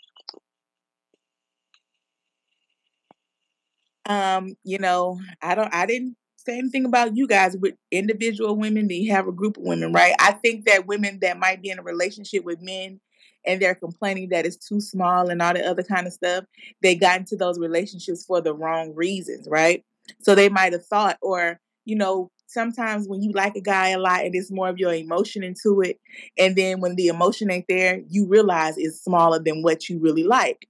Um, 4.10 4.56
you 4.64 4.80
know, 4.80 5.20
I 5.42 5.56
don't, 5.56 5.74
I 5.74 5.86
didn't 5.86 6.16
say 6.38 6.58
anything 6.58 6.86
about 6.86 7.18
you 7.18 7.28
guys 7.28 7.58
with 7.58 7.76
individual 7.92 8.56
women. 8.56 8.88
Then 8.88 9.02
you 9.02 9.12
have 9.12 9.28
a 9.28 9.34
group 9.34 9.58
of 9.58 9.64
women, 9.64 9.92
right? 9.92 10.14
I 10.20 10.32
think 10.32 10.66
that 10.66 10.88
women 10.88 11.20
that 11.22 11.38
might 11.38 11.62
be 11.62 11.70
in 11.70 11.80
a 11.80 11.84
relationship 11.84 12.46
with 12.46 12.62
men 12.62 13.02
and 13.48 13.62
they're 13.62 13.76
complaining 13.76 14.30
that 14.30 14.46
it's 14.46 14.58
too 14.58 14.82
small 14.82 15.30
and 15.30 15.42
all 15.42 15.54
the 15.54 15.66
other 15.66 15.84
kind 15.84 16.06
of 16.06 16.14
stuff, 16.14 16.46
they 16.82 16.96
got 16.96 17.20
into 17.20 17.36
those 17.36 17.58
relationships 17.58 18.26
for 18.26 18.42
the 18.42 18.54
wrong 18.54 18.94
reasons, 18.94 19.48
right? 19.50 19.84
So 20.22 20.36
they 20.36 20.50
might 20.50 20.74
have 20.74 20.86
thought, 20.86 21.18
or 21.22 21.60
you 21.86 21.96
know, 21.96 22.32
sometimes 22.48 23.08
when 23.08 23.22
you 23.22 23.32
like 23.32 23.56
a 23.56 23.62
guy 23.62 23.90
a 23.90 24.00
lot 24.00 24.26
and 24.26 24.36
it's 24.36 24.52
more 24.52 24.70
of 24.70 24.78
your 24.78 24.94
emotion 24.94 25.44
into 25.44 25.82
it, 25.82 26.00
and 26.38 26.56
then 26.56 26.82
when 26.82 26.96
the 26.96 27.08
emotion 27.08 27.50
ain't 27.50 27.66
there, 27.68 28.02
you 28.10 28.28
realize 28.28 28.76
it's 28.78 29.02
smaller 29.02 29.40
than 29.40 29.62
what 29.62 29.90
you 29.90 30.00
really 30.00 30.24
like. 30.24 30.68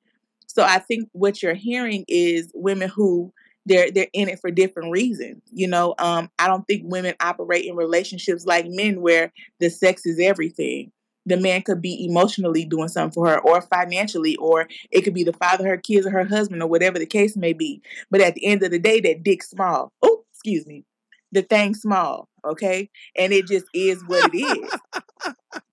So 0.48 0.64
I 0.64 0.80
think 0.80 1.10
what 1.14 1.44
you're 1.44 1.54
hearing 1.54 2.06
is 2.08 2.52
women 2.56 2.90
who 2.90 3.34
they're 3.68 3.92
they're 3.92 4.08
in 4.14 4.30
it 4.30 4.40
for 4.40 4.50
different 4.50 4.92
reasons. 4.92 5.42
You 5.52 5.68
know, 5.68 5.94
um, 6.00 6.30
I 6.40 6.48
don't 6.48 6.66
think 6.66 6.84
women 6.86 7.16
operate 7.20 7.66
in 7.66 7.76
relationships 7.76 8.46
like 8.46 8.66
men 8.68 9.02
where 9.02 9.32
the 9.60 9.70
sex 9.70 10.06
is 10.06 10.20
everything. 10.20 10.92
The 11.28 11.38
man 11.38 11.62
could 11.64 11.82
be 11.82 12.06
emotionally 12.06 12.66
doing 12.66 12.90
something 12.90 13.14
for 13.14 13.28
her 13.30 13.40
or 13.40 13.62
financially, 13.62 14.36
or 14.38 14.68
it 14.92 15.02
could 15.02 15.14
be 15.14 15.24
the 15.24 15.34
father 15.34 15.68
her 15.68 15.78
kids 15.78 16.08
or 16.08 16.12
her 16.12 16.26
husband 16.26 16.64
or 16.64 16.68
whatever 16.68 17.00
the 17.00 17.06
case 17.06 17.38
may 17.38 17.54
be. 17.54 17.82
But 18.12 18.22
at 18.22 18.36
the 18.36 18.46
end 18.46 18.64
of 18.64 18.72
the 18.72 18.80
day, 18.80 19.00
that 19.02 19.24
dick 19.24 19.44
small. 19.44 19.92
Oh, 20.02 20.24
excuse 20.34 20.66
me. 20.68 20.86
The 21.34 21.44
thing 21.44 21.76
small, 21.76 22.30
okay? 22.46 22.90
And 23.18 23.34
it 23.34 23.48
just 23.48 23.66
is 23.74 24.04
what 24.08 24.26
it 24.26 24.38
is. 24.38 24.82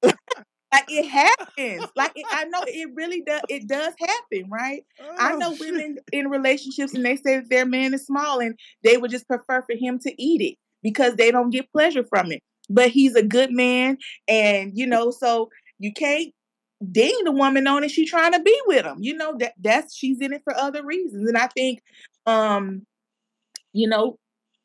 like 0.73 0.85
it 0.89 1.07
happens. 1.09 1.91
Like 1.97 2.13
it, 2.17 2.27
I 2.33 2.45
know 2.45 2.63
it 2.67 2.91
really 2.95 3.23
does. 3.23 3.43
It 3.49 3.69
does 3.69 3.95
happen, 3.99 4.51
right? 4.51 4.85
I 5.19 5.35
Oh, 5.35 5.39
know 5.39 5.51
shit. 5.53 5.61
women 5.61 5.99
in 6.13 6.29
relationships 6.29 6.95
and 6.95 7.05
they 7.05 7.17
say 7.17 7.37
that 7.37 7.51
their 7.51 7.67
man 7.67 7.95
is 7.95 8.07
small 8.07 8.41
and 8.41 8.59
they 8.83 8.97
would 8.97 9.11
just 9.11 9.29
prefer 9.29 9.63
for 9.63 9.77
him 9.77 9.99
to 10.01 10.23
eat 10.23 10.41
it 10.41 10.59
because 10.83 11.17
they 11.17 11.31
don't 11.31 11.51
get 11.51 11.71
pleasure 11.73 12.05
from 12.05 12.33
it. 12.33 12.43
But 12.71 12.91
he's 12.91 13.15
a 13.15 13.23
good 13.23 13.53
man, 13.53 13.99
and 14.27 14.73
you 14.75 14.87
know, 14.87 15.11
so 15.11 15.51
you 15.79 15.93
can't 15.93 16.33
ding 16.91 17.17
the 17.25 17.33
woman 17.33 17.67
on 17.67 17.85
it. 17.85 17.91
She's 17.91 18.11
trying 18.11 18.33
to 18.33 18.41
be 18.41 18.59
with 18.67 18.85
him. 18.85 18.99
You 19.01 19.17
know 19.17 19.37
that 19.39 19.55
that's 19.61 19.95
she's 19.95 20.21
in 20.21 20.33
it 20.33 20.43
for 20.45 20.57
other 20.57 20.85
reasons, 20.85 21.29
and 21.29 21.37
I 21.37 21.49
think, 21.49 21.83
um, 22.27 22.87
you 23.73 23.89
know, 23.89 24.19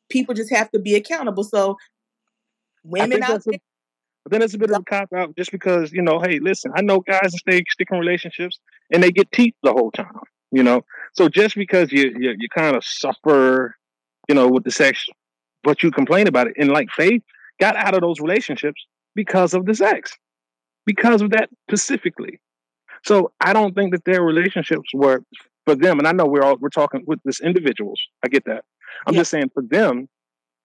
people 0.08 0.34
just 0.34 0.50
have 0.50 0.70
to 0.72 0.78
be 0.78 0.94
accountable. 0.94 1.44
So 1.44 1.76
women 2.84 3.22
out 3.22 3.42
there, 3.44 3.58
but 4.24 4.32
then 4.32 4.42
it's 4.42 4.54
a 4.54 4.58
bit 4.58 4.70
of 4.70 4.80
a 4.80 4.84
cop 4.84 5.12
out 5.14 5.34
just 5.36 5.50
because, 5.50 5.92
you 5.92 6.02
know, 6.02 6.20
hey, 6.20 6.38
listen, 6.40 6.72
I 6.74 6.82
know 6.82 7.00
guys 7.00 7.32
that 7.32 7.38
stay 7.38 7.62
stick 7.68 7.88
in 7.90 7.98
relationships 7.98 8.58
and 8.90 9.02
they 9.02 9.10
get 9.10 9.32
teeth 9.32 9.54
the 9.62 9.72
whole 9.72 9.90
time, 9.90 10.20
you 10.50 10.62
know. 10.62 10.82
So 11.14 11.28
just 11.28 11.54
because 11.54 11.90
you 11.92 12.14
you, 12.18 12.34
you 12.38 12.48
kind 12.54 12.76
of 12.76 12.84
suffer, 12.84 13.76
you 14.28 14.34
know, 14.34 14.48
with 14.48 14.64
the 14.64 14.70
sex, 14.70 15.06
but 15.62 15.82
you 15.82 15.90
complain 15.90 16.28
about 16.28 16.48
it. 16.48 16.54
And 16.58 16.70
like 16.70 16.88
Faith 16.90 17.22
got 17.60 17.76
out 17.76 17.94
of 17.94 18.00
those 18.00 18.20
relationships 18.20 18.84
because 19.14 19.54
of 19.54 19.66
the 19.66 19.74
sex. 19.74 20.16
Because 20.86 21.22
of 21.22 21.30
that 21.30 21.50
specifically. 21.68 22.40
So 23.04 23.32
I 23.40 23.52
don't 23.52 23.74
think 23.74 23.92
that 23.92 24.04
their 24.04 24.22
relationships 24.22 24.90
were 24.94 25.22
for 25.66 25.74
them, 25.74 25.98
and 25.98 26.08
I 26.08 26.12
know 26.12 26.26
we're 26.26 26.42
all 26.42 26.56
we're 26.58 26.68
talking 26.70 27.02
with 27.06 27.20
this 27.24 27.40
individuals. 27.40 28.00
I 28.24 28.28
get 28.28 28.44
that. 28.46 28.64
I'm 29.06 29.14
just 29.14 29.30
saying 29.30 29.50
for 29.54 29.62
them, 29.62 30.08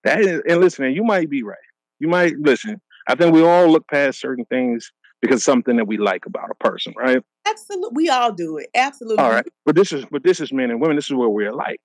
that 0.04 0.22
is, 0.22 0.42
and 0.48 0.60
listen, 0.60 0.86
and 0.86 0.96
you 0.96 1.04
might 1.04 1.30
be 1.30 1.44
right. 1.44 1.58
You 2.00 2.08
might 2.08 2.38
listen. 2.40 2.82
I 3.08 3.16
think 3.16 3.34
we 3.34 3.44
all 3.44 3.68
look 3.70 3.88
past 3.88 4.20
certain 4.20 4.46
things 4.46 4.92
because 5.22 5.44
something 5.44 5.78
that 5.78 5.86
we 5.88 5.98
like 5.98 6.26
about 6.26 6.50
a 6.50 6.56
person, 6.56 6.94
right? 6.98 7.22
absolutely, 7.48 7.92
we 7.94 8.10
all 8.10 8.32
do 8.32 8.58
it. 8.58 8.68
Absolutely. 8.76 9.24
All 9.24 9.30
right. 9.30 9.46
But 9.66 9.76
this 9.76 9.92
is 9.92 10.06
but 10.06 10.24
this 10.24 10.40
is 10.40 10.52
men 10.52 10.72
and 10.72 10.82
women. 10.82 10.96
This 10.96 11.06
is 11.06 11.14
where 11.14 11.30
we're 11.30 11.52
alike. 11.52 11.80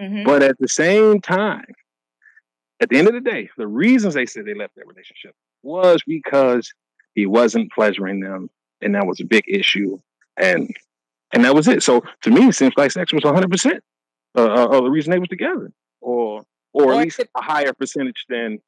Mhm. 0.00 0.24
But 0.24 0.42
at 0.42 0.58
the 0.58 0.68
same 0.68 1.20
time, 1.20 1.66
at 2.80 2.88
the 2.88 2.96
end 2.96 3.08
of 3.08 3.14
the 3.14 3.20
day, 3.20 3.48
the 3.56 3.66
reasons 3.66 4.14
they 4.14 4.26
said 4.26 4.44
they 4.44 4.54
left 4.54 4.74
that 4.76 4.86
relationship 4.86 5.34
was 5.62 6.02
because 6.06 6.72
he 7.14 7.26
wasn't 7.26 7.72
pleasuring 7.72 8.20
them, 8.20 8.50
and 8.80 8.94
that 8.94 9.06
was 9.06 9.20
a 9.20 9.24
big 9.24 9.44
issue, 9.48 9.98
and 10.36 10.74
and 11.32 11.44
that 11.44 11.54
was 11.54 11.68
it. 11.68 11.82
So 11.82 12.02
to 12.22 12.30
me, 12.30 12.48
it 12.48 12.54
seems 12.54 12.74
like 12.76 12.90
sex 12.90 13.12
was 13.12 13.24
100 13.24 13.50
percent 13.50 13.82
uh, 14.36 14.68
of 14.68 14.84
the 14.84 14.90
reason 14.90 15.10
they 15.10 15.18
was 15.18 15.28
together, 15.28 15.72
or 16.00 16.44
or 16.72 16.94
at 16.94 17.04
least 17.04 17.20
a 17.20 17.42
higher 17.42 17.72
percentage 17.72 18.24
than 18.28 18.60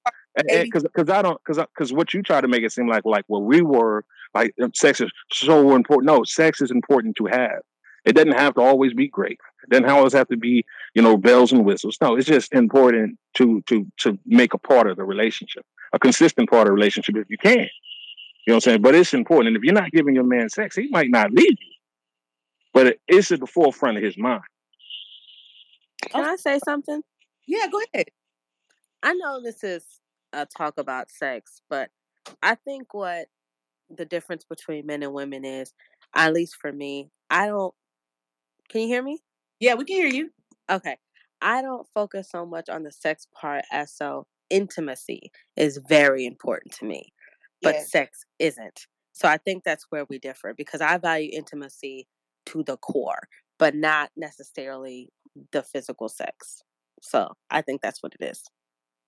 because 0.49 0.83
because 0.83 1.09
I 1.09 1.23
don't 1.23 1.41
because 1.45 1.65
because 1.75 1.93
what 1.93 2.15
you 2.15 2.23
try 2.23 2.41
to 2.41 2.49
make 2.49 2.63
it 2.63 2.73
seem 2.73 2.89
like 2.89 3.05
like 3.05 3.25
well 3.29 3.43
we 3.43 3.63
were 3.63 4.05
like 4.35 4.55
um, 4.63 4.73
sex 4.75 5.01
is 5.01 5.11
so 5.33 5.75
important. 5.75 6.07
No, 6.07 6.25
sex 6.25 6.61
is 6.61 6.71
important 6.71 7.17
to 7.17 7.27
have. 7.27 7.61
It 8.05 8.15
doesn't 8.15 8.33
have 8.33 8.55
to 8.55 8.61
always 8.61 8.95
be 8.95 9.09
great. 9.09 9.39
It 9.65 9.71
doesn't 9.71 9.89
always 9.89 10.13
have 10.13 10.29
to 10.29 10.37
be 10.37 10.65
you 10.95 11.03
know 11.03 11.17
bells 11.17 11.53
and 11.53 11.65
whistles. 11.65 11.99
No, 12.01 12.17
it's 12.17 12.27
just 12.27 12.53
important 12.53 13.19
to 13.35 13.63
to 13.69 13.87
to 14.01 14.19
make 14.27 14.55
a 14.55 14.59
part 14.59 14.89
of 14.89 14.97
the 14.97 15.05
relationship, 15.05 15.65
a 15.93 15.99
consistent 15.99 16.49
part 16.51 16.63
of 16.63 16.69
the 16.69 16.75
relationship 16.75 17.17
if 17.17 17.31
you 17.31 17.39
can. 17.39 17.69
You 18.47 18.53
know 18.53 18.55
what 18.55 18.55
I'm 18.55 18.61
saying? 18.61 18.83
But 18.83 18.95
it's 18.95 19.15
important. 19.15 19.49
And 19.49 19.57
if 19.57 19.63
you're 19.63 19.75
not 19.75 19.91
giving 19.91 20.15
your 20.15 20.25
man 20.25 20.49
sex, 20.49 20.77
he 20.77 20.89
might 20.91 21.11
not 21.11 21.31
leave 21.31 21.47
you. 21.51 21.75
But 22.73 22.87
it, 22.87 23.01
it's 23.07 23.31
at 23.33 23.41
the 23.41 23.47
forefront 23.47 23.99
of 23.99 24.03
his 24.03 24.17
mind. 24.17 24.43
Can 26.09 26.25
I 26.25 26.37
say 26.37 26.59
something? 26.65 27.03
Yeah, 27.47 27.67
go 27.71 27.81
ahead. 27.93 28.07
I 29.03 29.13
know 29.15 29.43
this 29.43 29.63
is 29.63 29.85
a 30.33 30.47
talk 30.47 30.79
about 30.79 31.11
sex, 31.11 31.61
but 31.69 31.91
I 32.43 32.55
think 32.55 32.95
what 32.95 33.27
the 33.89 34.05
difference 34.05 34.45
between 34.45 34.87
men 34.87 35.03
and 35.03 35.13
women 35.13 35.45
is, 35.45 35.73
at 36.15 36.33
least 36.33 36.57
for 36.61 36.73
me, 36.73 37.11
I 37.29 37.47
don't. 37.47 37.75
Can 38.71 38.83
you 38.83 38.87
hear 38.89 39.03
me? 39.03 39.19
Yeah, 39.59 39.75
we 39.75 39.85
can 39.85 39.97
hear 39.97 40.07
you. 40.07 40.31
Okay. 40.71 40.97
I 41.43 41.63
don't 41.63 41.87
focus 41.95 42.29
so 42.31 42.47
much 42.47 42.69
on 42.69 42.83
the 42.85 42.93
sex 42.93 43.27
part 43.35 43.65
as 43.73 43.93
so 43.93 44.27
intimacy 44.51 45.31
is 45.57 45.81
very 45.89 46.27
important 46.27 46.75
to 46.75 46.85
me, 46.85 47.13
but 47.63 47.75
Yes. 47.75 47.91
sex 47.91 48.25
isn't. 48.39 48.87
So 49.13 49.29
I 49.29 49.39
think 49.39 49.65
that's 49.65 49.87
where 49.91 50.05
we 50.09 50.19
differ 50.19 50.55
because 50.57 50.81
I 50.81 50.99
value 50.99 51.31
intimacy 51.33 52.07
to 52.47 52.63
the 52.63 52.77
core, 52.77 53.29
but 53.59 53.75
not 53.75 54.11
necessarily 54.17 55.11
the 55.53 55.63
physical 55.63 56.09
sex. 56.09 56.63
So 57.03 57.35
I 57.51 57.63
think 57.63 57.81
that's 57.81 58.03
what 58.03 58.15
it 58.19 58.25
is. 58.25 58.43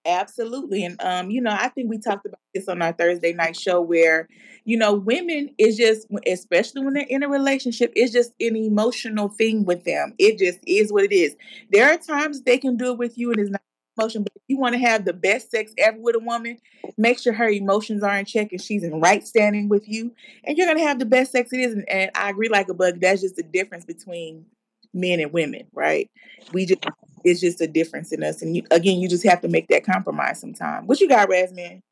Absolutely. 0.05 0.85
And 0.85 1.01
um, 1.01 1.31
you 1.31 1.41
know, 1.41 1.53
I 1.57 1.69
think 1.69 1.89
we 1.89 1.99
talked 1.99 2.27
about 2.27 2.41
this 2.55 2.69
on 2.69 2.83
our 2.83 2.93
Thursday 2.93 3.33
night 3.33 3.57
show 3.57 3.81
where, 3.81 4.29
you 4.65 4.77
know, 4.77 4.95
women 4.95 5.51
is 5.59 5.77
just 5.77 6.09
especially 6.27 6.85
when 6.85 6.95
they're 6.95 7.07
in 7.09 7.23
a 7.23 7.29
relationship, 7.29 7.93
it's 7.95 8.13
just 8.13 8.33
an 8.41 8.57
emotional 8.57 9.29
thing 9.29 9.65
with 9.65 9.85
them. 9.85 10.15
It 10.19 10.39
just 10.39 10.59
is 10.67 10.93
what 10.93 11.05
it 11.05 11.13
is. 11.13 11.37
There 11.71 11.89
are 11.89 11.97
times 11.99 12.43
they 12.43 12.59
can 12.59 12.77
do 12.77 12.91
it 12.93 12.99
with 12.99 13.17
you 13.17 13.31
and 13.31 13.39
it's 13.41 13.51
not 13.51 13.63
emotion, 13.97 14.25
but 14.25 14.33
if 14.35 14.43
you 14.49 14.57
want 14.59 14.73
to 14.75 14.81
have 14.81 15.05
the 15.05 15.13
best 15.13 15.53
sex 15.53 15.73
ever 15.79 15.99
with 16.01 16.17
a 16.17 16.21
woman, 16.21 16.59
make 16.97 17.21
sure 17.21 17.33
her 17.33 17.49
emotions 17.49 18.03
are 18.03 18.17
in 18.19 18.25
check 18.25 18.51
and 18.51 18.61
she's 18.61 18.83
in 18.83 19.01
right 19.01 19.25
standing 19.25 19.69
with 19.69 19.89
you. 19.89 20.11
And 20.43 20.59
you're 20.59 20.67
gonna 20.67 20.81
have 20.81 20.99
the 20.99 21.05
best 21.05 21.31
sex 21.31 21.53
it 21.53 21.61
is. 21.61 21.75
And, 21.75 21.89
and 21.89 22.11
I 22.17 22.31
agree 22.31 22.49
like 22.49 22.69
a 22.69 22.75
bug, 22.75 22.99
that's 23.01 23.21
just 23.21 23.37
the 23.37 23.45
difference 23.45 23.85
between 23.85 24.47
men 24.95 25.21
and 25.21 25.33
women, 25.33 25.67
right? 25.73 26.11
We 26.53 26.67
just 26.67 26.85
it's 27.25 27.41
just 27.41 27.61
a 27.61 27.67
difference 27.67 28.13
in 28.13 28.23
us. 28.23 28.43
And 28.43 28.57
you, 28.57 28.65
again, 28.71 29.01
you 29.01 29.09
just 29.09 29.25
have 29.25 29.41
to 29.43 29.49
make 29.49 29.69
that 29.69 29.85
compromise 29.85 30.41
sometime. 30.41 30.87
What 30.87 31.01
you 31.01 31.09
got, 31.09 31.29
Razman? 31.29 31.83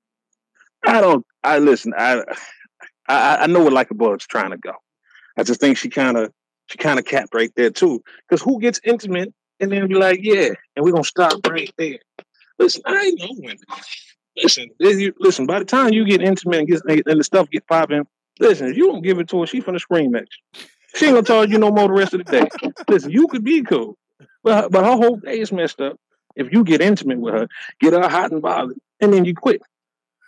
I 0.86 1.00
don't. 1.00 1.24
I 1.42 1.58
listen. 1.58 1.92
I 1.96 2.22
I, 3.08 3.38
I 3.42 3.46
know 3.46 3.64
what 3.64 3.72
like 3.72 3.90
a 3.90 3.94
bug's 3.94 4.26
trying 4.26 4.50
to 4.50 4.56
go. 4.56 4.72
I 5.36 5.42
just 5.42 5.60
think 5.60 5.76
she 5.76 5.88
kind 5.88 6.16
of 6.16 6.32
she 6.66 6.78
kind 6.78 6.98
of 6.98 7.04
capped 7.04 7.34
right 7.34 7.50
there 7.56 7.70
too. 7.70 8.02
Because 8.28 8.42
who 8.42 8.60
gets 8.60 8.80
intimate 8.84 9.32
and 9.58 9.70
then 9.72 9.88
be 9.88 9.94
like, 9.94 10.20
yeah, 10.22 10.50
and 10.76 10.84
we're 10.84 10.92
gonna 10.92 11.04
stop 11.04 11.46
right 11.48 11.72
there. 11.76 11.98
Listen, 12.58 12.82
I 12.86 13.12
no 13.18 13.28
women. 13.30 13.58
Listen, 14.36 14.70
you- 14.78 15.14
listen. 15.18 15.46
By 15.46 15.58
the 15.58 15.64
time 15.64 15.92
you 15.92 16.04
get 16.04 16.22
intimate 16.22 16.60
and 16.60 16.68
get 16.68 16.82
and 16.86 17.20
the 17.20 17.24
stuff 17.24 17.50
get 17.50 17.66
popping, 17.66 18.06
listen. 18.38 18.68
If 18.68 18.76
you 18.76 18.86
don't 18.86 19.02
give 19.02 19.18
it 19.18 19.28
to 19.28 19.40
her, 19.40 19.46
she 19.46 19.60
finna 19.60 19.80
scream 19.80 20.14
at 20.14 20.22
you. 20.22 20.62
She 20.94 21.06
ain't 21.06 21.14
gonna 21.14 21.26
tell 21.26 21.48
you 21.48 21.58
no 21.58 21.70
more 21.70 21.88
the 21.88 21.94
rest 21.94 22.14
of 22.14 22.24
the 22.24 22.32
day. 22.32 22.48
Listen, 22.88 23.10
you 23.10 23.28
could 23.28 23.44
be 23.44 23.62
cool, 23.62 23.96
but 24.42 24.70
but 24.70 24.84
her 24.84 24.96
whole 24.96 25.16
day 25.16 25.40
is 25.40 25.52
messed 25.52 25.80
up. 25.80 25.96
If 26.36 26.52
you 26.52 26.64
get 26.64 26.80
intimate 26.80 27.18
with 27.18 27.34
her, 27.34 27.48
get 27.80 27.92
her 27.92 28.08
hot 28.08 28.30
and 28.32 28.40
bothered, 28.42 28.78
and 29.00 29.12
then 29.12 29.24
you 29.24 29.34
quit, 29.34 29.62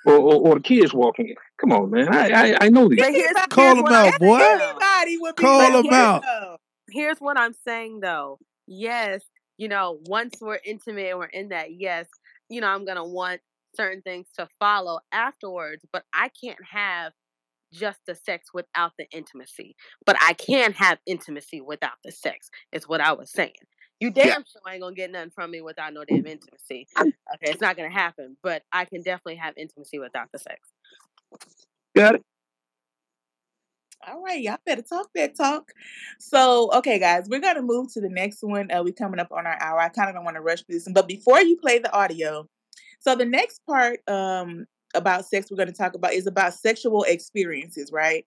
or 0.04 0.14
or, 0.14 0.34
or 0.34 0.54
the 0.56 0.60
kids 0.60 0.92
walking 0.92 1.28
in. 1.28 1.36
Come 1.58 1.72
on, 1.72 1.90
man. 1.90 2.12
I 2.12 2.30
I, 2.52 2.56
I 2.62 2.68
know 2.68 2.88
these. 2.88 3.04
Here's, 3.04 3.32
Call 3.50 3.64
here's 3.64 3.78
him 3.78 3.82
what 3.84 3.92
I'm 3.92 4.12
out, 4.14 4.20
boy. 4.20 4.38
saying, 4.38 4.58
though. 4.58 4.64
Everybody 4.64 5.18
would 5.18 5.36
be 5.36 5.42
Call 5.42 5.82
them 5.82 5.92
out. 5.92 6.60
here's 6.90 7.18
what 7.18 7.38
I'm 7.38 7.54
saying 7.66 8.00
though. 8.00 8.38
Yes, 8.66 9.22
you 9.58 9.68
know, 9.68 9.98
once 10.06 10.34
we're 10.40 10.58
intimate 10.64 11.10
and 11.10 11.18
we're 11.18 11.26
in 11.26 11.48
that, 11.50 11.68
yes, 11.72 12.06
you 12.48 12.60
know, 12.60 12.68
I'm 12.68 12.84
gonna 12.84 13.06
want 13.06 13.40
certain 13.76 14.02
things 14.02 14.26
to 14.38 14.48
follow 14.58 15.00
afterwards, 15.12 15.84
but 15.92 16.04
I 16.12 16.30
can't 16.42 16.58
have 16.70 17.12
just 17.72 18.00
the 18.06 18.14
sex 18.14 18.48
without 18.52 18.92
the 18.98 19.06
intimacy. 19.12 19.76
But 20.04 20.16
I 20.20 20.34
can 20.34 20.72
have 20.74 20.98
intimacy 21.06 21.60
without 21.60 21.96
the 22.04 22.12
sex, 22.12 22.50
is 22.70 22.86
what 22.86 23.00
I 23.00 23.12
was 23.12 23.30
saying. 23.30 23.52
You 24.02 24.10
damn 24.10 24.44
sure 24.44 24.60
ain't 24.68 24.82
gonna 24.82 24.96
get 24.96 25.12
nothing 25.12 25.30
from 25.30 25.52
me 25.52 25.60
without 25.60 25.94
no 25.94 26.04
damn 26.04 26.26
intimacy. 26.26 26.88
Okay, 26.98 27.52
it's 27.52 27.60
not 27.60 27.76
gonna 27.76 27.88
happen, 27.88 28.36
but 28.42 28.64
I 28.72 28.84
can 28.84 29.00
definitely 29.00 29.36
have 29.36 29.54
intimacy 29.56 30.00
without 30.00 30.26
the 30.32 30.40
sex. 30.40 30.70
Got 31.94 32.16
it. 32.16 32.24
All 34.04 34.20
right, 34.20 34.42
y'all 34.42 34.58
better 34.66 34.82
talk 34.82 35.08
that 35.14 35.36
talk. 35.36 35.70
So, 36.18 36.72
okay, 36.78 36.98
guys, 36.98 37.28
we're 37.30 37.38
gonna 37.38 37.62
move 37.62 37.92
to 37.92 38.00
the 38.00 38.08
next 38.08 38.42
one. 38.42 38.72
Uh, 38.72 38.82
we're 38.82 38.92
coming 38.92 39.20
up 39.20 39.30
on 39.30 39.46
our 39.46 39.56
hour. 39.62 39.78
I 39.78 39.88
kind 39.88 40.08
of 40.08 40.16
don't 40.16 40.24
want 40.24 40.36
to 40.36 40.42
rush 40.42 40.64
through 40.64 40.74
this, 40.74 40.86
one, 40.86 40.94
but 40.94 41.06
before 41.06 41.40
you 41.40 41.56
play 41.56 41.78
the 41.78 41.92
audio, 41.92 42.48
so 42.98 43.14
the 43.14 43.24
next 43.24 43.60
part 43.68 44.00
um, 44.08 44.66
about 44.96 45.26
sex 45.26 45.48
we're 45.48 45.56
going 45.56 45.68
to 45.68 45.72
talk 45.72 45.94
about 45.94 46.12
is 46.12 46.26
about 46.26 46.54
sexual 46.54 47.04
experiences, 47.04 47.92
right? 47.92 48.26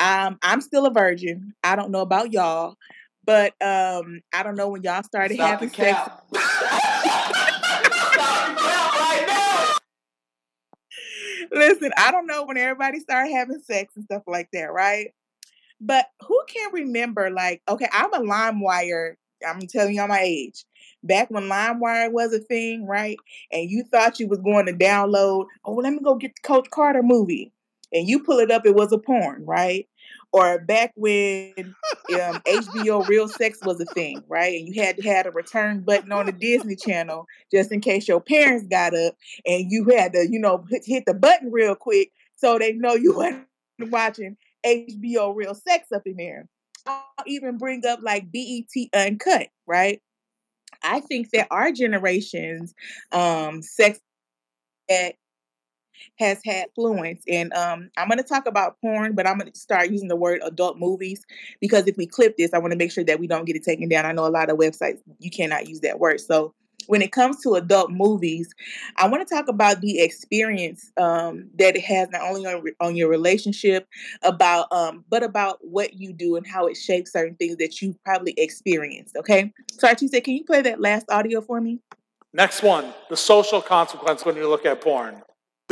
Um, 0.00 0.38
I'm 0.42 0.60
still 0.60 0.84
a 0.84 0.90
virgin. 0.90 1.54
I 1.64 1.76
don't 1.76 1.90
know 1.90 2.02
about 2.02 2.32
y'all, 2.32 2.76
but 3.24 3.54
um, 3.62 4.20
I 4.32 4.42
don't 4.42 4.56
know 4.56 4.68
when 4.68 4.82
y'all 4.82 5.02
started 5.02 5.34
Stop 5.34 5.60
having 5.60 5.70
sex. 5.70 6.10
Listen, 11.52 11.92
I 11.96 12.10
don't 12.10 12.26
know 12.26 12.44
when 12.44 12.56
everybody 12.56 13.00
started 13.00 13.32
having 13.32 13.60
sex 13.60 13.94
and 13.96 14.04
stuff 14.04 14.22
like 14.26 14.48
that, 14.52 14.72
right? 14.72 15.12
But 15.80 16.06
who 16.26 16.40
can 16.48 16.72
remember, 16.72 17.30
like, 17.30 17.62
okay, 17.68 17.88
I'm 17.92 18.12
a 18.12 18.20
LimeWire. 18.20 19.14
I'm 19.46 19.60
telling 19.66 19.94
y'all 19.94 20.08
my 20.08 20.20
age. 20.20 20.64
Back 21.02 21.30
when 21.30 21.44
LimeWire 21.44 22.12
was 22.12 22.32
a 22.32 22.38
thing, 22.38 22.86
right? 22.86 23.18
And 23.52 23.70
you 23.70 23.84
thought 23.84 24.18
you 24.18 24.26
was 24.26 24.40
going 24.40 24.66
to 24.66 24.72
download, 24.72 25.46
oh, 25.64 25.74
let 25.74 25.92
me 25.92 26.00
go 26.02 26.14
get 26.14 26.34
the 26.34 26.46
Coach 26.46 26.70
Carter 26.70 27.02
movie. 27.02 27.52
And 27.92 28.08
you 28.08 28.22
pull 28.22 28.38
it 28.38 28.50
up, 28.50 28.66
it 28.66 28.74
was 28.74 28.92
a 28.92 28.98
porn, 28.98 29.44
right? 29.44 29.86
Or 30.34 30.58
back 30.58 30.92
when 30.96 31.54
um, 31.56 32.42
HBO 32.44 33.06
Real 33.06 33.28
Sex 33.28 33.60
was 33.62 33.80
a 33.80 33.84
thing, 33.84 34.20
right? 34.26 34.58
And 34.58 34.66
you 34.66 34.82
had 34.82 34.96
to 34.96 35.02
have 35.08 35.26
a 35.26 35.30
return 35.30 35.82
button 35.82 36.10
on 36.10 36.26
the 36.26 36.32
Disney 36.32 36.74
Channel 36.74 37.24
just 37.52 37.70
in 37.70 37.80
case 37.80 38.08
your 38.08 38.20
parents 38.20 38.66
got 38.66 38.96
up 38.96 39.14
and 39.46 39.70
you 39.70 39.84
had 39.96 40.12
to, 40.14 40.26
you 40.28 40.40
know, 40.40 40.64
hit, 40.68 40.82
hit 40.84 41.04
the 41.06 41.14
button 41.14 41.52
real 41.52 41.76
quick 41.76 42.10
so 42.34 42.58
they 42.58 42.72
know 42.72 42.94
you 42.94 43.14
weren't 43.16 43.46
watching 43.92 44.36
HBO 44.66 45.36
Real 45.36 45.54
Sex 45.54 45.92
up 45.92 46.02
in 46.04 46.16
there. 46.16 46.48
I'll 46.84 47.04
even 47.28 47.56
bring 47.56 47.86
up 47.86 48.00
like 48.02 48.32
BET 48.32 48.88
Uncut, 48.92 49.46
right? 49.68 50.02
I 50.82 50.98
think 50.98 51.30
that 51.30 51.46
our 51.52 51.70
generation's 51.70 52.74
um, 53.12 53.62
sex 53.62 54.00
ed 54.88 55.14
has 56.18 56.40
had 56.44 56.66
fluence. 56.76 57.22
And 57.28 57.52
um, 57.52 57.90
I'm 57.96 58.08
going 58.08 58.18
to 58.18 58.24
talk 58.24 58.46
about 58.46 58.80
porn, 58.80 59.14
but 59.14 59.26
I'm 59.26 59.38
going 59.38 59.50
to 59.50 59.58
start 59.58 59.90
using 59.90 60.08
the 60.08 60.16
word 60.16 60.40
adult 60.44 60.78
movies 60.78 61.24
because 61.60 61.86
if 61.86 61.96
we 61.96 62.06
clip 62.06 62.36
this, 62.36 62.54
I 62.54 62.58
want 62.58 62.72
to 62.72 62.78
make 62.78 62.92
sure 62.92 63.04
that 63.04 63.20
we 63.20 63.26
don't 63.26 63.44
get 63.44 63.56
it 63.56 63.64
taken 63.64 63.88
down. 63.88 64.06
I 64.06 64.12
know 64.12 64.26
a 64.26 64.28
lot 64.28 64.50
of 64.50 64.58
websites, 64.58 64.98
you 65.18 65.30
cannot 65.30 65.68
use 65.68 65.80
that 65.80 65.98
word. 65.98 66.20
So 66.20 66.54
when 66.86 67.02
it 67.02 67.12
comes 67.12 67.40
to 67.42 67.54
adult 67.54 67.90
movies, 67.90 68.52
I 68.96 69.08
want 69.08 69.26
to 69.26 69.34
talk 69.34 69.48
about 69.48 69.80
the 69.80 70.00
experience 70.00 70.90
um, 70.96 71.48
that 71.58 71.76
it 71.76 71.82
has 71.82 72.08
not 72.10 72.22
only 72.22 72.46
on, 72.46 72.64
on 72.80 72.96
your 72.96 73.08
relationship, 73.08 73.86
about 74.22 74.70
um, 74.72 75.04
but 75.08 75.22
about 75.22 75.58
what 75.62 75.94
you 75.94 76.12
do 76.12 76.36
and 76.36 76.46
how 76.46 76.66
it 76.66 76.76
shapes 76.76 77.12
certain 77.12 77.36
things 77.36 77.56
that 77.56 77.80
you 77.80 77.96
probably 78.04 78.34
experienced. 78.36 79.16
Okay, 79.16 79.52
so 79.72 79.88
Artiste, 79.88 80.22
can 80.22 80.34
you 80.34 80.44
play 80.44 80.62
that 80.62 80.80
last 80.80 81.06
audio 81.10 81.40
for 81.40 81.60
me? 81.60 81.80
Next 82.32 82.62
one 82.62 82.92
the 83.08 83.16
social 83.16 83.62
consequence 83.62 84.24
when 84.24 84.36
you 84.36 84.48
look 84.48 84.66
at 84.66 84.80
porn. 84.80 85.22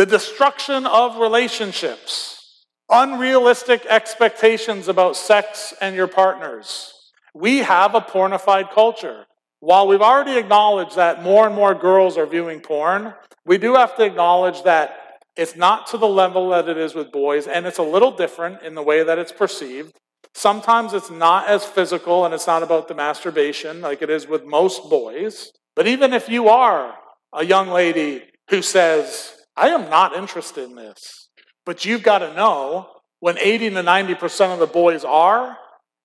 The 0.02 0.18
destruction 0.18 0.84
of 0.84 1.18
relationships, 1.18 2.64
unrealistic 2.90 3.86
expectations 3.86 4.88
about 4.88 5.14
sex 5.14 5.72
and 5.80 5.94
your 5.94 6.08
partners. 6.08 6.92
We 7.34 7.58
have 7.58 7.94
a 7.94 8.00
pornified 8.00 8.72
culture. 8.72 9.26
While 9.60 9.86
we've 9.86 10.02
already 10.02 10.38
acknowledged 10.38 10.96
that 10.96 11.22
more 11.22 11.46
and 11.46 11.54
more 11.54 11.72
girls 11.76 12.18
are 12.18 12.26
viewing 12.26 12.58
porn, 12.58 13.14
we 13.46 13.58
do 13.58 13.76
have 13.76 13.94
to 13.94 14.04
acknowledge 14.04 14.64
that 14.64 15.20
it's 15.36 15.54
not 15.54 15.86
to 15.92 15.98
the 15.98 16.08
level 16.08 16.48
that 16.48 16.68
it 16.68 16.78
is 16.78 16.96
with 16.96 17.12
boys, 17.12 17.46
and 17.46 17.64
it's 17.64 17.78
a 17.78 17.84
little 17.84 18.10
different 18.10 18.60
in 18.62 18.74
the 18.74 18.82
way 18.82 19.04
that 19.04 19.20
it's 19.20 19.30
perceived. 19.30 19.92
Sometimes 20.34 20.94
it's 20.94 21.12
not 21.12 21.46
as 21.46 21.64
physical 21.64 22.24
and 22.24 22.34
it's 22.34 22.48
not 22.48 22.64
about 22.64 22.88
the 22.88 22.94
masturbation 22.96 23.80
like 23.80 24.02
it 24.02 24.10
is 24.10 24.26
with 24.26 24.44
most 24.44 24.90
boys. 24.90 25.52
But 25.76 25.86
even 25.86 26.12
if 26.12 26.28
you 26.28 26.48
are 26.48 26.92
a 27.32 27.44
young 27.44 27.68
lady 27.68 28.24
who 28.50 28.62
says, 28.62 29.38
I 29.62 29.68
am 29.68 29.88
not 29.88 30.16
interested 30.16 30.64
in 30.64 30.74
this, 30.74 31.28
but 31.64 31.84
you've 31.84 32.02
got 32.02 32.18
to 32.18 32.34
know 32.34 32.88
when 33.20 33.38
80 33.38 33.70
to 33.70 33.76
90% 33.76 34.52
of 34.52 34.58
the 34.58 34.66
boys 34.66 35.04
are, 35.04 35.56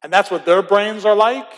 and 0.04 0.14
that's 0.14 0.30
what 0.30 0.46
their 0.46 0.62
brains 0.62 1.06
are 1.06 1.16
like, 1.16 1.52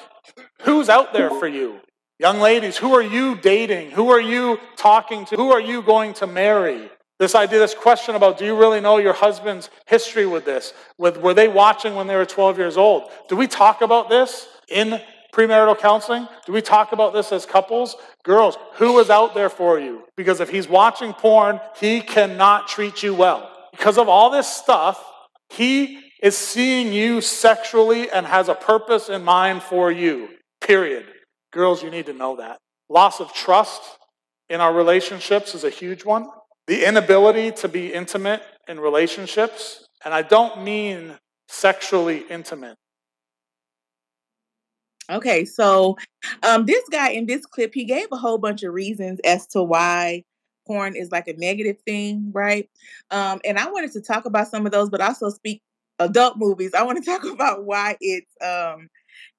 who's 0.62 0.88
out 0.88 1.12
there 1.12 1.30
for 1.30 1.46
you? 1.46 1.82
Young 2.18 2.40
ladies, 2.40 2.78
who 2.78 2.94
are 2.94 3.02
you 3.02 3.36
dating? 3.36 3.92
Who 3.92 4.12
are 4.12 4.22
you 4.22 4.60
talking 4.78 5.26
to? 5.26 5.36
Who 5.36 5.52
are 5.52 5.60
you 5.60 5.82
going 5.82 6.14
to 6.16 6.28
marry? 6.28 6.90
This 7.20 7.36
idea, 7.36 7.60
this 7.60 7.74
question 7.74 8.16
about 8.16 8.38
do 8.38 8.46
you 8.46 8.58
really 8.58 8.80
know 8.80 8.96
your 8.96 9.12
husband's 9.12 9.70
history 9.86 10.26
with 10.26 10.46
this? 10.46 10.74
With, 10.98 11.18
were 11.18 11.34
they 11.34 11.50
watching 11.50 11.96
when 11.96 12.08
they 12.08 12.16
were 12.16 12.26
12 12.26 12.58
years 12.58 12.78
old? 12.78 13.12
Do 13.28 13.36
we 13.36 13.46
talk 13.46 13.82
about 13.82 14.08
this 14.08 14.48
in 14.70 15.02
premarital 15.34 15.78
counseling? 15.80 16.28
Do 16.46 16.54
we 16.54 16.62
talk 16.62 16.92
about 16.92 17.14
this 17.14 17.32
as 17.32 17.46
couples? 17.46 17.96
Girls, 18.24 18.58
who 18.74 19.00
is 19.00 19.10
out 19.10 19.34
there 19.34 19.50
for 19.50 19.80
you? 19.80 20.04
Because 20.18 20.40
if 20.40 20.50
he's 20.50 20.68
watching 20.68 21.14
porn, 21.14 21.60
he 21.80 22.02
cannot 22.02 22.68
treat 22.68 23.04
you 23.04 23.14
well. 23.14 23.50
Because 23.72 23.98
of 23.98 24.10
all 24.10 24.30
this 24.30 24.48
stuff, 24.48 25.04
he 25.50 26.00
is 26.22 26.38
seeing 26.38 26.92
you 26.92 27.22
sexually 27.22 28.10
and 28.10 28.26
has 28.26 28.50
a 28.50 28.56
purpose 28.56 29.10
in 29.10 29.24
mind 29.24 29.64
for 29.64 29.92
you. 29.92 30.30
Period. 30.62 31.06
Girls, 31.52 31.82
you 31.82 31.90
need 31.90 32.06
to 32.08 32.14
know 32.14 32.36
that. 32.36 32.58
Loss 32.90 33.20
of 33.20 33.34
trust 33.34 33.82
in 34.50 34.62
our 34.62 34.74
relationships 34.74 35.56
is 35.56 35.64
a 35.64 35.70
huge 35.70 36.04
one. 36.04 36.28
The 36.68 36.88
inability 36.88 37.52
to 37.54 37.68
be 37.68 37.94
intimate 37.94 38.44
in 38.68 38.80
relationships, 38.80 39.86
and 40.04 40.14
I 40.14 40.22
don't 40.22 40.64
mean 40.64 41.18
sexually 41.48 42.26
intimate. 42.30 42.76
Okay, 45.10 45.44
so 45.44 45.98
um, 46.44 46.66
this 46.66 46.84
guy 46.92 47.10
in 47.12 47.26
this 47.26 47.46
clip, 47.46 47.74
he 47.74 47.84
gave 47.86 48.08
a 48.12 48.18
whole 48.18 48.38
bunch 48.38 48.64
of 48.64 48.74
reasons 48.74 49.20
as 49.26 49.48
to 49.48 49.64
why 49.64 50.24
porn 50.68 50.96
is 50.96 51.12
like 51.12 51.28
a 51.28 51.34
negative 51.34 51.78
thing, 51.86 52.32
right? 52.34 52.70
Um, 53.10 53.42
and 53.44 53.58
I 53.58 53.72
wanted 53.72 53.92
to 53.94 54.02
talk 54.02 54.26
about 54.26 54.48
some 54.50 54.66
of 54.68 54.72
those, 54.72 54.90
but 54.90 55.02
also 55.02 55.30
speak 55.30 55.62
adult 55.98 56.38
movies. 56.38 56.74
I 56.76 56.84
want 56.84 57.04
to 57.04 57.06
talk 57.12 57.26
about 57.26 57.66
why 57.66 57.98
it 58.00 58.26
um, 58.44 58.88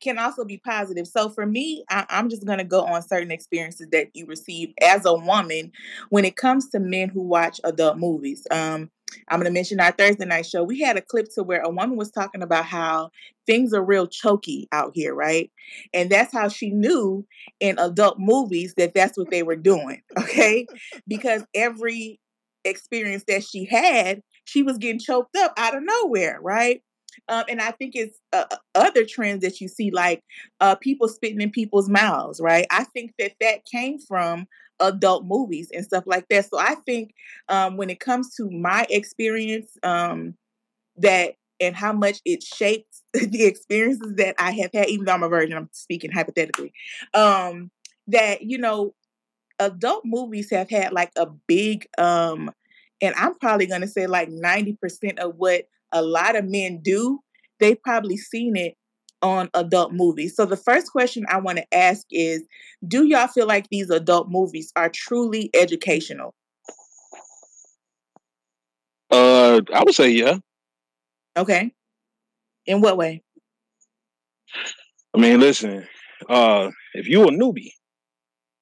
can 0.03 0.19
also 0.19 0.45
be 0.45 0.59
positive. 0.59 1.07
So 1.07 1.29
for 1.29 1.47
me, 1.47 1.85
I, 1.89 2.05
I'm 2.11 2.29
just 2.29 2.45
going 2.45 2.59
to 2.59 2.65
go 2.65 2.85
on 2.85 3.03
certain 3.03 3.31
experiences 3.31 3.89
that 3.93 4.09
you 4.15 4.27
receive 4.27 4.73
as 4.83 5.07
a 5.07 5.15
woman 5.15 5.71
when 6.09 6.25
it 6.25 6.37
comes 6.37 6.69
to 6.71 6.81
men 6.81 7.11
who 7.11 7.23
watch 7.23 7.61
adult 7.63 7.99
movies. 7.99 8.45
Um, 8.51 8.91
I'm 9.29 9.39
going 9.39 9.51
to 9.51 9.53
mention 9.53 9.81
our 9.81 9.93
Thursday 9.93 10.25
night 10.25 10.47
show. 10.47 10.63
We 10.63 10.81
had 10.81 10.97
a 10.97 11.03
clip 11.03 11.29
to 11.35 11.43
where 11.43 11.61
a 11.61 11.69
woman 11.69 11.97
was 11.97 12.11
talking 12.11 12.43
about 12.43 12.65
how 12.65 13.11
things 13.47 13.73
are 13.73 13.85
real 13.85 14.07
choky 14.07 14.69
out 14.73 14.93
here, 14.95 15.15
right? 15.15 15.51
And 15.93 16.11
that's 16.11 16.33
how 16.33 16.49
she 16.49 16.71
knew 16.71 17.27
in 17.59 17.79
adult 17.79 18.19
movies 18.19 18.75
that 18.77 18.95
that's 18.95 19.19
what 19.19 19.31
they 19.31 19.43
were 19.43 19.57
doing, 19.57 20.03
okay? 20.19 20.67
Because 21.09 21.45
every 21.55 22.21
experience 22.65 23.25
that 23.29 23.45
she 23.45 23.65
had, 23.65 24.23
she 24.45 24.63
was 24.63 24.79
getting 24.79 25.01
choked 25.01 25.37
up 25.37 25.53
out 25.57 25.77
of 25.77 25.83
nowhere, 25.85 26.39
right? 26.43 26.83
Um, 27.29 27.45
and 27.49 27.61
I 27.61 27.73
think 27.73 27.95
it's 27.95 28.19
uh, 28.33 28.45
other 28.75 29.05
trends 29.05 29.43
that 29.43 29.61
you 29.61 29.69
see, 29.69 29.91
like 29.91 30.23
uh, 30.61 30.77
people 30.77 31.09
spitting 31.09 31.41
in 31.41 31.51
people's 31.51 31.89
mouths, 31.89 32.41
right? 32.41 32.67
I 32.71 32.85
think 32.85 33.13
that 33.19 33.33
that 33.41 33.65
came 33.65 33.99
from 33.99 34.47
adult 34.81 35.25
movies 35.27 35.71
and 35.73 35.85
stuff 35.85 36.05
like 36.07 36.27
that. 36.31 36.49
So 36.51 36.59
I 36.59 36.77
think 36.87 37.15
um, 37.49 37.77
when 37.77 37.91
it 37.91 38.01
comes 38.01 38.35
to 38.37 38.51
my 38.51 38.87
experience, 38.91 39.77
um, 39.83 40.35
that 40.97 41.35
and 41.61 41.77
how 41.77 41.93
much 41.93 42.21
it 42.25 42.43
shapes 42.43 43.03
the 43.13 43.45
experiences 43.45 44.15
that 44.17 44.35
I 44.39 44.53
have 44.53 44.71
had, 44.73 44.89
even 44.89 45.05
though 45.05 45.13
I'm 45.13 45.23
a 45.23 45.29
virgin, 45.29 45.57
I'm 45.57 45.69
speaking 45.73 46.11
hypothetically, 46.11 46.73
um, 47.15 47.71
that, 48.09 48.43
you 48.43 48.59
know, 48.59 48.95
adult 49.59 50.03
movies 50.05 50.51
have 50.51 50.71
had 50.71 50.93
like 50.93 51.13
a 51.17 51.27
big, 51.27 51.87
um, 51.99 52.51
and 53.03 53.15
I'm 53.17 53.35
probably 53.39 53.67
going 53.67 53.83
to 53.83 53.89
say 53.89 54.07
like 54.07 54.31
90% 54.31 55.19
of 55.19 55.35
what 55.37 55.67
a 55.93 56.03
lot 56.03 56.37
of 56.37 56.47
men 56.47 56.81
do, 56.83 57.21
they've 57.59 57.81
probably 57.83 58.17
seen 58.17 58.57
it 58.57 58.75
on 59.23 59.51
adult 59.55 59.93
movies. 59.93 60.35
So 60.37 60.45
the 60.45 60.57
first 60.57 60.93
question 60.93 61.25
I 61.29 61.39
want 61.39 61.59
to 61.59 61.75
ask 61.75 62.07
is 62.11 62.43
do 62.87 63.07
y'all 63.07 63.27
feel 63.27 63.47
like 63.47 63.69
these 63.69 63.91
adult 63.91 64.29
movies 64.31 64.73
are 64.77 64.89
truly 64.89 65.51
educational? 65.55 66.35
Uh, 69.11 69.61
I 69.75 69.83
would 69.85 69.95
say 69.95 70.11
yeah. 70.11 70.39
Okay. 71.37 71.73
In 72.67 72.81
what 72.81 72.97
way? 72.97 73.23
I 75.15 75.19
mean, 75.19 75.41
listen, 75.41 75.87
uh, 76.29 76.71
if 76.95 77.09
you 77.09 77.25
a 77.25 77.31
newbie, 77.31 77.73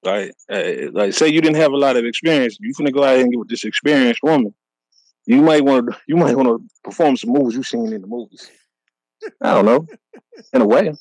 right? 0.05 0.31
Uh, 0.51 0.91
like, 0.91 1.13
say 1.13 1.27
you 1.27 1.41
didn't 1.41 1.57
have 1.57 1.71
a 1.71 1.77
lot 1.77 1.95
of 1.95 2.05
experience, 2.05 2.57
you 2.59 2.73
finna 2.73 2.93
go 2.93 3.03
out 3.03 3.19
and 3.19 3.31
get 3.31 3.37
with 3.37 3.49
this 3.49 3.63
experienced 3.63 4.21
woman. 4.23 4.53
You 5.25 5.41
might 5.41 5.63
want 5.63 5.91
to, 5.91 5.97
you 6.07 6.15
might 6.15 6.35
want 6.35 6.47
to 6.47 6.67
perform 6.83 7.17
some 7.17 7.31
moves 7.31 7.55
you've 7.55 7.67
seen 7.67 7.93
in 7.93 8.01
the 8.01 8.07
movies. 8.07 8.49
I 9.41 9.53
don't 9.53 9.65
know, 9.65 9.85
in 10.53 10.61
a 10.61 10.65
way. 10.65 10.93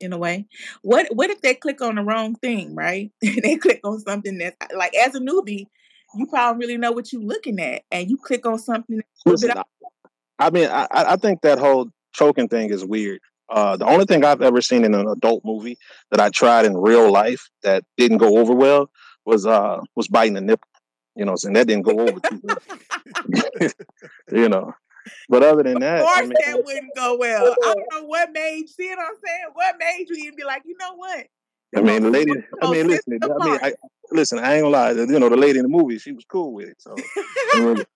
in 0.00 0.12
a 0.12 0.18
way. 0.18 0.46
What 0.82 1.08
what 1.14 1.30
if 1.30 1.40
they 1.40 1.54
click 1.54 1.80
on 1.82 1.96
the 1.96 2.02
wrong 2.02 2.34
thing, 2.36 2.74
right? 2.74 3.10
they 3.20 3.56
click 3.56 3.80
on 3.84 4.00
something 4.00 4.38
that's 4.38 4.56
like 4.74 4.94
as 4.96 5.14
a 5.14 5.20
newbie, 5.20 5.66
you 6.14 6.26
probably 6.26 6.66
really 6.66 6.78
know 6.78 6.92
what 6.92 7.12
you're 7.12 7.22
looking 7.22 7.60
at, 7.60 7.82
and 7.90 8.10
you 8.10 8.16
click 8.16 8.46
on 8.46 8.58
something. 8.58 9.02
Listen, 9.24 9.48
bit 9.48 9.58
I, 9.58 10.46
I 10.46 10.50
mean, 10.50 10.68
I, 10.68 10.86
I 10.90 11.12
I 11.12 11.16
think 11.16 11.42
that 11.42 11.58
whole 11.58 11.90
choking 12.12 12.48
thing 12.48 12.70
is 12.70 12.84
weird. 12.84 13.20
Uh, 13.48 13.76
the 13.76 13.86
only 13.86 14.04
thing 14.04 14.24
I've 14.24 14.42
ever 14.42 14.60
seen 14.60 14.84
in 14.84 14.94
an 14.94 15.08
adult 15.08 15.44
movie 15.44 15.76
that 16.10 16.20
I 16.20 16.30
tried 16.30 16.66
in 16.66 16.76
real 16.76 17.10
life 17.10 17.48
that 17.62 17.84
didn't 17.96 18.18
go 18.18 18.38
over 18.38 18.54
well 18.54 18.90
was 19.26 19.46
uh 19.46 19.80
was 19.96 20.08
biting 20.08 20.36
a 20.36 20.40
nipple. 20.40 20.66
You 21.16 21.24
know, 21.24 21.34
and 21.44 21.56
that 21.56 21.66
didn't 21.66 21.84
go 21.84 21.98
over 21.98 22.20
too 22.20 22.40
well. 22.42 22.58
you 24.32 24.48
know, 24.48 24.72
but 25.28 25.42
other 25.42 25.62
than 25.62 25.76
Of 25.76 25.82
that, 25.82 26.00
I 26.00 26.02
course, 26.02 26.20
mean, 26.28 26.32
that 26.46 26.64
wouldn't 26.64 26.94
go 26.96 27.16
well. 27.16 27.54
I 27.62 27.74
don't 27.74 27.86
know 27.92 28.06
what 28.06 28.32
made. 28.32 28.68
See 28.68 28.88
what 28.88 28.98
I'm 28.98 29.14
saying? 29.24 29.44
What 29.52 29.76
made 29.78 30.06
you 30.08 30.16
even 30.16 30.36
be 30.36 30.44
like, 30.44 30.62
you 30.64 30.76
know 30.78 30.94
what? 30.94 31.26
I 31.76 31.80
mean, 31.82 32.02
the 32.02 32.10
lady. 32.10 32.32
I 32.62 32.70
mean, 32.70 32.88
listen. 32.88 33.18
I 33.22 33.44
mean. 33.44 33.58
I, 33.62 33.72
listen. 34.10 34.38
I 34.38 34.54
ain't 34.54 34.64
gonna 34.64 34.70
lie. 34.70 34.90
You 34.92 35.18
know, 35.18 35.28
the 35.28 35.36
lady 35.36 35.58
in 35.58 35.64
the 35.64 35.68
movie, 35.68 35.98
she 35.98 36.12
was 36.12 36.24
cool 36.24 36.52
with 36.52 36.68
it. 36.68 36.76
So 36.80 36.94
the 37.54 37.86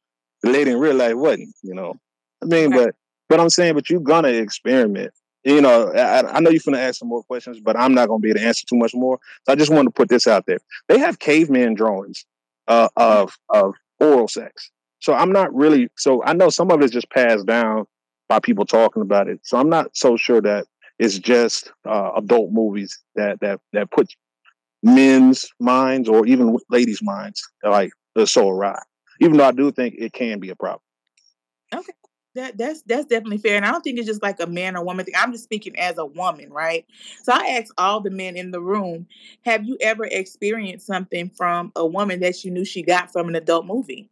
lady 0.44 0.70
in 0.70 0.78
real 0.78 0.94
life 0.94 1.14
wasn't. 1.14 1.54
You 1.62 1.74
know, 1.74 1.98
I 2.42 2.46
mean, 2.46 2.70
but 2.70 2.94
but 3.28 3.40
I'm 3.40 3.50
saying, 3.50 3.74
but 3.74 3.90
you're 3.90 4.00
gonna 4.00 4.28
experiment. 4.28 5.12
You 5.42 5.60
know, 5.60 5.92
I, 5.92 6.36
I 6.36 6.40
know 6.40 6.50
you're 6.50 6.60
gonna 6.64 6.78
ask 6.78 7.00
some 7.00 7.08
more 7.08 7.22
questions, 7.24 7.60
but 7.60 7.76
I'm 7.76 7.94
not 7.94 8.08
gonna 8.08 8.20
be 8.20 8.30
able 8.30 8.40
to 8.40 8.46
answer 8.46 8.64
too 8.66 8.76
much 8.76 8.94
more. 8.94 9.18
So 9.44 9.52
I 9.52 9.56
just 9.56 9.70
wanted 9.72 9.86
to 9.86 9.90
put 9.90 10.08
this 10.08 10.26
out 10.26 10.46
there. 10.46 10.58
They 10.88 10.98
have 10.98 11.18
caveman 11.18 11.74
drawings 11.74 12.24
uh, 12.68 12.88
of 12.96 13.36
of 13.50 13.74
oral 14.00 14.28
sex. 14.28 14.70
So 15.04 15.12
I'm 15.12 15.32
not 15.32 15.54
really. 15.54 15.88
So 15.98 16.24
I 16.24 16.32
know 16.32 16.48
some 16.48 16.70
of 16.70 16.80
it's 16.80 16.90
just 16.90 17.10
passed 17.10 17.44
down 17.44 17.84
by 18.30 18.38
people 18.38 18.64
talking 18.64 19.02
about 19.02 19.28
it. 19.28 19.38
So 19.42 19.58
I'm 19.58 19.68
not 19.68 19.94
so 19.94 20.16
sure 20.16 20.40
that 20.40 20.64
it's 20.98 21.18
just 21.18 21.70
uh, 21.86 22.12
adult 22.16 22.52
movies 22.52 22.98
that 23.14 23.38
that 23.40 23.60
that 23.74 23.90
put 23.90 24.08
men's 24.82 25.46
minds 25.60 26.08
or 26.08 26.26
even 26.26 26.56
ladies' 26.70 27.02
minds 27.02 27.42
like 27.62 27.92
they're 28.16 28.24
so 28.24 28.48
awry. 28.48 28.80
Even 29.20 29.36
though 29.36 29.44
I 29.44 29.52
do 29.52 29.70
think 29.70 29.94
it 29.98 30.14
can 30.14 30.40
be 30.40 30.48
a 30.48 30.56
problem. 30.56 30.80
Okay. 31.74 31.92
That 32.34 32.56
that's 32.56 32.80
that's 32.86 33.04
definitely 33.04 33.38
fair. 33.38 33.56
And 33.56 33.66
I 33.66 33.72
don't 33.72 33.82
think 33.82 33.98
it's 33.98 34.08
just 34.08 34.22
like 34.22 34.40
a 34.40 34.46
man 34.46 34.74
or 34.74 34.82
woman 34.86 35.04
thing. 35.04 35.16
I'm 35.18 35.32
just 35.32 35.44
speaking 35.44 35.78
as 35.78 35.98
a 35.98 36.06
woman, 36.06 36.50
right? 36.50 36.86
So 37.24 37.32
I 37.34 37.58
asked 37.58 37.74
all 37.76 38.00
the 38.00 38.10
men 38.10 38.38
in 38.38 38.52
the 38.52 38.60
room, 38.60 39.06
have 39.44 39.66
you 39.66 39.76
ever 39.82 40.06
experienced 40.06 40.86
something 40.86 41.28
from 41.28 41.72
a 41.76 41.84
woman 41.84 42.20
that 42.20 42.42
you 42.42 42.50
knew 42.50 42.64
she 42.64 42.80
got 42.80 43.12
from 43.12 43.28
an 43.28 43.36
adult 43.36 43.66
movie? 43.66 44.08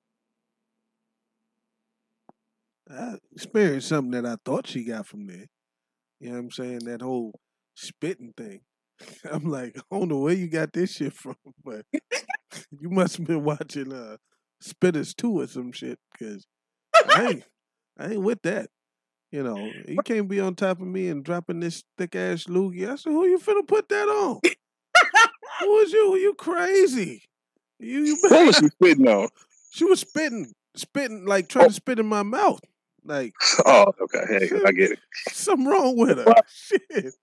I 2.93 3.15
experienced 3.33 3.89
something 3.89 4.11
that 4.11 4.31
I 4.31 4.37
thought 4.45 4.67
she 4.67 4.85
got 4.85 5.07
from 5.07 5.27
there. 5.27 5.47
You 6.21 6.29
know 6.29 6.35
what 6.35 6.39
I'm 6.41 6.51
saying? 6.51 6.79
That 6.81 7.03
whole 7.03 7.33
spitting 7.75 8.33
thing. 8.37 8.61
I'm 9.33 9.45
like, 9.45 9.77
I 9.77 9.99
don't 9.99 10.09
know 10.09 10.19
where 10.19 10.35
you 10.35 10.49
got 10.49 10.73
this 10.73 10.93
shit 10.93 11.13
from, 11.13 11.37
but 11.65 11.85
you 12.71 12.91
must 12.91 13.17
have 13.17 13.27
been 13.27 13.45
watching 13.45 13.93
uh 13.93 14.17
Spitters 14.63 15.15
2 15.17 15.41
or 15.41 15.47
some 15.49 15.73
shit, 15.73 15.99
because 16.13 16.47
I 17.11 17.27
ain't, 17.27 17.45
I 17.99 18.07
ain't 18.13 18.23
with 18.23 18.43
that. 18.43 18.71
You 19.33 19.43
know, 19.43 19.73
you 19.89 19.97
can't 20.05 20.29
be 20.29 20.39
on 20.41 20.55
top 20.55 20.81
of 20.81 20.87
me 20.87 21.09
and 21.09 21.25
dropping 21.25 21.59
this 21.61 21.83
thick 21.99 22.15
ass 22.15 22.45
loogie. 22.45 22.89
I 22.89 22.97
said, 22.97 23.11
who 23.11 23.27
you 23.27 23.39
finna 23.39 23.67
put 23.67 23.89
that 23.89 24.09
on? 24.09 24.41
Who 25.61 25.79
is 25.79 25.93
you? 25.93 26.17
You 26.17 26.35
crazy? 26.35 27.23
You, 27.81 28.05
you 28.05 28.19
What 28.21 28.47
was 28.47 28.57
she 28.57 28.69
spitting 28.69 29.09
on? 29.09 29.29
She 29.71 29.85
was 29.85 30.01
spitting, 30.01 30.53
spitting, 30.77 31.25
like 31.25 31.49
trying 31.49 31.69
to 31.69 31.75
spit 31.75 31.99
in 31.99 32.07
my 32.07 32.23
mouth. 32.23 32.61
Like, 33.05 33.33
Oh, 33.67 33.93
okay. 34.03 34.25
Hey, 34.29 34.51
I 34.67 34.73
get 34.73 34.93
it. 34.93 34.99
something 35.31 35.67
wrong 35.67 35.97
with 35.97 36.19
her. 36.19 36.35
Shit. 36.49 37.15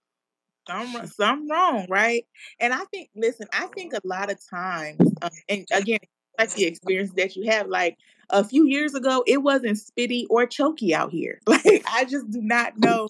Some 0.67 1.07
some 1.07 1.49
wrong, 1.49 1.87
right? 1.89 2.25
And 2.59 2.73
I 2.73 2.83
think, 2.91 3.09
listen, 3.15 3.47
I 3.53 3.67
think 3.75 3.93
a 3.93 4.01
lot 4.03 4.31
of 4.31 4.37
times, 4.49 4.99
um, 5.21 5.29
and 5.49 5.65
again, 5.71 5.99
like 6.37 6.53
the 6.53 6.65
experience 6.65 7.11
that 7.17 7.35
you 7.35 7.49
have, 7.51 7.67
like 7.67 7.97
a 8.29 8.43
few 8.43 8.65
years 8.67 8.93
ago, 8.93 9.23
it 9.25 9.37
wasn't 9.37 9.77
spitty 9.79 10.25
or 10.29 10.45
choky 10.45 10.93
out 10.93 11.11
here. 11.11 11.39
Like 11.47 11.83
I 11.91 12.05
just 12.05 12.29
do 12.29 12.41
not 12.41 12.77
know 12.77 13.09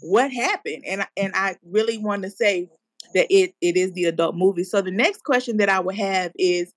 what 0.00 0.32
happened, 0.32 0.84
and 0.86 1.02
I- 1.02 1.08
and 1.16 1.32
I 1.34 1.56
really 1.64 1.98
want 1.98 2.22
to 2.22 2.30
say 2.30 2.70
that 3.14 3.26
it 3.30 3.54
it 3.60 3.76
is 3.76 3.92
the 3.92 4.04
adult 4.06 4.34
movie. 4.34 4.64
So 4.64 4.80
the 4.80 4.90
next 4.90 5.24
question 5.24 5.58
that 5.58 5.68
I 5.68 5.80
would 5.80 5.96
have 5.96 6.32
is, 6.36 6.72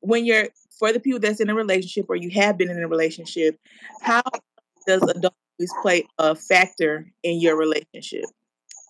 when 0.00 0.26
you're 0.26 0.48
for 0.78 0.92
the 0.92 1.00
people 1.00 1.20
that's 1.20 1.40
in 1.40 1.50
a 1.50 1.54
relationship 1.54 2.06
or 2.08 2.16
you 2.16 2.30
have 2.30 2.58
been 2.58 2.70
in 2.70 2.82
a 2.82 2.88
relationship, 2.88 3.58
how 4.02 4.22
does 4.90 5.02
adult 5.10 5.34
movies 5.58 5.72
play 5.82 6.06
a 6.18 6.34
factor 6.34 7.10
in 7.22 7.40
your 7.40 7.56
relationship? 7.56 8.24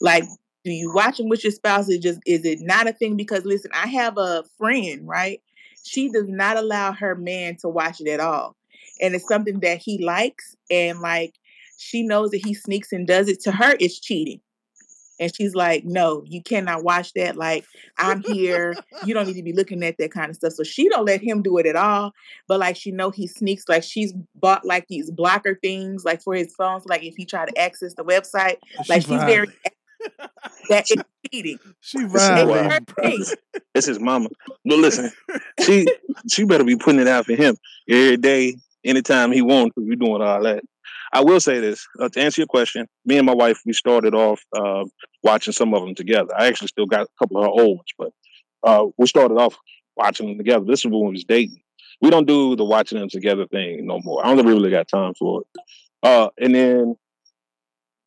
Like, 0.00 0.24
do 0.64 0.70
you 0.70 0.92
watch 0.92 1.18
them 1.18 1.28
with 1.28 1.44
your 1.44 1.50
spouse? 1.50 1.88
Is 1.88 1.98
just 1.98 2.20
is 2.26 2.44
it 2.44 2.60
not 2.60 2.88
a 2.88 2.92
thing? 2.92 3.16
Because 3.16 3.44
listen, 3.44 3.70
I 3.74 3.86
have 3.88 4.16
a 4.16 4.44
friend, 4.58 5.06
right? 5.06 5.42
She 5.82 6.10
does 6.10 6.28
not 6.28 6.56
allow 6.56 6.92
her 6.92 7.14
man 7.14 7.56
to 7.56 7.68
watch 7.68 8.00
it 8.00 8.08
at 8.08 8.20
all. 8.20 8.56
And 9.00 9.14
it's 9.14 9.28
something 9.28 9.60
that 9.60 9.78
he 9.78 10.02
likes, 10.02 10.56
and 10.70 11.00
like 11.00 11.34
she 11.78 12.02
knows 12.02 12.30
that 12.30 12.44
he 12.44 12.54
sneaks 12.54 12.92
and 12.92 13.06
does 13.06 13.28
it. 13.28 13.40
To 13.40 13.52
her, 13.52 13.76
it's 13.80 13.98
cheating. 13.98 14.40
And 15.20 15.30
she's 15.36 15.54
like, 15.54 15.84
no, 15.84 16.24
you 16.26 16.42
cannot 16.42 16.82
watch 16.82 17.12
that. 17.12 17.36
Like, 17.36 17.66
I'm 17.98 18.20
here. 18.22 18.74
You 19.04 19.12
don't 19.12 19.26
need 19.26 19.34
to 19.34 19.42
be 19.42 19.52
looking 19.60 19.84
at 19.84 19.98
that 19.98 20.12
kind 20.12 20.30
of 20.30 20.36
stuff. 20.36 20.54
So 20.54 20.64
she 20.64 20.88
don't 20.88 21.04
let 21.04 21.20
him 21.20 21.42
do 21.42 21.58
it 21.58 21.66
at 21.66 21.76
all. 21.76 22.12
But 22.48 22.58
like 22.58 22.76
she 22.76 22.90
know 22.90 23.10
he 23.10 23.26
sneaks, 23.26 23.64
like 23.68 23.84
she's 23.84 24.14
bought 24.34 24.64
like 24.64 24.86
these 24.88 25.10
blocker 25.10 25.58
things 25.62 26.04
like 26.04 26.22
for 26.22 26.34
his 26.34 26.54
phones. 26.54 26.86
Like 26.86 27.04
if 27.04 27.14
he 27.16 27.26
try 27.26 27.44
to 27.44 27.58
access 27.58 27.94
the 27.94 28.04
website, 28.04 28.56
like 28.88 29.02
she's 29.02 29.22
very 29.22 29.48
that 30.70 30.90
is 30.90 31.02
cheating. 31.30 31.58
She 31.80 31.98
This 31.98 32.22
is 32.22 32.28
violated, 32.28 32.88
Hey, 32.98 33.18
It's 33.74 33.86
his 33.86 34.00
mama. 34.00 34.30
But 34.64 34.78
listen, 34.78 35.12
she 35.60 35.86
she 36.28 36.44
better 36.44 36.64
be 36.64 36.76
putting 36.76 37.00
it 37.00 37.08
out 37.08 37.26
for 37.26 37.34
him 37.34 37.56
every 37.88 38.16
day, 38.16 38.56
anytime 38.84 39.32
he 39.32 39.42
wants 39.42 39.74
to. 39.74 39.84
You 39.84 39.96
doing 39.96 40.22
all 40.22 40.42
that. 40.42 40.64
I 41.12 41.22
will 41.22 41.40
say 41.40 41.60
this 41.60 41.86
uh, 41.98 42.08
to 42.08 42.20
answer 42.20 42.40
your 42.40 42.46
question. 42.46 42.86
Me 43.04 43.18
and 43.18 43.26
my 43.26 43.34
wife, 43.34 43.60
we 43.66 43.72
started 43.72 44.14
off 44.14 44.40
uh, 44.56 44.84
watching 45.22 45.52
some 45.52 45.74
of 45.74 45.82
them 45.82 45.94
together. 45.94 46.30
I 46.36 46.46
actually 46.46 46.68
still 46.68 46.86
got 46.86 47.02
a 47.02 47.08
couple 47.18 47.38
of 47.38 47.44
her 47.44 47.50
old 47.50 47.78
ones, 47.78 47.94
but 47.98 48.12
uh, 48.62 48.86
we 48.96 49.06
started 49.06 49.34
off 49.34 49.56
watching 49.96 50.28
them 50.28 50.38
together. 50.38 50.64
This 50.64 50.80
is 50.80 50.86
when 50.86 51.06
we 51.06 51.12
was 51.12 51.24
dating. 51.24 51.62
We 52.00 52.10
don't 52.10 52.26
do 52.26 52.56
the 52.56 52.64
watching 52.64 52.98
them 52.98 53.08
together 53.08 53.46
thing 53.46 53.86
no 53.86 54.00
more. 54.04 54.24
I 54.24 54.28
don't 54.28 54.36
think 54.36 54.46
we 54.46 54.54
really 54.54 54.70
got 54.70 54.88
time 54.88 55.14
for 55.14 55.42
it. 55.42 55.60
Uh, 56.02 56.28
and 56.38 56.54
then 56.54 56.96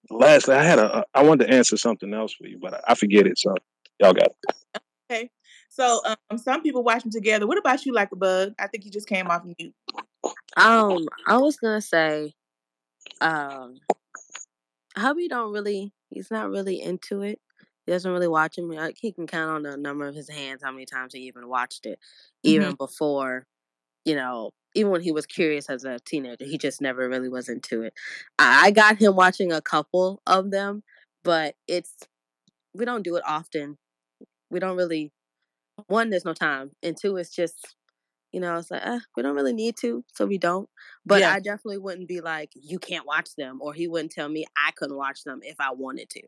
lastly, 0.10 0.56
I 0.56 0.64
had 0.64 0.80
a 0.80 1.06
I 1.14 1.24
wanted 1.24 1.48
to 1.48 1.54
answer 1.54 1.78
something 1.78 2.14
else 2.14 2.34
for 2.34 2.48
you, 2.48 2.58
but 2.60 2.74
I, 2.74 2.80
I 2.90 2.96
forget 2.96 3.28
it. 3.28 3.38
So 3.38 3.54
y'all 4.00 4.14
got 4.14 4.28
it. 4.28 4.82
Okay. 5.12 5.30
So 5.70 6.02
um, 6.06 6.38
some 6.38 6.64
people 6.64 6.82
watch 6.82 7.04
them 7.04 7.12
together. 7.12 7.46
What 7.46 7.58
about 7.58 7.86
you, 7.86 7.94
like 7.94 8.12
a 8.14 8.16
bug? 8.16 8.54
I 8.58 8.68
think 8.68 8.86
you 8.86 8.90
just 8.90 9.08
came 9.08 9.28
off 9.28 9.44
mute. 9.44 9.74
Um, 10.56 11.08
I 11.28 11.38
was 11.38 11.58
gonna 11.58 11.82
say, 11.82 12.34
um, 13.24 13.76
hubby 14.96 15.28
don't 15.28 15.54
really. 15.54 15.94
He's 16.10 16.30
not 16.30 16.50
really 16.50 16.82
into 16.82 17.22
it. 17.22 17.40
He 17.86 17.92
doesn't 17.92 18.12
really 18.12 18.28
watch 18.28 18.58
him. 18.58 18.70
Like, 18.70 18.98
he 19.00 19.12
can 19.12 19.28
count 19.28 19.52
on 19.52 19.64
the 19.64 19.78
number 19.78 20.08
of 20.08 20.16
his 20.16 20.30
hands 20.30 20.62
how 20.64 20.72
many 20.72 20.86
times 20.86 21.14
he 21.14 21.22
even 21.22 21.50
watched 21.50 21.86
it, 21.86 22.00
even 22.44 22.76
before, 22.76 23.46
you 24.06 24.16
know, 24.16 24.52
even 24.76 24.92
when 24.92 25.02
he 25.02 25.12
was 25.12 25.26
curious 25.26 25.70
as 25.70 25.84
a 25.84 26.00
teenager. 26.00 26.46
He 26.46 26.58
just 26.58 26.82
never 26.82 27.10
really 27.10 27.30
was 27.30 27.50
into 27.50 27.82
it. 27.82 27.94
I 28.40 28.72
got 28.72 28.98
him 29.00 29.16
watching 29.16 29.52
a 29.52 29.62
couple 29.62 30.22
of 30.28 30.52
them, 30.52 30.84
but 31.24 31.56
it's 31.68 31.96
we 32.74 32.86
don't 32.86 33.04
do 33.04 33.16
it 33.16 33.24
often. 33.26 33.78
We 34.50 34.60
don't 34.60 34.78
really. 34.78 35.12
One, 35.88 36.10
there's 36.10 36.26
no 36.26 36.34
time, 36.34 36.72
and 36.84 36.96
two, 36.96 37.18
it's 37.18 37.36
just 37.36 37.76
you 38.34 38.42
know, 38.42 38.58
it's 38.58 38.72
like, 38.72 38.86
uh, 38.86 39.00
we 39.16 39.24
don't 39.24 39.36
really 39.36 39.54
need 39.54 39.78
to, 39.78 40.04
so 40.14 40.26
we 40.26 40.38
don't. 40.38 40.70
But 41.06 41.22
Yeah. 41.22 41.32
I 41.32 41.40
definitely 41.40 41.78
wouldn't 41.78 42.08
be 42.10 42.22
like, 42.22 42.52
you 42.56 42.80
can't 42.80 43.06
watch 43.08 43.36
them, 43.38 43.60
or 43.62 43.74
he 43.74 43.88
wouldn't 43.88 44.12
tell 44.12 44.28
me 44.30 44.46
I 44.58 44.72
couldn't 44.72 44.98
watch 44.98 45.24
them 45.24 45.40
if 45.44 45.56
I 45.60 45.72
wanted 45.72 46.10
to, 46.12 46.22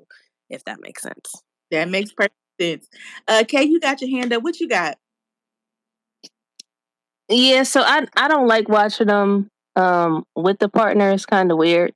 if 0.49 0.63
that 0.65 0.79
makes 0.81 1.01
sense. 1.01 1.43
That 1.71 1.89
makes 1.89 2.13
perfect 2.13 2.35
sense. 2.61 2.87
Uh, 3.27 3.43
Kay, 3.47 3.63
you 3.63 3.79
got 3.79 4.01
your 4.01 4.11
hand 4.11 4.31
up. 4.33 4.43
What 4.43 4.59
you 4.59 4.69
got? 4.69 4.97
Yeah, 7.27 7.63
so 7.63 7.81
I 7.81 8.05
I 8.15 8.27
don't 8.27 8.47
like 8.47 8.69
watching 8.69 9.07
them 9.07 9.49
um 9.75 10.25
with 10.35 10.59
the 10.59 10.69
partner. 10.69 11.11
It's 11.11 11.25
kind 11.25 11.51
of 11.51 11.57
weird, 11.57 11.93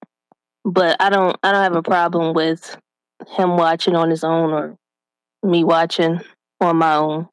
but 0.65 0.97
I 0.99 1.09
don't 1.09 1.37
I 1.43 1.51
don't 1.51 1.63
have 1.63 1.75
a 1.75 1.83
problem 1.83 2.33
with 2.33 2.77
him 3.27 3.57
watching 3.57 3.95
on 3.95 4.09
his 4.09 4.23
own 4.23 4.51
or 4.51 4.75
me 5.43 5.63
watching 5.63 6.21
on 6.61 6.77
my 6.77 6.95
own. 6.95 7.27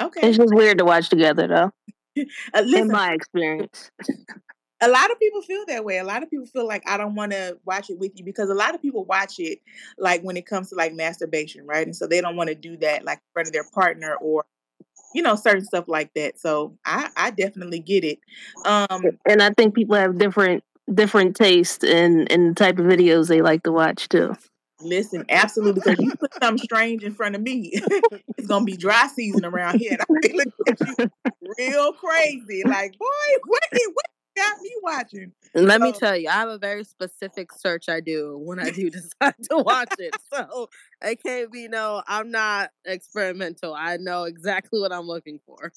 Okay. 0.00 0.20
It's 0.22 0.36
just 0.36 0.54
weird 0.54 0.78
to 0.78 0.84
watch 0.84 1.08
together, 1.08 1.46
though. 1.46 1.72
Uh, 2.54 2.62
listen, 2.62 2.84
In 2.84 2.88
my 2.88 3.12
experience, 3.12 3.90
a 4.80 4.88
lot 4.88 5.10
of 5.10 5.18
people 5.18 5.42
feel 5.42 5.64
that 5.66 5.84
way. 5.84 5.98
A 5.98 6.04
lot 6.04 6.22
of 6.22 6.30
people 6.30 6.46
feel 6.46 6.66
like 6.66 6.82
I 6.88 6.96
don't 6.96 7.14
want 7.14 7.32
to 7.32 7.58
watch 7.64 7.90
it 7.90 7.98
with 7.98 8.12
you 8.14 8.24
because 8.24 8.48
a 8.48 8.54
lot 8.54 8.74
of 8.74 8.80
people 8.80 9.04
watch 9.04 9.34
it 9.38 9.60
like 9.98 10.22
when 10.22 10.36
it 10.36 10.46
comes 10.46 10.70
to 10.70 10.76
like 10.76 10.94
masturbation, 10.94 11.66
right? 11.66 11.86
And 11.86 11.94
so 11.94 12.06
they 12.06 12.20
don't 12.20 12.36
want 12.36 12.48
to 12.48 12.54
do 12.54 12.76
that 12.78 13.04
like 13.04 13.18
in 13.18 13.32
front 13.34 13.48
of 13.48 13.52
their 13.52 13.66
partner 13.74 14.14
or 14.20 14.44
you 15.14 15.22
know 15.22 15.34
certain 15.34 15.64
stuff 15.64 15.84
like 15.88 16.12
that. 16.14 16.38
So 16.38 16.76
I 16.84 17.10
I 17.16 17.30
definitely 17.30 17.80
get 17.80 18.04
it. 18.04 18.18
Um, 18.64 19.02
and 19.28 19.42
I 19.42 19.50
think 19.50 19.74
people 19.74 19.96
have 19.96 20.18
different 20.18 20.62
different 20.92 21.36
taste 21.36 21.84
in 21.84 22.26
in 22.28 22.48
the 22.48 22.54
type 22.54 22.78
of 22.78 22.86
videos 22.86 23.28
they 23.28 23.42
like 23.42 23.62
to 23.64 23.72
watch 23.72 24.08
too. 24.08 24.34
Listen, 24.80 25.24
absolutely. 25.28 25.80
Because 25.80 25.98
you 25.98 26.14
put 26.16 26.34
something 26.34 26.62
strange 26.62 27.02
in 27.02 27.14
front 27.14 27.34
of 27.34 27.40
me, 27.40 27.70
it's 28.36 28.46
gonna 28.46 28.64
be 28.64 28.76
dry 28.76 29.08
season 29.08 29.44
around 29.44 29.78
here. 29.78 29.92
And 29.92 30.00
I'm 30.02 30.20
gonna 30.20 30.44
at 30.68 30.98
you 30.98 31.10
real 31.58 31.92
crazy. 31.94 32.62
Like, 32.64 32.98
boy, 32.98 33.06
what, 33.46 33.62
what 33.72 34.06
got 34.36 34.60
me 34.60 34.70
watching? 34.82 35.32
Let 35.54 35.80
me 35.80 35.92
tell 35.92 36.16
you, 36.16 36.28
I 36.28 36.32
have 36.32 36.48
a 36.48 36.58
very 36.58 36.84
specific 36.84 37.50
search 37.52 37.88
I 37.88 38.00
do 38.00 38.38
when 38.38 38.58
I 38.58 38.70
do 38.70 38.90
decide 38.90 39.34
to 39.50 39.58
watch 39.58 39.92
it. 39.98 40.14
So 40.32 40.68
it 41.02 41.22
can't 41.22 41.50
be 41.50 41.68
no, 41.68 42.02
I'm 42.06 42.30
not 42.30 42.70
experimental. 42.84 43.74
I 43.74 43.96
know 43.96 44.24
exactly 44.24 44.80
what 44.80 44.92
I'm 44.92 45.06
looking 45.06 45.40
for. 45.46 45.72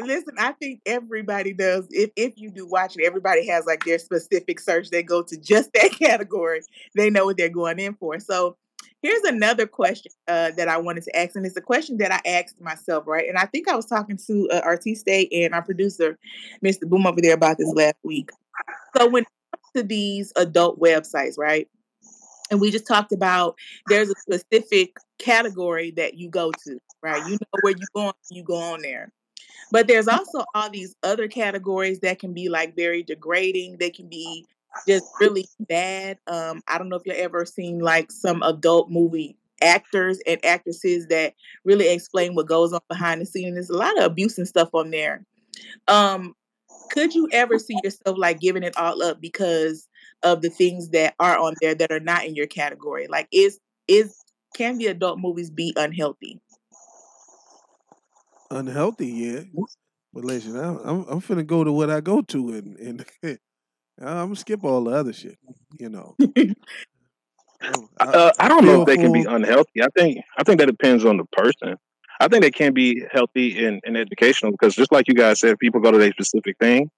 listen, 0.00 0.34
I 0.38 0.52
think 0.52 0.80
everybody 0.86 1.52
does. 1.52 1.86
If 1.90 2.10
if 2.16 2.34
you 2.36 2.50
do 2.50 2.66
watch 2.66 2.96
it, 2.96 3.04
everybody 3.04 3.46
has 3.48 3.64
like 3.66 3.84
their 3.84 3.98
specific 3.98 4.60
search. 4.60 4.90
They 4.90 5.02
go 5.02 5.22
to 5.22 5.36
just 5.36 5.70
that 5.74 5.92
category. 5.98 6.62
They 6.94 7.10
know 7.10 7.24
what 7.24 7.36
they're 7.36 7.48
going 7.48 7.78
in 7.78 7.94
for. 7.94 8.18
So 8.18 8.56
here's 9.02 9.22
another 9.22 9.66
question 9.66 10.12
uh, 10.28 10.52
that 10.52 10.68
I 10.68 10.78
wanted 10.78 11.04
to 11.04 11.16
ask, 11.16 11.36
and 11.36 11.44
it's 11.44 11.56
a 11.56 11.62
question 11.62 11.98
that 11.98 12.12
I 12.12 12.20
asked 12.28 12.60
myself, 12.60 13.06
right? 13.06 13.28
And 13.28 13.38
I 13.38 13.46
think 13.46 13.68
I 13.68 13.76
was 13.76 13.86
talking 13.86 14.18
to 14.26 14.48
uh, 14.50 14.60
Artiste 14.64 15.08
and 15.08 15.54
our 15.54 15.62
producer, 15.62 16.18
Mr. 16.64 16.88
Boom, 16.88 17.06
over 17.06 17.20
there 17.20 17.34
about 17.34 17.58
this 17.58 17.72
last 17.74 17.96
week. 18.02 18.30
So 18.96 19.08
when 19.08 19.22
it 19.22 19.28
comes 19.52 19.72
to 19.76 19.82
these 19.82 20.32
adult 20.36 20.78
websites, 20.80 21.38
right? 21.38 21.68
And 22.50 22.60
we 22.60 22.70
just 22.70 22.86
talked 22.86 23.12
about 23.12 23.56
there's 23.88 24.10
a 24.10 24.14
specific 24.20 24.96
category 25.18 25.90
that 25.92 26.14
you 26.14 26.28
go 26.28 26.52
to, 26.66 26.78
right? 27.02 27.26
You 27.26 27.32
know 27.32 27.60
where 27.62 27.72
you 27.72 27.86
go, 27.94 28.12
you 28.30 28.42
go 28.42 28.56
on 28.56 28.82
there. 28.82 29.10
But 29.70 29.88
there's 29.88 30.06
also 30.06 30.44
all 30.54 30.68
these 30.68 30.94
other 31.02 31.28
categories 31.28 32.00
that 32.00 32.18
can 32.18 32.34
be 32.34 32.50
like 32.50 32.76
very 32.76 33.02
degrading. 33.02 33.78
They 33.78 33.88
can 33.88 34.06
be 34.06 34.46
just 34.86 35.04
really 35.20 35.48
bad. 35.60 36.18
Um, 36.26 36.62
I 36.68 36.78
don't 36.78 36.88
know 36.88 36.96
if 36.96 37.02
you've 37.04 37.16
ever 37.16 37.44
seen 37.44 37.80
like 37.80 38.10
some 38.10 38.42
adult 38.42 38.90
movie 38.90 39.36
actors 39.62 40.18
and 40.26 40.44
actresses 40.44 41.06
that 41.08 41.34
really 41.64 41.88
explain 41.88 42.34
what 42.34 42.46
goes 42.46 42.72
on 42.72 42.80
behind 42.88 43.20
the 43.20 43.26
scenes. 43.26 43.54
There's 43.54 43.70
a 43.70 43.76
lot 43.76 43.96
of 43.98 44.04
abuse 44.04 44.38
and 44.38 44.48
stuff 44.48 44.70
on 44.74 44.90
there. 44.90 45.24
Um, 45.88 46.34
could 46.90 47.14
you 47.14 47.28
ever 47.32 47.58
see 47.58 47.78
yourself 47.82 48.18
like 48.18 48.40
giving 48.40 48.62
it 48.62 48.76
all 48.76 49.02
up 49.02 49.20
because 49.20 49.88
of 50.22 50.42
the 50.42 50.50
things 50.50 50.90
that 50.90 51.14
are 51.18 51.38
on 51.38 51.54
there 51.60 51.74
that 51.74 51.90
are 51.90 52.00
not 52.00 52.24
in 52.24 52.34
your 52.34 52.46
category? 52.46 53.06
Like, 53.08 53.28
is 53.32 53.60
is 53.88 54.16
can 54.54 54.78
the 54.78 54.88
adult 54.88 55.18
movies 55.18 55.50
be 55.50 55.72
unhealthy? 55.76 56.40
Unhealthy, 58.50 59.08
yeah. 59.08 59.40
But 60.12 60.24
listen, 60.24 60.56
I'm 60.56 60.78
I'm, 60.78 61.04
I'm 61.08 61.20
finna 61.20 61.46
go 61.46 61.64
to 61.64 61.72
what 61.72 61.90
I 61.90 62.00
go 62.00 62.20
to, 62.20 62.52
and 62.52 62.76
and 62.78 63.06
I'm 64.00 64.06
gonna 64.26 64.36
skip 64.36 64.64
all 64.64 64.84
the 64.84 64.90
other 64.92 65.12
shit. 65.12 65.38
You 65.78 65.88
know, 65.88 66.16
I'm- 67.62 67.88
I, 68.00 68.04
Uh, 68.04 68.32
I 68.40 68.48
don't 68.48 68.64
know 68.64 68.82
if 68.82 68.86
they 68.86 68.96
can 68.96 69.12
be 69.12 69.24
unhealthy. 69.24 69.82
I 69.82 69.86
think 69.96 70.18
I 70.38 70.42
think 70.44 70.58
that 70.60 70.66
depends 70.66 71.04
on 71.04 71.16
the 71.16 71.24
person. 71.26 71.76
I 72.20 72.28
think 72.28 72.42
they 72.42 72.50
can 72.52 72.72
be 72.72 73.02
healthy 73.10 73.64
and, 73.64 73.80
and 73.84 73.96
educational 73.96 74.52
because 74.52 74.76
just 74.76 74.92
like 74.92 75.08
you 75.08 75.14
guys 75.14 75.40
said, 75.40 75.58
people 75.58 75.80
go 75.80 75.90
to 75.90 75.98
their 75.98 76.12
specific 76.12 76.56
thing. 76.60 76.88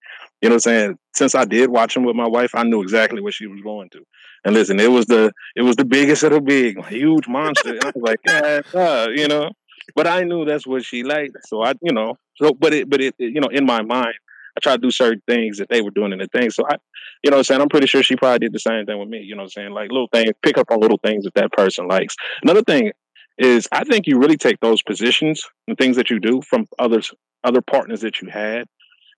You 0.42 0.48
know 0.50 0.54
what 0.56 0.66
I'm 0.66 0.72
saying? 0.72 0.98
Since 1.14 1.34
I 1.34 1.44
did 1.46 1.70
watch 1.70 1.94
them 1.94 2.04
with 2.04 2.16
my 2.16 2.26
wife, 2.28 2.54
I 2.54 2.62
knew 2.64 2.82
exactly 2.82 3.22
what 3.22 3.32
she 3.32 3.46
was 3.46 3.60
going 3.62 3.88
to. 3.90 4.04
And 4.44 4.54
listen, 4.54 4.78
it 4.80 4.90
was 4.90 5.06
the 5.06 5.32
it 5.56 5.62
was 5.62 5.76
the 5.76 5.84
biggest 5.84 6.22
of 6.24 6.32
the 6.32 6.40
big, 6.40 6.84
huge 6.86 7.26
monster. 7.28 7.70
And 7.70 7.84
I 7.84 7.92
was 7.94 8.02
like, 8.02 8.20
yeah, 8.26 8.60
uh, 8.74 9.08
you 9.14 9.28
know. 9.28 9.50
But 9.94 10.06
I 10.06 10.24
knew 10.24 10.44
that's 10.46 10.66
what 10.66 10.84
she 10.84 11.02
liked. 11.04 11.36
So 11.46 11.62
I, 11.62 11.74
you 11.82 11.92
know, 11.92 12.16
so 12.36 12.52
but 12.54 12.72
it 12.74 12.88
but 12.90 13.00
it 13.00 13.14
you 13.18 13.40
know, 13.40 13.48
in 13.48 13.64
my 13.66 13.82
mind, 13.82 14.14
I 14.56 14.60
tried 14.60 14.76
to 14.76 14.82
do 14.82 14.90
certain 14.90 15.22
things 15.26 15.58
that 15.58 15.68
they 15.68 15.82
were 15.82 15.90
doing 15.90 16.12
in 16.12 16.18
the 16.18 16.28
thing. 16.28 16.50
So 16.50 16.64
I 16.68 16.76
you 17.22 17.30
know 17.30 17.36
what 17.36 17.40
I'm 17.40 17.44
saying, 17.44 17.60
I'm 17.60 17.68
pretty 17.68 17.86
sure 17.86 18.02
she 18.02 18.16
probably 18.16 18.40
did 18.40 18.52
the 18.52 18.58
same 18.58 18.86
thing 18.86 18.98
with 18.98 19.08
me. 19.08 19.20
You 19.20 19.34
know 19.34 19.42
what 19.42 19.56
I'm 19.56 19.62
saying? 19.62 19.70
Like 19.72 19.90
little 19.90 20.08
things, 20.12 20.32
pick 20.42 20.58
up 20.58 20.70
on 20.70 20.80
little 20.80 21.00
things 21.04 21.24
that 21.24 21.34
that 21.34 21.52
person 21.52 21.88
likes. 21.88 22.16
Another 22.42 22.62
thing 22.62 22.92
is 23.38 23.66
I 23.72 23.84
think 23.84 24.06
you 24.06 24.18
really 24.18 24.36
take 24.36 24.60
those 24.60 24.82
positions 24.82 25.44
and 25.66 25.76
things 25.76 25.96
that 25.96 26.10
you 26.10 26.20
do 26.20 26.40
from 26.42 26.66
others 26.78 27.12
other 27.44 27.60
partners 27.60 28.00
that 28.00 28.20
you 28.20 28.28
had 28.28 28.66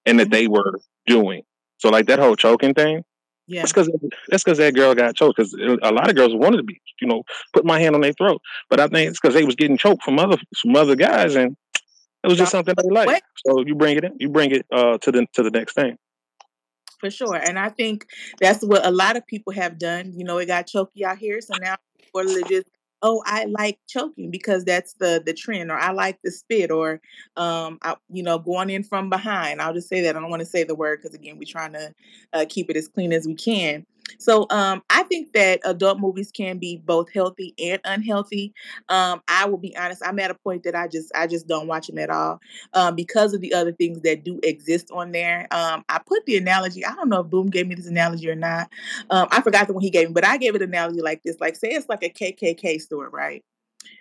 and 0.04 0.18
that 0.18 0.24
mm-hmm. 0.24 0.32
they 0.32 0.46
were 0.48 0.80
doing. 1.06 1.42
So 1.78 1.90
like 1.90 2.06
that 2.06 2.18
whole 2.18 2.36
choking 2.36 2.74
thing, 2.74 3.02
Yeah. 3.46 3.62
that's 3.62 3.72
because 3.72 3.90
that's 4.28 4.42
because 4.44 4.58
that 4.58 4.74
girl 4.74 4.94
got 4.94 5.14
choked. 5.14 5.36
Because 5.36 5.54
a 5.54 5.92
lot 5.92 6.10
of 6.10 6.16
girls 6.16 6.34
wanted 6.34 6.58
to 6.58 6.62
be, 6.62 6.80
you 7.00 7.06
know, 7.08 7.22
put 7.52 7.64
my 7.64 7.78
hand 7.78 7.94
on 7.94 8.00
their 8.00 8.12
throat, 8.12 8.40
but 8.68 8.80
I 8.80 8.88
think 8.88 9.10
it's 9.10 9.20
because 9.20 9.34
they 9.34 9.44
was 9.44 9.54
getting 9.54 9.76
choked 9.76 10.02
from 10.02 10.18
other 10.18 10.38
from 10.60 10.76
other 10.76 10.96
guys, 10.96 11.36
and 11.36 11.56
it 12.26 12.30
was 12.30 12.38
just 12.38 12.52
something 12.52 12.74
they 12.76 12.90
like. 12.90 13.06
What? 13.06 13.22
So 13.46 13.64
you 13.64 13.74
bring 13.76 13.96
it 13.96 14.04
in, 14.04 14.16
you 14.18 14.28
bring 14.28 14.50
it 14.50 14.66
uh, 14.72 14.98
to 14.98 15.12
the 15.12 15.26
to 15.34 15.42
the 15.44 15.50
next 15.50 15.74
thing. 15.74 15.96
for 17.00 17.10
sure. 17.10 17.36
And 17.36 17.58
I 17.58 17.68
think 17.68 18.06
that's 18.40 18.62
what 18.64 18.84
a 18.86 18.90
lot 18.90 19.16
of 19.16 19.26
people 19.26 19.52
have 19.52 19.78
done. 19.78 20.12
You 20.14 20.24
know, 20.24 20.38
it 20.38 20.46
got 20.46 20.66
choky 20.66 21.04
out 21.04 21.18
here, 21.18 21.40
so 21.40 21.54
now 21.60 21.76
people 21.98 22.20
are 22.22 22.48
just, 22.48 22.66
oh, 23.02 23.22
I 23.26 23.44
like 23.44 23.78
choking 23.88 24.30
because 24.30 24.64
that's 24.64 24.94
the 24.94 25.22
the 25.24 25.34
trend, 25.34 25.70
or 25.70 25.78
I 25.78 25.92
like 25.92 26.18
the 26.24 26.30
spit, 26.30 26.70
or 26.70 27.00
um, 27.36 27.78
I, 27.82 27.96
you 28.10 28.22
know, 28.22 28.38
going 28.38 28.70
in 28.70 28.82
from 28.82 29.10
behind. 29.10 29.60
I'll 29.60 29.74
just 29.74 29.88
say 29.88 30.00
that. 30.02 30.16
I 30.16 30.20
don't 30.20 30.30
want 30.30 30.40
to 30.40 30.46
say 30.46 30.64
the 30.64 30.74
word 30.74 31.00
because 31.00 31.14
again, 31.14 31.38
we're 31.38 31.44
trying 31.44 31.74
to 31.74 31.94
uh, 32.32 32.46
keep 32.48 32.70
it 32.70 32.76
as 32.76 32.88
clean 32.88 33.12
as 33.12 33.26
we 33.26 33.34
can. 33.34 33.86
So 34.18 34.46
um, 34.50 34.82
I 34.90 35.02
think 35.04 35.32
that 35.32 35.60
adult 35.64 36.00
movies 36.00 36.30
can 36.30 36.58
be 36.58 36.78
both 36.84 37.12
healthy 37.12 37.54
and 37.58 37.80
unhealthy. 37.84 38.52
Um, 38.88 39.22
I 39.28 39.46
will 39.46 39.58
be 39.58 39.76
honest. 39.76 40.02
I'm 40.04 40.18
at 40.18 40.30
a 40.30 40.34
point 40.34 40.62
that 40.64 40.74
I 40.74 40.88
just 40.88 41.10
I 41.14 41.26
just 41.26 41.46
don't 41.46 41.66
watch 41.66 41.88
them 41.88 41.98
at 41.98 42.10
all 42.10 42.40
um, 42.72 42.94
because 42.94 43.34
of 43.34 43.40
the 43.40 43.54
other 43.54 43.72
things 43.72 44.00
that 44.02 44.24
do 44.24 44.38
exist 44.42 44.90
on 44.92 45.12
there. 45.12 45.46
Um, 45.50 45.84
I 45.88 45.98
put 45.98 46.24
the 46.26 46.36
analogy. 46.36 46.84
I 46.84 46.94
don't 46.94 47.08
know 47.08 47.20
if 47.20 47.28
Boom 47.28 47.48
gave 47.48 47.66
me 47.66 47.74
this 47.74 47.86
analogy 47.86 48.30
or 48.30 48.34
not. 48.36 48.70
Um, 49.10 49.28
I 49.30 49.42
forgot 49.42 49.66
the 49.66 49.72
one 49.72 49.82
he 49.82 49.90
gave 49.90 50.08
me, 50.08 50.12
but 50.14 50.24
I 50.26 50.36
gave 50.36 50.54
it 50.54 50.62
an 50.62 50.68
analogy 50.68 51.02
like 51.02 51.22
this. 51.22 51.40
Like 51.40 51.56
say 51.56 51.68
it's 51.70 51.88
like 51.88 52.02
a 52.02 52.10
KKK 52.10 52.80
store, 52.80 53.08
right? 53.10 53.44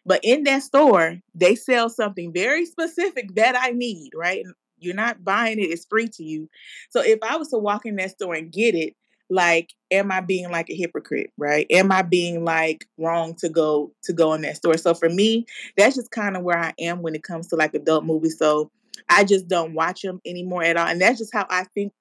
But 0.06 0.22
in 0.24 0.44
that 0.44 0.64
store, 0.64 1.20
they 1.34 1.56
sell 1.56 1.90
something 1.90 2.34
very 2.34 2.66
specific 2.66 3.36
that 3.36 3.56
I 3.58 3.72
need, 3.72 4.12
right? 4.16 4.46
You're 4.80 4.96
not 4.96 5.24
buying 5.24 5.60
it; 5.60 5.64
it's 5.64 5.86
free 5.86 6.08
to 6.10 6.24
you. 6.24 6.50
So 6.90 7.02
if 7.02 7.20
I 7.24 7.38
was 7.38 7.50
to 7.50 7.58
walk 7.58 7.86
in 7.86 7.96
that 7.98 8.12
store 8.12 8.36
and 8.36 8.52
get 8.52 8.76
it, 8.76 8.96
like, 9.30 9.74
am 9.92 10.12
I 10.12 10.22
being 10.22 10.50
like 10.52 10.70
a 10.70 10.76
hypocrite, 10.76 11.32
right? 11.38 11.68
Am 11.72 11.92
I 11.92 12.02
being 12.02 12.44
like 12.46 12.88
wrong 12.98 13.36
to 13.36 13.50
go 13.50 13.92
to 14.04 14.14
go 14.14 14.34
in 14.34 14.42
that 14.42 14.58
store? 14.58 14.78
So 14.78 14.94
for 14.94 15.10
me, 15.10 15.46
that's 15.78 15.96
just 15.96 16.12
kind 16.12 16.38
of 16.38 16.44
where 16.44 16.60
I 16.60 16.74
am 16.80 17.02
when 17.02 17.16
it 17.16 17.24
comes 17.24 17.48
to 17.48 17.56
like 17.56 17.74
adult 17.74 18.06
movies. 18.06 18.38
So 18.38 18.72
I 19.10 19.24
just 19.24 19.48
don't 19.48 19.74
watch 19.74 20.02
them 20.02 20.22
anymore 20.26 20.64
at 20.64 20.78
all, 20.78 20.88
and 20.88 21.02
that's 21.02 21.20
just 21.20 21.34
how 21.34 21.46
I 21.50 21.66
think. 21.74 21.94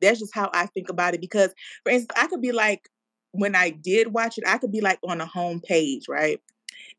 That's 0.00 0.18
just 0.18 0.34
how 0.34 0.50
I 0.52 0.66
think 0.66 0.88
about 0.88 1.14
it. 1.14 1.20
Because, 1.20 1.54
for 1.84 1.90
instance, 1.90 2.18
I 2.20 2.26
could 2.26 2.42
be 2.42 2.50
like, 2.50 2.88
when 3.30 3.54
I 3.54 3.70
did 3.70 4.12
watch 4.12 4.36
it, 4.36 4.44
I 4.46 4.58
could 4.58 4.72
be 4.72 4.80
like 4.80 4.98
on 5.04 5.20
a 5.20 5.26
home 5.26 5.60
page, 5.60 6.06
right? 6.08 6.40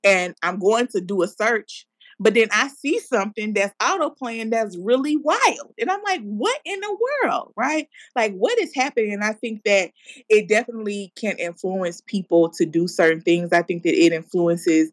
and 0.04 0.36
I'm 0.44 0.60
going 0.60 0.88
to 0.88 1.02
do 1.02 1.24
a 1.24 1.28
search, 1.28 1.86
but 2.20 2.34
then 2.34 2.48
I 2.52 2.68
see 2.68 3.00
something 3.00 3.54
that's 3.54 3.74
auto 3.84 4.10
playing 4.10 4.52
that's 4.52 4.78
really 4.78 5.18
wild. 5.18 5.74
And 5.80 5.90
I'm 5.90 6.02
like, 6.04 6.22
what 6.22 6.60
in 6.66 6.80
the 6.80 6.98
world? 7.24 7.54
Right? 7.56 7.88
Like, 8.16 8.34
what 8.34 8.58
is 8.60 8.74
happening? 8.74 9.14
And 9.14 9.24
I 9.24 9.34
think 9.34 9.64
that 9.64 9.92
it 10.30 10.48
definitely 10.48 11.12
can 11.16 11.38
influence 11.38 12.02
people 12.06 12.50
to 12.52 12.66
do 12.66 12.88
certain 12.88 13.22
things. 13.22 13.52
I 13.52 13.62
think 13.62 13.84
that 13.84 13.94
it 13.94 14.14
influences 14.14 14.92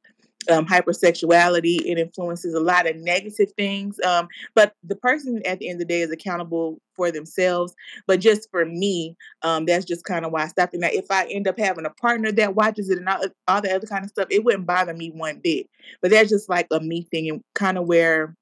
um, 0.48 0.66
hypersexuality, 0.66 1.80
it 1.84 1.98
influences 1.98 2.54
a 2.54 2.60
lot 2.60 2.88
of 2.88 2.96
negative 2.96 3.52
things. 3.56 4.00
Um, 4.00 4.28
but 4.54 4.74
the 4.82 4.96
person 4.96 5.42
at 5.44 5.58
the 5.58 5.68
end 5.68 5.80
of 5.80 5.86
the 5.86 5.92
day 5.92 6.00
is 6.00 6.10
accountable 6.10 6.80
for 6.96 7.10
themselves. 7.10 7.74
But 8.06 8.20
just 8.20 8.50
for 8.50 8.64
me, 8.64 9.16
um, 9.42 9.66
that's 9.66 9.84
just 9.84 10.04
kind 10.04 10.24
of 10.24 10.32
why 10.32 10.44
I 10.44 10.48
stopped. 10.48 10.74
And 10.74 10.82
that 10.82 10.94
if 10.94 11.10
I 11.10 11.26
end 11.26 11.46
up 11.46 11.58
having 11.58 11.84
a 11.86 11.90
partner 11.90 12.32
that 12.32 12.54
watches 12.54 12.88
it 12.90 12.98
and 12.98 13.08
all, 13.08 13.22
all 13.48 13.60
the 13.60 13.74
other 13.74 13.86
kind 13.86 14.04
of 14.04 14.10
stuff, 14.10 14.28
it 14.30 14.44
wouldn't 14.44 14.66
bother 14.66 14.94
me 14.94 15.10
one 15.10 15.40
bit. 15.42 15.68
But 16.00 16.10
that's 16.10 16.30
just 16.30 16.48
like 16.48 16.66
a 16.70 16.80
me 16.80 17.06
thing 17.10 17.28
and 17.28 17.42
kind 17.54 17.76
of 17.78 17.86
where 17.86 18.34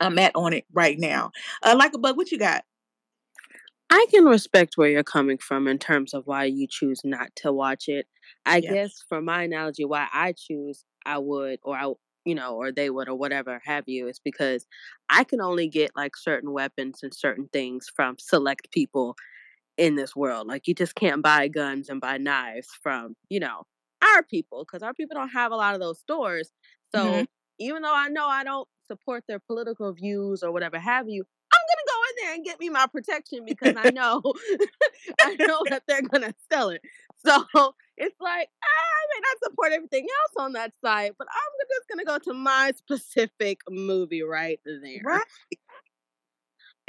I'm 0.00 0.18
at 0.18 0.32
on 0.34 0.52
it 0.52 0.64
right 0.72 0.98
now. 0.98 1.32
Uh, 1.62 1.74
like 1.76 1.94
a 1.94 1.98
bug, 1.98 2.16
what 2.16 2.30
you 2.30 2.38
got? 2.38 2.64
I 3.88 4.06
can 4.10 4.24
respect 4.24 4.76
where 4.76 4.88
you're 4.88 5.04
coming 5.04 5.38
from 5.38 5.68
in 5.68 5.78
terms 5.78 6.12
of 6.12 6.26
why 6.26 6.44
you 6.44 6.66
choose 6.68 7.02
not 7.04 7.34
to 7.36 7.52
watch 7.52 7.88
it. 7.88 8.06
I 8.44 8.58
Yeah. 8.58 8.72
guess 8.72 9.02
for 9.08 9.20
my 9.22 9.44
analogy, 9.44 9.84
why 9.84 10.08
I 10.12 10.32
choose 10.32 10.84
I 11.06 11.18
would 11.18 11.60
or 11.64 11.76
I 11.76 11.92
you 12.26 12.34
know, 12.34 12.56
or 12.56 12.72
they 12.72 12.90
would 12.90 13.08
or 13.08 13.16
whatever 13.16 13.60
have 13.64 13.84
you 13.88 14.08
is 14.08 14.20
because 14.20 14.66
I 15.10 15.24
can 15.24 15.40
only 15.40 15.68
get 15.68 15.92
like 15.96 16.16
certain 16.16 16.52
weapons 16.52 17.00
and 17.04 17.14
certain 17.14 17.48
things 17.52 17.88
from 17.94 18.16
select 18.18 18.72
people 18.72 19.16
in 19.76 19.96
this 19.96 20.16
world. 20.16 20.46
Like 20.46 20.66
you 20.68 20.74
just 20.74 20.94
can't 20.94 21.22
buy 21.22 21.48
guns 21.48 21.88
and 21.88 22.00
buy 22.00 22.18
knives 22.18 22.68
from, 22.82 23.14
you 23.28 23.40
know, 23.40 23.64
our 24.14 24.22
people 24.22 24.64
because 24.64 24.82
our 24.82 24.94
people 24.94 25.14
don't 25.14 25.30
have 25.30 25.52
a 25.52 25.56
lot 25.56 25.74
of 25.74 25.80
those 25.80 25.98
stores. 26.00 26.52
So 26.94 27.24
Mhm. 27.24 27.26
even 27.58 27.82
though 27.82 27.94
I 27.94 28.08
know 28.08 28.26
I 28.26 28.44
don't 28.44 28.68
support 28.88 29.24
their 29.28 29.40
political 29.40 29.92
views 29.92 30.42
or 30.42 30.52
whatever 30.52 30.78
have 30.78 31.08
you, 31.08 31.24
I'm 31.52 31.58
gonna 31.68 31.86
go 31.88 32.02
in 32.10 32.26
there 32.26 32.34
and 32.34 32.44
get 32.44 32.60
me 32.60 32.68
my 32.70 32.86
protection 32.86 33.44
because 33.44 33.74
I 33.76 33.88
know 33.88 34.22
I 35.22 35.36
know 35.46 35.66
that 35.70 35.84
they're 35.88 36.02
gonna 36.02 36.34
sell 36.52 36.70
it. 36.70 36.82
So 37.26 37.74
it's 37.96 38.16
like 38.20 38.48
I 38.62 39.00
may 39.14 39.20
not 39.20 39.38
support 39.42 39.72
everything 39.72 40.04
else 40.04 40.44
on 40.44 40.52
that 40.52 40.72
site, 40.84 41.12
but 41.18 41.26
I'm 41.30 41.66
just 41.70 41.88
gonna 41.88 42.04
go 42.04 42.18
to 42.30 42.34
my 42.38 42.72
specific 42.76 43.60
movie 43.68 44.22
right 44.22 44.60
there. 44.64 45.00
Right. 45.04 45.24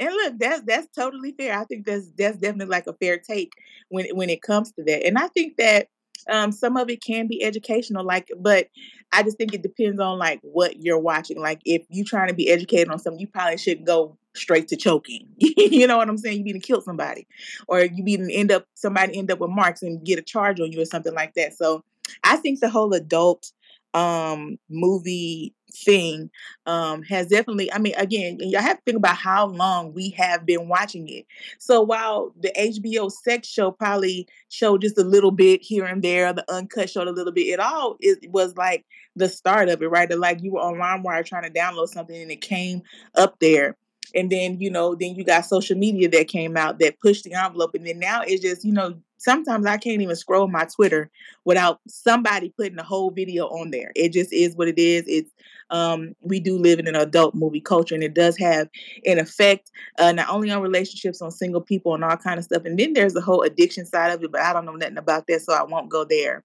And 0.00 0.14
look, 0.14 0.38
that's 0.38 0.62
that's 0.62 0.88
totally 0.94 1.32
fair. 1.32 1.58
I 1.58 1.64
think 1.64 1.86
that's 1.86 2.10
that's 2.16 2.38
definitely 2.38 2.70
like 2.70 2.86
a 2.86 2.92
fair 2.94 3.18
take 3.18 3.52
when 3.88 4.06
when 4.14 4.30
it 4.30 4.42
comes 4.42 4.70
to 4.72 4.84
that. 4.84 5.06
And 5.06 5.18
I 5.18 5.28
think 5.28 5.56
that 5.58 5.88
Um, 6.28 6.52
some 6.52 6.76
of 6.76 6.90
it 6.90 7.02
can 7.02 7.28
be 7.28 7.42
educational, 7.44 8.04
like, 8.04 8.28
but 8.38 8.68
I 9.12 9.22
just 9.22 9.38
think 9.38 9.54
it 9.54 9.62
depends 9.62 10.00
on 10.00 10.18
like 10.18 10.40
what 10.42 10.76
you're 10.82 10.98
watching. 11.00 11.40
Like, 11.40 11.60
if 11.64 11.82
you're 11.90 12.04
trying 12.04 12.28
to 12.28 12.34
be 12.34 12.50
educated 12.50 12.90
on 12.90 12.98
something, 12.98 13.20
you 13.20 13.28
probably 13.28 13.56
shouldn't 13.56 13.86
go 13.86 14.18
straight 14.38 14.68
to 14.68 14.76
choking. 14.76 15.26
you 15.38 15.86
know 15.86 15.96
what 15.96 16.08
I'm 16.08 16.18
saying? 16.18 16.38
You 16.38 16.44
need 16.44 16.60
to 16.60 16.66
kill 16.66 16.80
somebody, 16.80 17.26
or 17.66 17.82
you 17.82 18.02
need 18.02 18.20
to 18.20 18.32
end 18.32 18.52
up 18.52 18.66
somebody 18.74 19.16
end 19.16 19.30
up 19.30 19.40
with 19.40 19.50
marks 19.50 19.82
and 19.82 20.04
get 20.04 20.18
a 20.18 20.22
charge 20.22 20.60
on 20.60 20.72
you 20.72 20.80
or 20.80 20.86
something 20.86 21.14
like 21.14 21.34
that. 21.34 21.54
So, 21.54 21.84
I 22.24 22.36
think 22.36 22.60
the 22.60 22.70
whole 22.70 22.92
adult 22.94 23.52
um 23.94 24.58
movie 24.68 25.54
thing 25.72 26.30
um 26.66 27.02
has 27.02 27.26
definitely 27.26 27.72
i 27.72 27.78
mean 27.78 27.94
again 27.96 28.36
you 28.38 28.58
have 28.58 28.76
to 28.76 28.82
think 28.84 28.96
about 28.96 29.16
how 29.16 29.46
long 29.46 29.92
we 29.94 30.10
have 30.10 30.44
been 30.44 30.68
watching 30.68 31.08
it 31.08 31.26
so 31.58 31.80
while 31.80 32.32
the 32.38 32.52
hbo 32.58 33.10
sex 33.10 33.48
show 33.48 33.70
probably 33.70 34.26
showed 34.50 34.82
just 34.82 34.98
a 34.98 35.04
little 35.04 35.30
bit 35.30 35.62
here 35.62 35.84
and 35.84 36.02
there 36.02 36.32
the 36.32 36.44
uncut 36.52 36.90
showed 36.90 37.08
a 37.08 37.12
little 37.12 37.32
bit 37.32 37.42
it 37.42 37.60
all 37.60 37.96
it 38.00 38.30
was 38.30 38.54
like 38.56 38.84
the 39.16 39.28
start 39.28 39.68
of 39.68 39.82
it 39.82 39.88
right 39.88 40.16
like 40.18 40.42
you 40.42 40.52
were 40.52 40.60
on 40.60 40.74
LimeWire 40.74 41.24
trying 41.24 41.42
to 41.42 41.50
download 41.50 41.88
something 41.88 42.20
and 42.20 42.30
it 42.30 42.40
came 42.40 42.82
up 43.16 43.38
there 43.40 43.76
and 44.14 44.30
then 44.30 44.60
you 44.60 44.70
know 44.70 44.94
then 44.94 45.14
you 45.14 45.24
got 45.24 45.44
social 45.44 45.76
media 45.76 46.08
that 46.08 46.28
came 46.28 46.56
out 46.56 46.78
that 46.78 47.00
pushed 47.00 47.24
the 47.24 47.34
envelope. 47.34 47.74
And 47.74 47.86
then 47.86 47.98
now 47.98 48.22
it's 48.22 48.42
just 48.42 48.64
you 48.64 48.72
know 48.72 48.94
sometimes 49.20 49.66
i 49.66 49.76
can't 49.76 50.00
even 50.00 50.14
scroll 50.14 50.46
my 50.46 50.64
twitter 50.64 51.10
without 51.44 51.80
somebody 51.88 52.50
putting 52.56 52.78
a 52.78 52.84
whole 52.84 53.10
video 53.10 53.46
on 53.46 53.70
there. 53.70 53.90
It 53.96 54.12
just 54.12 54.32
is 54.32 54.54
what 54.54 54.68
it 54.68 54.78
is. 54.78 55.04
It's 55.06 55.30
um, 55.70 56.14
we 56.22 56.40
do 56.40 56.56
live 56.56 56.78
in 56.78 56.88
an 56.88 56.96
adult 56.96 57.34
movie 57.34 57.60
culture 57.60 57.94
and 57.94 58.04
it 58.04 58.14
does 58.14 58.38
have 58.38 58.68
an 59.04 59.18
effect 59.18 59.70
uh, 59.98 60.12
not 60.12 60.30
only 60.30 60.50
on 60.50 60.62
relationships 60.62 61.20
on 61.20 61.30
single 61.30 61.60
people 61.60 61.94
and 61.94 62.04
all 62.04 62.16
kind 62.16 62.38
of 62.38 62.44
stuff. 62.44 62.64
And 62.64 62.78
then 62.78 62.94
there's 62.94 63.12
the 63.12 63.20
whole 63.20 63.42
addiction 63.42 63.84
side 63.84 64.12
of 64.12 64.22
it 64.22 64.32
but 64.32 64.40
i 64.40 64.52
don't 64.52 64.64
know 64.64 64.76
nothing 64.76 64.98
about 64.98 65.26
that 65.26 65.42
so 65.42 65.52
i 65.52 65.62
won't 65.62 65.90
go 65.90 66.04
there. 66.04 66.44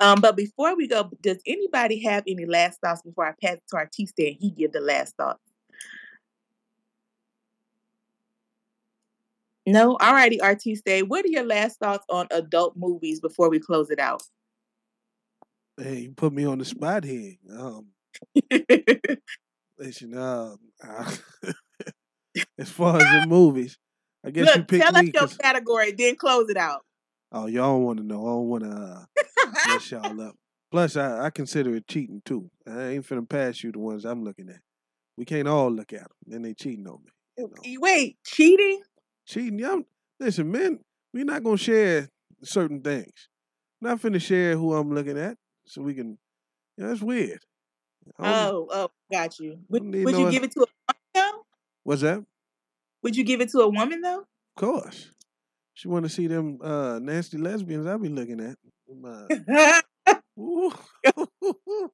Um, 0.00 0.20
but 0.20 0.36
before 0.36 0.76
we 0.76 0.88
go 0.88 1.10
does 1.22 1.38
anybody 1.46 2.02
have 2.02 2.24
any 2.26 2.46
last 2.46 2.80
thoughts 2.80 3.02
before 3.02 3.26
i 3.26 3.34
pass 3.42 3.56
it 3.56 3.62
to 3.70 3.76
our 3.76 3.86
t 3.86 4.08
he 4.16 4.50
give 4.50 4.72
the 4.72 4.80
last 4.80 5.16
thought 5.16 5.38
No? 9.70 9.96
Alrighty, 9.96 10.38
Artiste. 10.42 11.06
What 11.06 11.24
are 11.24 11.28
your 11.28 11.44
last 11.44 11.78
thoughts 11.78 12.04
on 12.08 12.26
adult 12.30 12.76
movies 12.76 13.20
before 13.20 13.48
we 13.50 13.58
close 13.60 13.90
it 13.90 13.98
out? 13.98 14.22
Hey, 15.76 16.00
you 16.00 16.12
put 16.12 16.32
me 16.32 16.44
on 16.44 16.58
the 16.58 16.64
spot 16.64 17.04
here. 17.04 17.34
Um, 17.58 17.86
listen, 19.78 20.16
um, 20.16 20.58
I, 20.82 21.16
as 22.58 22.70
far 22.70 22.96
as 22.96 23.10
the 23.10 23.20
movies, 23.28 23.78
I 24.24 24.30
guess 24.30 24.48
you 24.48 24.60
Look, 24.60 24.68
picked 24.68 24.84
tell 24.84 24.96
us 24.96 25.02
me. 25.04 25.12
your 25.14 25.26
category, 25.28 25.92
then 25.92 26.16
close 26.16 26.50
it 26.50 26.56
out. 26.56 26.84
oh, 27.32 27.46
y'all 27.46 27.74
don't 27.74 27.84
want 27.84 27.98
to 27.98 28.04
know. 28.04 28.20
I 28.26 28.30
don't 28.30 28.48
want 28.48 28.64
to 28.64 28.70
uh, 28.70 29.04
mess 29.68 29.90
y'all 29.90 30.20
up. 30.20 30.34
Plus, 30.70 30.96
I, 30.96 31.26
I 31.26 31.30
consider 31.30 31.74
it 31.74 31.88
cheating 31.88 32.22
too. 32.24 32.50
I 32.66 32.88
ain't 32.88 33.06
finna 33.06 33.28
pass 33.28 33.64
you 33.64 33.72
the 33.72 33.78
ones 33.80 34.04
I'm 34.04 34.22
looking 34.22 34.48
at. 34.50 34.60
We 35.16 35.24
can't 35.24 35.48
all 35.48 35.70
look 35.70 35.92
at 35.92 36.00
them. 36.00 36.08
Then 36.26 36.42
they 36.42 36.54
cheating 36.54 36.86
on 36.86 37.00
me. 37.04 37.78
Wait, 37.78 38.18
cheating? 38.24 38.80
Cheating. 39.30 39.64
I'm- 39.64 39.86
Listen, 40.18 40.50
men, 40.50 40.80
we're 41.14 41.24
not 41.24 41.42
gonna 41.44 41.56
share 41.56 42.10
certain 42.42 42.82
things. 42.82 43.28
not 43.80 43.98
finna 43.98 44.20
share 44.20 44.56
who 44.56 44.74
I'm 44.74 44.92
looking 44.92 45.16
at, 45.16 45.38
so 45.64 45.80
we 45.80 45.94
can. 45.94 46.18
Yeah, 46.76 46.88
that's 46.88 47.00
weird. 47.00 47.40
Oh, 48.18 48.68
oh, 48.70 48.90
got 49.10 49.38
you. 49.38 49.60
Would, 49.70 49.84
would 49.84 50.12
no- 50.12 50.18
you 50.18 50.30
give 50.30 50.42
it 50.42 50.52
to 50.52 50.60
a 50.60 50.66
woman 50.66 51.00
though? 51.14 51.46
What's 51.84 52.02
that? 52.02 52.22
Would 53.02 53.16
you 53.16 53.24
give 53.24 53.40
it 53.40 53.48
to 53.50 53.60
a 53.60 53.68
woman 53.68 54.02
though? 54.02 54.20
Of 54.20 54.56
course. 54.56 55.12
She 55.74 55.88
want 55.88 56.04
to 56.04 56.10
see 56.10 56.26
them 56.26 56.58
uh, 56.60 56.98
nasty 56.98 57.38
lesbians 57.38 57.86
I 57.86 57.96
be 57.96 58.08
looking 58.10 58.40
at. 58.40 58.58
Them, 58.86 59.04
uh, 59.56 60.20
ooh. 60.38 60.72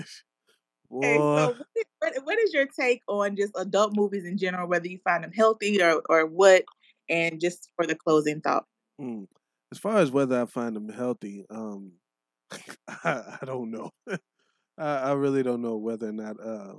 Hey, 1.00 1.18
Boy, 1.18 1.36
so 1.36 1.46
what 1.48 1.66
is, 1.76 1.84
what, 2.06 2.24
what 2.24 2.38
is 2.38 2.52
your 2.52 2.66
take 2.66 3.02
on 3.08 3.36
just 3.36 3.52
adult 3.56 3.94
movies 3.94 4.24
in 4.24 4.38
general, 4.38 4.68
whether 4.68 4.86
you 4.86 4.98
find 5.04 5.24
them 5.24 5.32
healthy 5.32 5.82
or, 5.82 6.02
or 6.08 6.26
what? 6.26 6.64
And 7.08 7.40
just 7.40 7.70
for 7.76 7.86
the 7.86 7.94
closing 7.94 8.40
thought. 8.40 8.64
Mm. 9.00 9.26
As 9.72 9.78
far 9.78 9.98
as 9.98 10.10
whether 10.10 10.40
I 10.40 10.46
find 10.46 10.74
them 10.74 10.88
healthy, 10.88 11.44
um, 11.50 11.92
I, 12.88 13.38
I 13.40 13.44
don't 13.44 13.70
know. 13.70 13.90
I, 14.78 14.96
I 14.96 15.12
really 15.12 15.42
don't 15.42 15.62
know 15.62 15.76
whether 15.76 16.08
or 16.08 16.12
not 16.12 16.36
uh, 16.40 16.74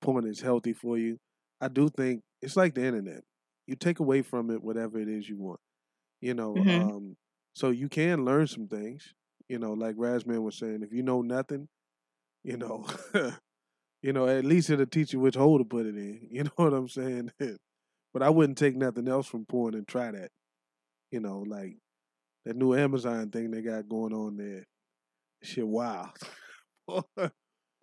porn 0.00 0.26
is 0.26 0.40
healthy 0.40 0.72
for 0.72 0.98
you. 0.98 1.18
I 1.60 1.68
do 1.68 1.88
think 1.88 2.22
it's 2.42 2.56
like 2.56 2.74
the 2.74 2.84
internet. 2.84 3.22
You 3.66 3.76
take 3.76 4.00
away 4.00 4.22
from 4.22 4.50
it 4.50 4.62
whatever 4.62 4.98
it 4.98 5.08
is 5.08 5.28
you 5.28 5.38
want. 5.38 5.60
You 6.20 6.34
know, 6.34 6.54
Mhm. 6.54 6.96
um, 6.96 7.16
so 7.54 7.70
you 7.70 7.88
can 7.88 8.24
learn 8.24 8.46
some 8.46 8.68
things. 8.68 9.14
You 9.48 9.58
know, 9.58 9.72
like 9.74 9.96
Razman 9.96 10.42
was 10.42 10.56
saying, 10.56 10.82
if 10.82 10.92
you 10.92 11.02
know 11.02 11.20
nothing, 11.22 11.68
you 12.42 12.56
know, 12.56 12.86
you 14.04 14.12
know, 14.12 14.28
at 14.28 14.44
least 14.44 14.68
it'll 14.68 14.84
teach 14.84 15.14
you 15.14 15.20
which 15.20 15.34
hole 15.34 15.56
to 15.56 15.64
put 15.64 15.86
it 15.86 15.96
in. 15.96 16.20
You 16.30 16.44
know 16.44 16.50
what 16.56 16.74
I'm 16.74 16.88
saying? 16.88 17.32
but 18.12 18.22
I 18.22 18.28
wouldn't 18.28 18.58
take 18.58 18.76
nothing 18.76 19.08
else 19.08 19.26
from 19.26 19.46
porn 19.46 19.74
and 19.74 19.88
try 19.88 20.10
that. 20.10 20.30
You 21.10 21.20
know, 21.20 21.42
like 21.46 21.78
that 22.44 22.54
new 22.54 22.74
Amazon 22.74 23.30
thing 23.30 23.50
they 23.50 23.62
got 23.62 23.88
going 23.88 24.12
on 24.12 24.36
there. 24.36 24.64
Shit, 25.42 25.66
wow. 25.66 26.12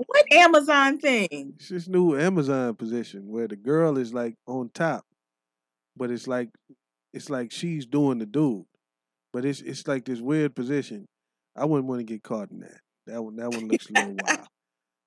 What 0.07 0.33
Amazon 0.33 0.97
thing? 0.97 1.53
It's 1.57 1.69
this 1.69 1.87
new 1.87 2.19
Amazon 2.19 2.73
position 2.73 3.27
where 3.27 3.47
the 3.47 3.55
girl 3.55 3.99
is 3.99 4.15
like 4.15 4.33
on 4.47 4.71
top, 4.73 5.05
but 5.95 6.09
it's 6.09 6.27
like 6.27 6.49
it's 7.13 7.29
like 7.29 7.51
she's 7.51 7.85
doing 7.85 8.17
the 8.17 8.25
dude, 8.25 8.65
but 9.31 9.45
it's 9.45 9.61
it's 9.61 9.87
like 9.87 10.05
this 10.05 10.19
weird 10.19 10.55
position. 10.55 11.05
I 11.55 11.65
wouldn't 11.65 11.87
want 11.87 11.99
to 11.99 12.03
get 12.03 12.23
caught 12.23 12.49
in 12.49 12.61
that. 12.61 12.79
That 13.05 13.21
one 13.21 13.35
that 13.35 13.51
one 13.51 13.67
looks 13.67 13.89
a 13.89 13.93
little 13.93 14.15
wild. 14.25 14.47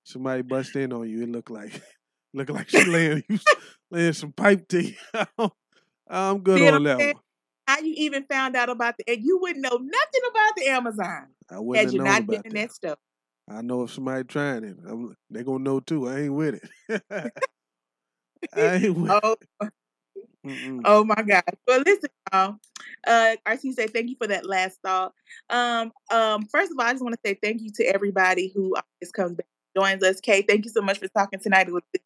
Somebody 0.04 0.42
bust 0.42 0.76
in 0.76 0.92
on 0.92 1.08
you, 1.08 1.22
it 1.22 1.30
look 1.30 1.50
like 1.50 1.82
look 2.34 2.50
like 2.50 2.68
she 2.68 2.84
laying 2.84 3.24
you 3.28 3.38
laying 3.90 4.12
some 4.12 4.32
pipe 4.32 4.68
to 4.68 4.82
you. 4.84 4.94
I'm 6.08 6.40
good 6.40 6.60
See 6.60 6.70
on 6.70 6.84
that 6.84 6.98
saying? 6.98 7.14
one. 7.14 7.22
How 7.66 7.80
you 7.80 7.94
even 7.96 8.24
found 8.24 8.56
out 8.56 8.68
about 8.68 8.96
the? 8.98 9.10
And 9.10 9.24
you 9.24 9.38
wouldn't 9.40 9.62
know 9.62 9.70
nothing 9.70 10.20
about 10.30 10.52
the 10.56 10.66
Amazon 10.68 11.28
I 11.50 11.58
wouldn't 11.58 11.86
had 11.86 11.94
you 11.94 12.00
not 12.00 12.26
been 12.26 12.40
about 12.40 12.50
that 12.50 12.72
stuff. 12.72 12.98
I 13.48 13.62
know 13.62 13.82
if 13.82 13.92
somebody 13.92 14.24
trying 14.24 14.64
it, 14.64 14.76
I'm, 14.86 15.16
they 15.30 15.42
gonna 15.42 15.64
know 15.64 15.80
too. 15.80 16.08
I 16.08 16.20
ain't 16.20 16.34
with 16.34 16.60
it. 16.62 17.32
I 18.54 18.74
ain't 18.74 18.96
with 18.96 19.10
Oh, 19.10 19.36
Mm-mm. 20.46 20.82
oh 20.84 21.04
my 21.04 21.22
God. 21.26 21.42
Well, 21.66 21.82
listen, 21.84 22.10
y'all. 22.32 22.56
Uh, 23.06 23.36
RC 23.46 23.72
say 23.72 23.86
thank 23.86 24.10
you 24.10 24.16
for 24.16 24.26
that 24.26 24.46
last 24.46 24.78
thought. 24.82 25.14
Um, 25.48 25.92
um, 26.10 26.46
first 26.46 26.70
of 26.70 26.78
all, 26.78 26.86
I 26.86 26.92
just 26.92 27.02
want 27.02 27.14
to 27.14 27.20
say 27.24 27.38
thank 27.42 27.62
you 27.62 27.70
to 27.76 27.84
everybody 27.84 28.52
who 28.54 28.74
always 28.74 29.12
comes 29.12 29.36
back 29.36 29.46
joins 29.76 30.02
us. 30.02 30.20
Kay, 30.20 30.42
thank 30.42 30.64
you 30.64 30.70
so 30.70 30.80
much 30.82 30.98
for 30.98 31.08
talking 31.08 31.40
tonight 31.40 31.72
with 31.72 31.84
this 31.92 32.02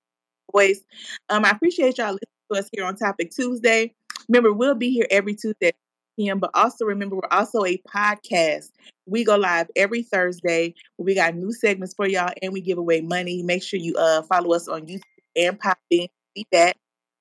voice. 0.53 0.81
Um, 1.29 1.45
I 1.45 1.51
appreciate 1.51 1.99
y'all 1.99 2.13
listening 2.13 2.53
to 2.53 2.59
us 2.59 2.69
here 2.73 2.85
on 2.85 2.97
Topic 2.97 3.31
Tuesday. 3.31 3.93
Remember, 4.29 4.53
we'll 4.53 4.75
be 4.75 4.91
here 4.91 5.07
every 5.11 5.35
Tuesday 5.35 5.69
at 5.69 5.75
10 5.75 6.25
p.m. 6.25 6.39
But 6.39 6.51
also 6.55 6.85
remember, 6.85 7.17
we're 7.17 7.29
also 7.31 7.65
a 7.65 7.79
podcast. 7.79 8.71
We 9.07 9.25
go 9.25 9.37
live 9.37 9.69
every 9.77 10.03
Thursday. 10.03 10.75
We 10.99 11.15
got 11.15 11.35
new 11.35 11.53
segments 11.53 11.95
for 11.95 12.07
y'all, 12.07 12.33
and 12.43 12.53
we 12.53 12.61
give 12.61 12.79
away 12.79 13.01
money. 13.01 13.43
Make 13.43 13.63
sure 13.63 13.81
you 13.81 13.95
uh 13.97 14.23
follow 14.23 14.55
us 14.55 14.69
on 14.69 14.87
YouTube 14.87 15.01
and 15.37 15.59
Podbean. 15.59 16.09
See 16.37 16.47
that. 16.53 16.77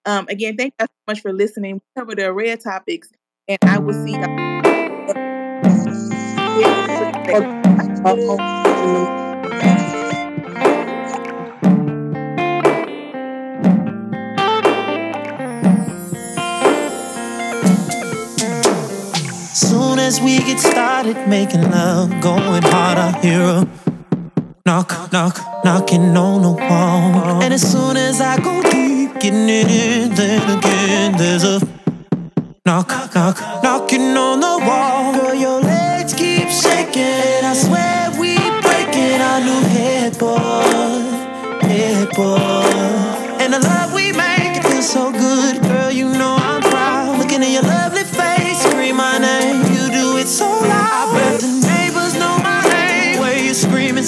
Um, 0.05 0.27
again, 0.29 0.57
thank 0.57 0.73
you 0.79 0.85
so 0.85 0.91
much 1.07 1.21
for 1.21 1.33
listening. 1.33 1.81
We 1.95 2.23
a 2.23 2.29
array 2.29 2.51
of 2.51 2.63
topics, 2.63 3.09
and 3.47 3.57
I 3.63 3.79
will 3.79 3.93
see 3.93 4.13
y'all. 4.13 4.47
As 20.18 20.24
we 20.24 20.39
get 20.39 20.59
started 20.59 21.28
making 21.28 21.70
love, 21.72 22.09
going 22.22 22.63
hard, 22.63 22.97
I 22.97 23.11
hear 23.22 23.41
a 23.41 23.68
knock, 24.65 25.11
knock, 25.11 25.38
knocking 25.63 26.15
on 26.18 26.41
the 26.41 26.51
wall. 26.51 27.41
And 27.43 27.53
as 27.53 27.61
soon 27.61 27.97
as 27.97 28.22
I 28.22 28.38
go 28.38 28.61
deep, 28.63 29.20
getting 29.20 29.49
it 29.49 29.70
in, 29.70 30.15
then 30.15 30.57
again, 30.57 31.18
there's 31.18 31.43
a 31.43 31.59
knock, 32.65 32.89
knock, 33.13 33.38
knocking 33.63 34.18
on 34.18 34.39
the 34.39 34.57
wall. 34.65 35.13
Girl, 35.13 35.36
your 35.36 35.61
legs 35.61 36.13
keep 36.13 36.49
shaking, 36.49 37.43
I 37.43 37.53
swear 37.53 38.11
we 38.20 38.38
breaking 38.61 39.22
our 39.22 39.39
new 39.41 39.61
headboard, 39.76 40.41
headboard. 41.61 43.41
And 43.41 43.53
the 43.53 43.59
love 43.59 43.93
we 43.93 44.11
make, 44.13 44.57
it 44.57 44.63
feels 44.63 44.89
so 44.89 45.11
good, 45.11 45.61
girl. 45.63 45.91
You 45.91 46.09
know 46.09 46.36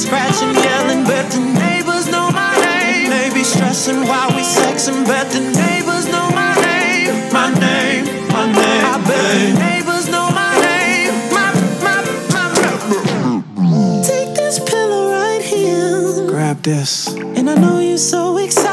scratching, 0.09 0.55
yelling, 0.65 1.03
but 1.03 1.29
the 1.29 1.39
neighbors 1.61 2.07
know 2.09 2.31
my 2.31 2.53
name. 2.65 3.09
Maybe 3.11 3.43
stressing 3.43 4.01
while 4.09 4.29
we 4.35 4.41
sexing, 4.41 5.05
but 5.05 5.29
the 5.29 5.41
neighbors 5.61 6.05
know 6.07 6.27
my 6.33 6.55
name. 6.65 7.13
My 7.31 7.53
name, 7.53 8.05
my 8.33 8.45
name. 8.59 8.83
I 8.89 8.95
bet 9.07 9.25
the 9.37 9.59
neighbors 9.65 10.09
know 10.09 10.27
my 10.41 10.53
name. 10.69 11.13
My, 11.37 11.49
my, 11.85 11.99
my, 12.33 12.45
my. 13.55 14.01
Take 14.01 14.33
this 14.33 14.57
pillow 14.57 15.11
right 15.11 15.43
here. 15.43 16.25
Grab 16.27 16.57
this. 16.63 17.13
And 17.37 17.47
I 17.47 17.55
know 17.55 17.77
you're 17.79 17.97
so 17.97 18.37
excited. 18.37 18.68